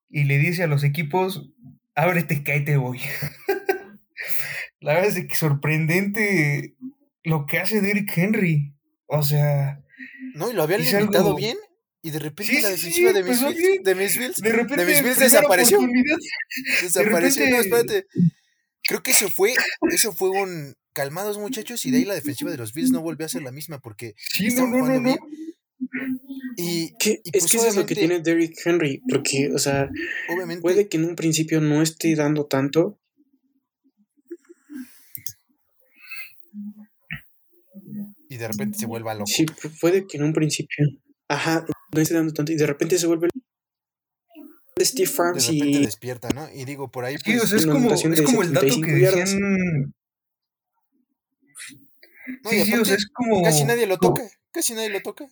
[0.09, 1.51] y le dice a los equipos,
[1.95, 2.99] ábrete, te voy.
[4.79, 6.75] La verdad es que sorprendente
[7.23, 8.75] lo que hace Derrick Henry.
[9.07, 9.83] O sea...
[10.35, 11.57] No, y lo había limitado bien
[12.03, 15.03] y de repente la defensiva de, mis Bills, de mis Bills, de, repente, de mis
[15.03, 15.79] Bills desapareció.
[16.81, 17.47] Desapareció.
[17.49, 18.07] No, espérate.
[18.83, 19.53] Creo que eso fue,
[19.91, 23.25] eso fue un calmados muchachos y de ahí la defensiva de los Bills no volvió
[23.25, 25.15] a ser la misma porque sí, no, no, no, no.
[26.57, 27.21] Y, ¿Qué?
[27.23, 29.89] es pues que eso es lo que tiene Derrick Henry, porque, o sea,
[30.29, 32.99] obviamente, puede que en un principio no esté dando tanto.
[38.31, 39.27] Y de repente se vuelva loco.
[39.27, 39.45] Sí,
[39.81, 40.87] puede que en un principio.
[41.27, 43.27] Ajá, no esté dando tanto y de repente se vuelve
[44.79, 46.47] Steve Farms de repente despierta, ¿no?
[46.53, 49.93] Y digo, por ahí pues, es, como, es como el dato que decían...
[52.49, 53.41] sí, sí, o sea, es como...
[53.43, 55.27] Casi nadie lo toca, casi nadie lo toca.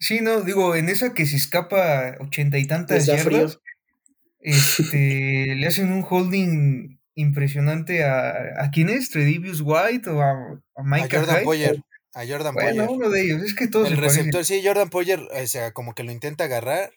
[0.00, 3.60] Sí, no, digo, en esa que se escapa ochenta y tantas yardas,
[4.40, 9.10] este, le hacen un holding impresionante a, ¿a quién es?
[9.10, 10.32] ¿Tredivius White o a,
[10.74, 11.84] a Mike a Jordan Poyer.
[12.16, 15.46] A Jordan bueno, uno de ellos, es que todos El receptor, sí, Jordan Poyer, o
[15.46, 16.90] sea, como que lo intenta agarrar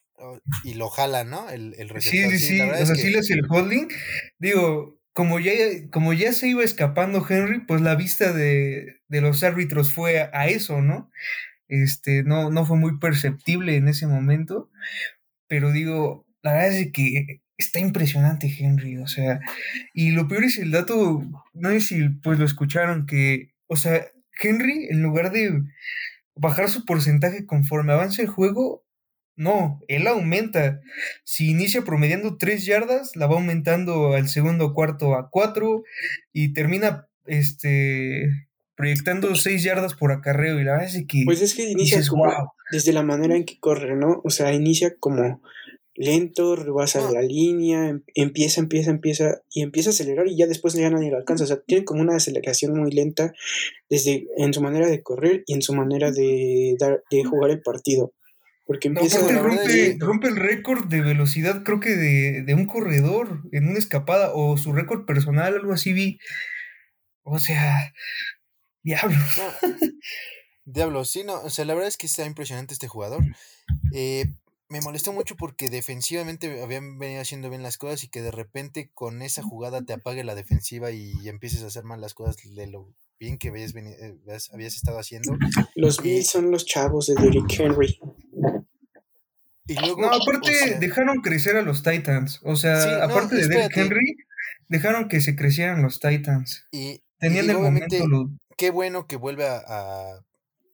[0.64, 1.50] y lo jala, ¿no?
[1.50, 2.32] El, el receptor.
[2.32, 3.90] Sí, sí, sí, o sea, sí le hace el holding.
[4.38, 5.52] Digo, como ya,
[5.91, 10.48] como ya se iba escapando Henry, pues la vista de, de los árbitros fue a,
[10.48, 11.12] eso, ¿no?
[11.68, 14.72] Este, no, no fue muy perceptible en ese momento,
[15.50, 19.41] pero digo, la verdad es que está impresionante Henry, o sea,
[19.94, 21.22] y lo peor es el dato,
[21.54, 24.08] no sé si pues lo escucharon, que, o sea,
[24.41, 25.64] Henry, en lugar de
[26.36, 28.84] bajar su porcentaje conforme avance el juego,
[29.36, 30.82] no, él aumenta.
[31.24, 35.84] Si inicia promediando 3 yardas, la va aumentando al segundo cuarto a 4
[36.34, 41.53] y termina este proyectando 6 yardas por acarreo y la verdad es que Pues es
[41.53, 44.22] que inicia como desde la manera en que corre, ¿no?
[44.24, 45.41] O sea, inicia como
[45.99, 50.73] lento, rebasa la línea, em, empieza, empieza, empieza y empieza a acelerar y ya después
[50.73, 51.43] ya nadie lo alcanza.
[51.43, 53.34] O sea, tiene como una aceleración muy lenta
[53.89, 57.61] desde en su manera de correr y en su manera de, dar, de jugar el
[57.61, 58.13] partido.
[58.65, 63.41] Porque empieza a rompe, rompe, el récord de velocidad, creo que de, de, un corredor
[63.51, 66.19] en una escapada, o su récord personal, algo así vi.
[67.23, 67.93] O sea,
[68.84, 69.17] diablo.
[70.65, 73.23] diablo, sí, no, o sea, la verdad es que está impresionante este jugador.
[73.91, 74.26] Eh,
[74.70, 78.91] me molestó mucho porque defensivamente habían venido haciendo bien las cosas y que de repente
[78.94, 82.68] con esa jugada te apague la defensiva y empieces a hacer mal las cosas de
[82.68, 84.18] lo bien que habías, eh,
[84.54, 85.38] habías estado haciendo.
[85.76, 88.00] Los Bills son los chavos de Derrick Henry.
[89.68, 92.40] Y luego, no, aparte dejaron crecer a los Titans.
[92.44, 94.18] O sea, aparte de Derrick Henry,
[94.68, 96.66] dejaron que se crecieran los Titans.
[96.72, 97.98] Y, Tenían el momento.
[98.58, 100.24] Qué bueno que vuelve a, a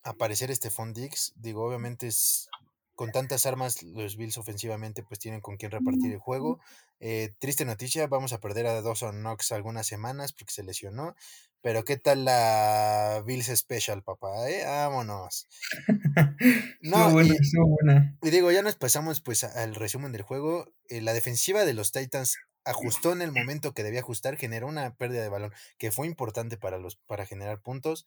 [0.04, 1.34] aparecer este Dix.
[1.36, 2.48] Digo, obviamente es
[2.96, 6.60] con tantas armas, los Bills ofensivamente pues tienen con quién repartir el juego.
[7.00, 11.16] Eh, triste noticia, vamos a perder a Dawson Knox algunas semanas porque se lesionó.
[11.62, 14.50] Pero ¿qué tal la Bills Special, papá?
[14.50, 14.64] Eh?
[14.66, 15.48] Vámonos.
[16.82, 18.16] No, buena, y, buena.
[18.22, 20.72] y, digo, ya nos pasamos pues al resumen del juego.
[20.88, 24.96] Eh, la defensiva de los Titans ajustó en el momento que debía ajustar, generó una
[24.96, 28.06] pérdida de balón que fue importante para, los, para generar puntos.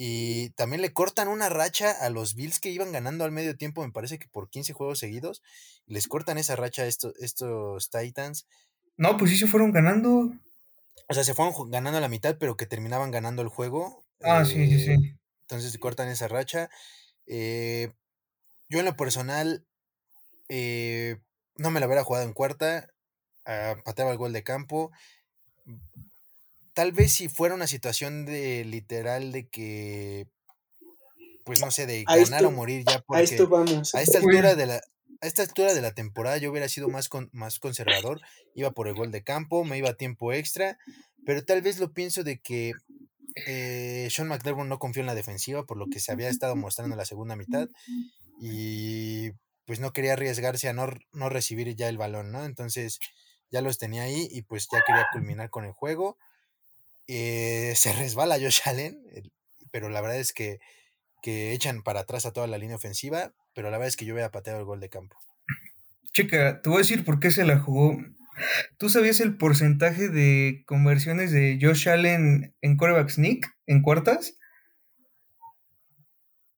[0.00, 3.84] Y también le cortan una racha a los Bills que iban ganando al medio tiempo,
[3.84, 5.42] me parece que por 15 juegos seguidos.
[5.86, 8.46] Les cortan esa racha a estos, estos Titans.
[8.96, 10.30] No, pues sí se fueron ganando.
[11.08, 14.06] O sea, se fueron ganando a la mitad, pero que terminaban ganando el juego.
[14.22, 14.92] Ah, sí, sí, sí.
[14.92, 16.70] Eh, entonces cortan esa racha.
[17.26, 17.92] Eh,
[18.68, 19.66] yo en lo personal
[20.48, 21.16] eh,
[21.56, 22.88] no me la hubiera jugado en cuarta.
[23.46, 24.92] Uh, pateaba el gol de campo
[26.78, 30.28] tal vez si fuera una situación de literal de que,
[31.42, 33.96] pues no sé, de ganar o morir ya porque a esto vamos.
[33.96, 37.10] A esta altura de la, a esta altura de la temporada yo hubiera sido más,
[37.32, 38.20] más conservador,
[38.54, 40.78] iba por el gol de campo, me iba a tiempo extra,
[41.26, 42.74] pero tal vez lo pienso de que
[43.34, 46.94] eh, Sean McDermott no confió en la defensiva por lo que se había estado mostrando
[46.94, 47.68] en la segunda mitad
[48.40, 49.32] y
[49.64, 52.44] pues no quería arriesgarse a no, no recibir ya el balón, ¿no?
[52.44, 53.00] Entonces
[53.50, 56.18] ya los tenía ahí y pues ya quería culminar con el juego.
[57.08, 59.02] Eh, se resbala Josh Allen,
[59.72, 60.60] pero la verdad es que,
[61.22, 64.12] que, echan para atrás a toda la línea ofensiva, pero la verdad es que yo
[64.12, 65.16] hubiera pateado el gol de campo.
[66.12, 67.98] Chica, te voy a decir por qué se la jugó.
[68.76, 74.38] ¿Tú sabías el porcentaje de conversiones de Josh Allen en coreback sneak, en cuartas?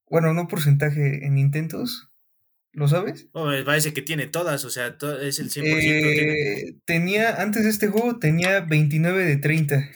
[0.09, 2.10] Bueno, no porcentaje, en intentos.
[2.72, 3.28] ¿Lo sabes?
[3.32, 5.64] Oh, me parece que tiene todas, o sea, es el 100%.
[5.64, 9.90] Eh, tenía, antes de este juego, tenía 29 de 30.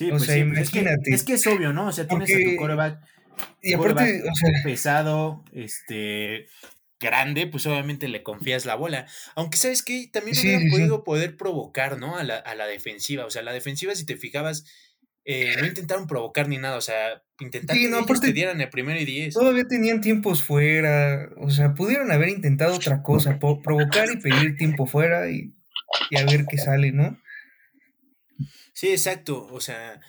[0.00, 1.12] Sí, pues sí, imagínate.
[1.12, 1.88] Es que, es obvio, ¿no?
[1.88, 3.00] O sea, tienes a tu coreback,
[3.60, 4.22] y aparte,
[4.64, 6.46] pesado, este,
[6.98, 9.06] grande, pues obviamente le confías la bola.
[9.34, 12.16] Aunque, ¿sabes que También hubieran podido poder provocar, ¿no?
[12.16, 13.26] A la, a la, defensiva.
[13.26, 14.64] O sea, la defensiva, si te fijabas,
[15.26, 16.78] eh, no intentaron provocar ni nada.
[16.78, 19.34] O sea, intentaron que no, te dieran el primero y diez.
[19.34, 21.28] Todavía tenían tiempos fuera.
[21.36, 25.54] O sea, pudieron haber intentado otra cosa, provocar y pedir tiempo fuera y,
[26.08, 27.18] y a ver qué sale, ¿no?
[28.80, 29.46] Sí, exacto.
[29.52, 30.00] O sea,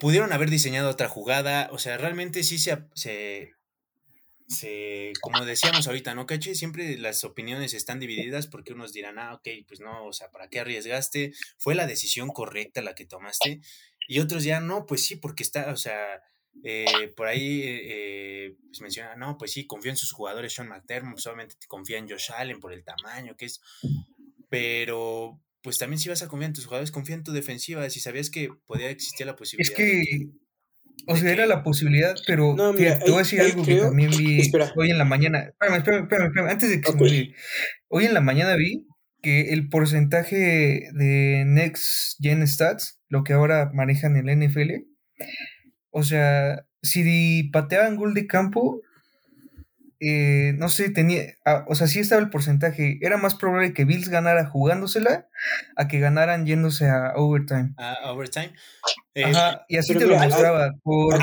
[0.00, 1.68] pudieron haber diseñado otra jugada.
[1.70, 2.76] O sea, realmente sí se,
[4.48, 6.56] se, como decíamos ahorita, ¿no, Caché?
[6.56, 10.48] Siempre las opiniones están divididas porque unos dirán, ah, ok, pues no, o sea, ¿para
[10.48, 11.32] qué arriesgaste?
[11.58, 13.60] Fue la decisión correcta la que tomaste.
[14.08, 16.20] Y otros ya, no, pues sí, porque está, o sea,
[16.64, 21.20] eh, por ahí eh, pues menciona, no, pues sí, confío en sus jugadores, Sean McDermott,
[21.20, 23.60] solamente confía en Josh Allen por el tamaño que es,
[24.48, 27.88] pero pues también si vas a confiar en tus jugadores, confía en tu defensiva.
[27.90, 29.70] Si sabías que podía existir la posibilidad.
[29.70, 30.30] Es que,
[31.06, 34.40] o sea, era la posibilidad, pero no, te voy a decir algo que también vi
[34.76, 35.40] hoy en la mañana.
[35.48, 37.34] Espérame, espérame, espérame, antes de que se me
[37.88, 38.86] Hoy en la mañana vi
[39.22, 44.70] que el porcentaje de Next Gen Stats, lo que ahora manejan el NFL,
[45.90, 48.80] o sea, si pateaban gol de campo,
[50.00, 52.98] eh, no sé, tenía, ah, o sea, sí estaba el porcentaje.
[53.00, 55.28] Era más probable que Bills ganara jugándosela
[55.76, 57.74] a que ganaran yéndose a overtime.
[57.76, 58.52] A overtime.
[59.24, 61.14] Ajá, eh, y así te lo mostraba, por,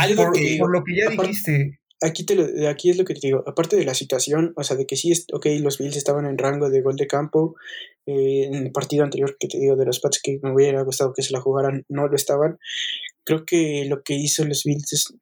[0.71, 1.79] lo que ya dijiste.
[2.01, 4.75] Aquí, te lo, aquí es lo que te digo, aparte de la situación, o sea,
[4.75, 7.55] de que sí, es, ok, los Bills estaban en rango de gol de campo,
[8.05, 11.13] eh, en el partido anterior que te digo de los Pats que me hubiera gustado
[11.13, 12.57] que se la jugaran, no lo estaban.
[13.23, 15.17] Creo que lo que hizo los Bills es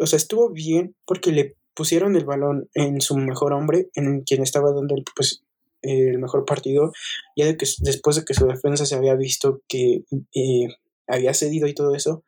[0.00, 4.42] o sea, estuvo bien porque le pusieron el balón en su mejor hombre, en quien
[4.42, 5.44] estaba dando el, pues,
[5.80, 6.92] el mejor partido,
[7.36, 10.02] ya de que después de que su defensa se había visto que
[10.34, 10.66] eh,
[11.06, 12.24] había cedido y todo eso,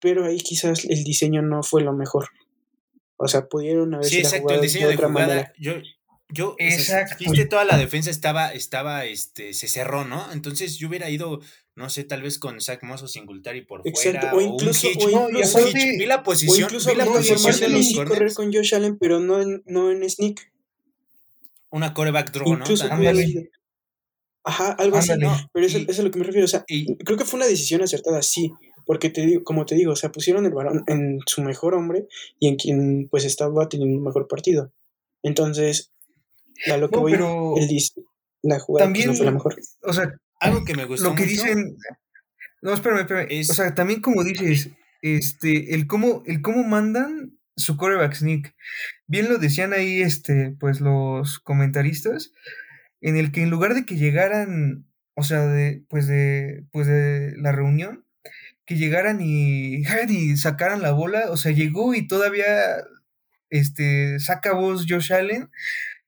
[0.00, 2.30] pero ahí quizás el diseño no fue lo mejor.
[3.16, 5.74] O sea, pudieron haber sí, exacto, el diseño de, jugada, Yo,
[6.28, 7.14] yo, Exacto.
[7.20, 10.32] viste, toda la defensa estaba, estaba, este, se cerró, ¿no?
[10.32, 11.40] Entonces yo hubiera ido,
[11.76, 14.32] no sé, tal vez con Zach Moss o Singletary por fuera.
[14.34, 18.32] O incluso, o, incluso, vi la posición, o incluso vi la posición de los correr
[18.32, 20.52] con Josh Allen, pero no en, no en sneak.
[21.70, 22.94] Una coreback draw, incluso ¿no?
[24.46, 25.12] Ajá, algo así.
[25.52, 26.44] pero eso, es a lo que me refiero.
[26.44, 28.52] O sea, creo que fue una decisión acertada, sí.
[28.86, 32.06] Porque te digo, como te digo, o sea, pusieron el balón en su mejor hombre
[32.38, 34.70] y en quien pues estaba teniendo un mejor partido.
[35.22, 35.90] Entonces,
[36.70, 37.68] a lo que voy, pero el
[38.42, 39.56] la jugada pues, también, no fue la mejor.
[39.82, 41.76] O sea, algo que me gustó Lo que dicen.
[42.62, 43.40] No, espérame, espérame.
[43.50, 44.70] O sea, también como dices,
[45.02, 48.54] este, el cómo, el cómo mandan su coreback sneak.
[49.06, 52.32] Bien lo decían ahí, este, pues los comentaristas,
[53.00, 57.34] en el que en lugar de que llegaran, o sea, de, pues de, pues de
[57.36, 58.04] la reunión,
[58.64, 62.46] que llegaran y, y sacaran la bola, o sea, llegó y todavía,
[63.50, 65.50] este, saca voz Josh Allen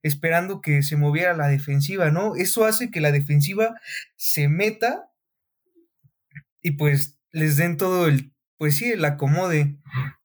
[0.07, 2.37] esperando que se moviera la defensiva, ¿no?
[2.37, 3.81] Eso hace que la defensiva
[4.17, 5.11] se meta
[6.63, 9.77] y pues les den todo el, pues sí, el acomode.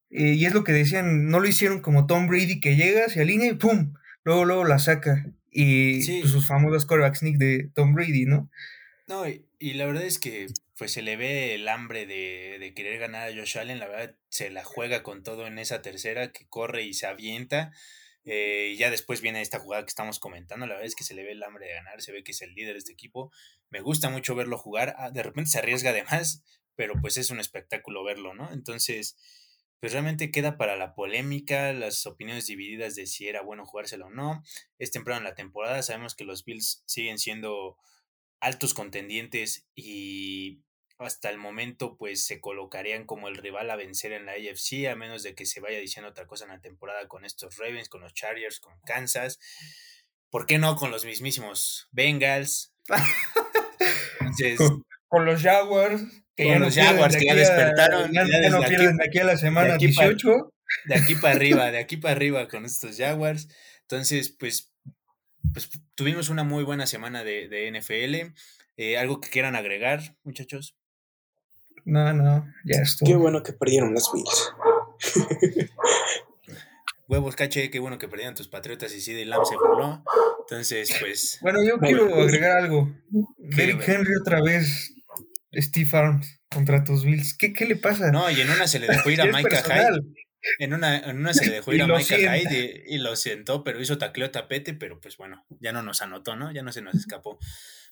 [0.10, 3.22] Eh, y es lo que decían, no lo hicieron como Tom Brady que llega, se
[3.22, 3.94] alinea y ¡pum!
[4.24, 5.26] Luego, luego la saca.
[5.52, 8.50] Y pues, sus famosos corebacks sneak de Tom Brady, ¿no?
[9.08, 9.44] No, y,
[9.74, 10.48] la verdad es que
[10.78, 14.16] pues se le ve el hambre de, de, querer ganar a Josh Allen, la verdad
[14.30, 17.72] se la juega con todo en esa tercera, que corre y se avienta.
[18.24, 20.66] Eh, y ya después viene esta jugada que estamos comentando.
[20.68, 22.42] La verdad es que se le ve el hambre de ganar, se ve que es
[22.42, 23.32] el líder de este equipo.
[23.70, 24.96] Me gusta mucho verlo jugar.
[24.98, 26.44] Ah, de repente se arriesga de más,
[26.76, 28.52] pero pues es un espectáculo verlo, ¿no?
[28.52, 29.16] Entonces,
[29.80, 34.12] pues realmente queda para la polémica, las opiniones divididas de si era bueno jugárselo o
[34.12, 34.44] no.
[34.78, 37.78] Es temprano en la temporada, sabemos que los Bills siguen siendo
[38.40, 40.62] altos contendientes y
[41.06, 44.96] hasta el momento pues se colocarían como el rival a vencer en la AFC, a
[44.96, 48.02] menos de que se vaya diciendo otra cosa en la temporada con estos Ravens, con
[48.02, 49.40] los Chargers, con Kansas.
[50.30, 52.74] ¿Por qué no con los mismísimos Bengals?
[55.10, 56.02] con, los Jaguars.
[56.36, 58.12] Que ya los Jaguars que ya despertaron.
[58.14, 60.54] Ya, no pierden de aquí a la semana 18.
[60.86, 63.50] de aquí para arriba, de aquí para arriba con estos Jaguars.
[63.82, 64.72] Entonces, pues,
[65.54, 68.34] pues tuvimos una muy buena semana de, de NFL.
[68.78, 70.78] Eh, ¿Algo que quieran agregar, muchachos?
[71.86, 73.10] No, no, ya estuvo.
[73.10, 74.54] Qué bueno que perdieron los Bills.
[77.08, 80.02] Huevos, caché, qué bueno que perdieron tus patriotas y CD Lamb se burló.
[80.40, 81.40] Entonces, pues.
[81.42, 82.90] Bueno, yo quiero agregar algo.
[83.38, 84.94] Derrick Henry otra vez,
[85.54, 87.36] Steve Arms contra tus Bills.
[87.38, 88.12] ¿Qué, ¿Qué, le pasa?
[88.12, 90.02] No, y en una se le dejó ir a Micah Hyde.
[90.58, 93.64] En una, en una se le dejó ir a Micah Hyde y, y, lo sentó,
[93.64, 96.54] pero hizo tacleo tapete, pero pues bueno, ya no nos anotó, ¿no?
[96.54, 97.40] Ya no se nos escapó.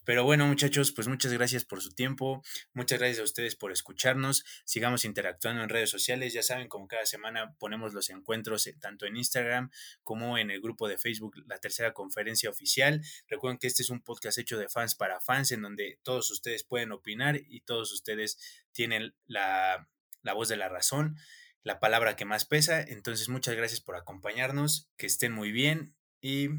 [0.03, 2.41] Pero bueno, muchachos, pues muchas gracias por su tiempo.
[2.73, 4.43] Muchas gracias a ustedes por escucharnos.
[4.65, 6.33] Sigamos interactuando en redes sociales.
[6.33, 9.71] Ya saben, como cada semana ponemos los encuentros eh, tanto en Instagram
[10.03, 13.01] como en el grupo de Facebook, la tercera conferencia oficial.
[13.27, 16.63] Recuerden que este es un podcast hecho de fans para fans, en donde todos ustedes
[16.63, 18.37] pueden opinar y todos ustedes
[18.71, 19.87] tienen la,
[20.23, 21.17] la voz de la razón
[21.63, 22.81] la palabra que más pesa.
[22.81, 26.49] Entonces, muchas gracias por acompañarnos, que estén muy bien y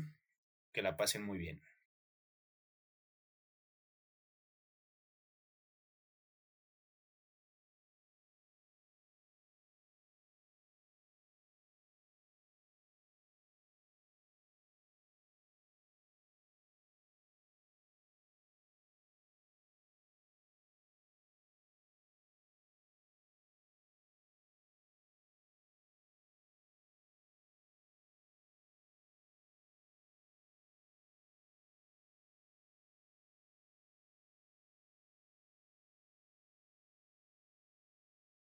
[0.72, 1.62] que la pasen muy bien.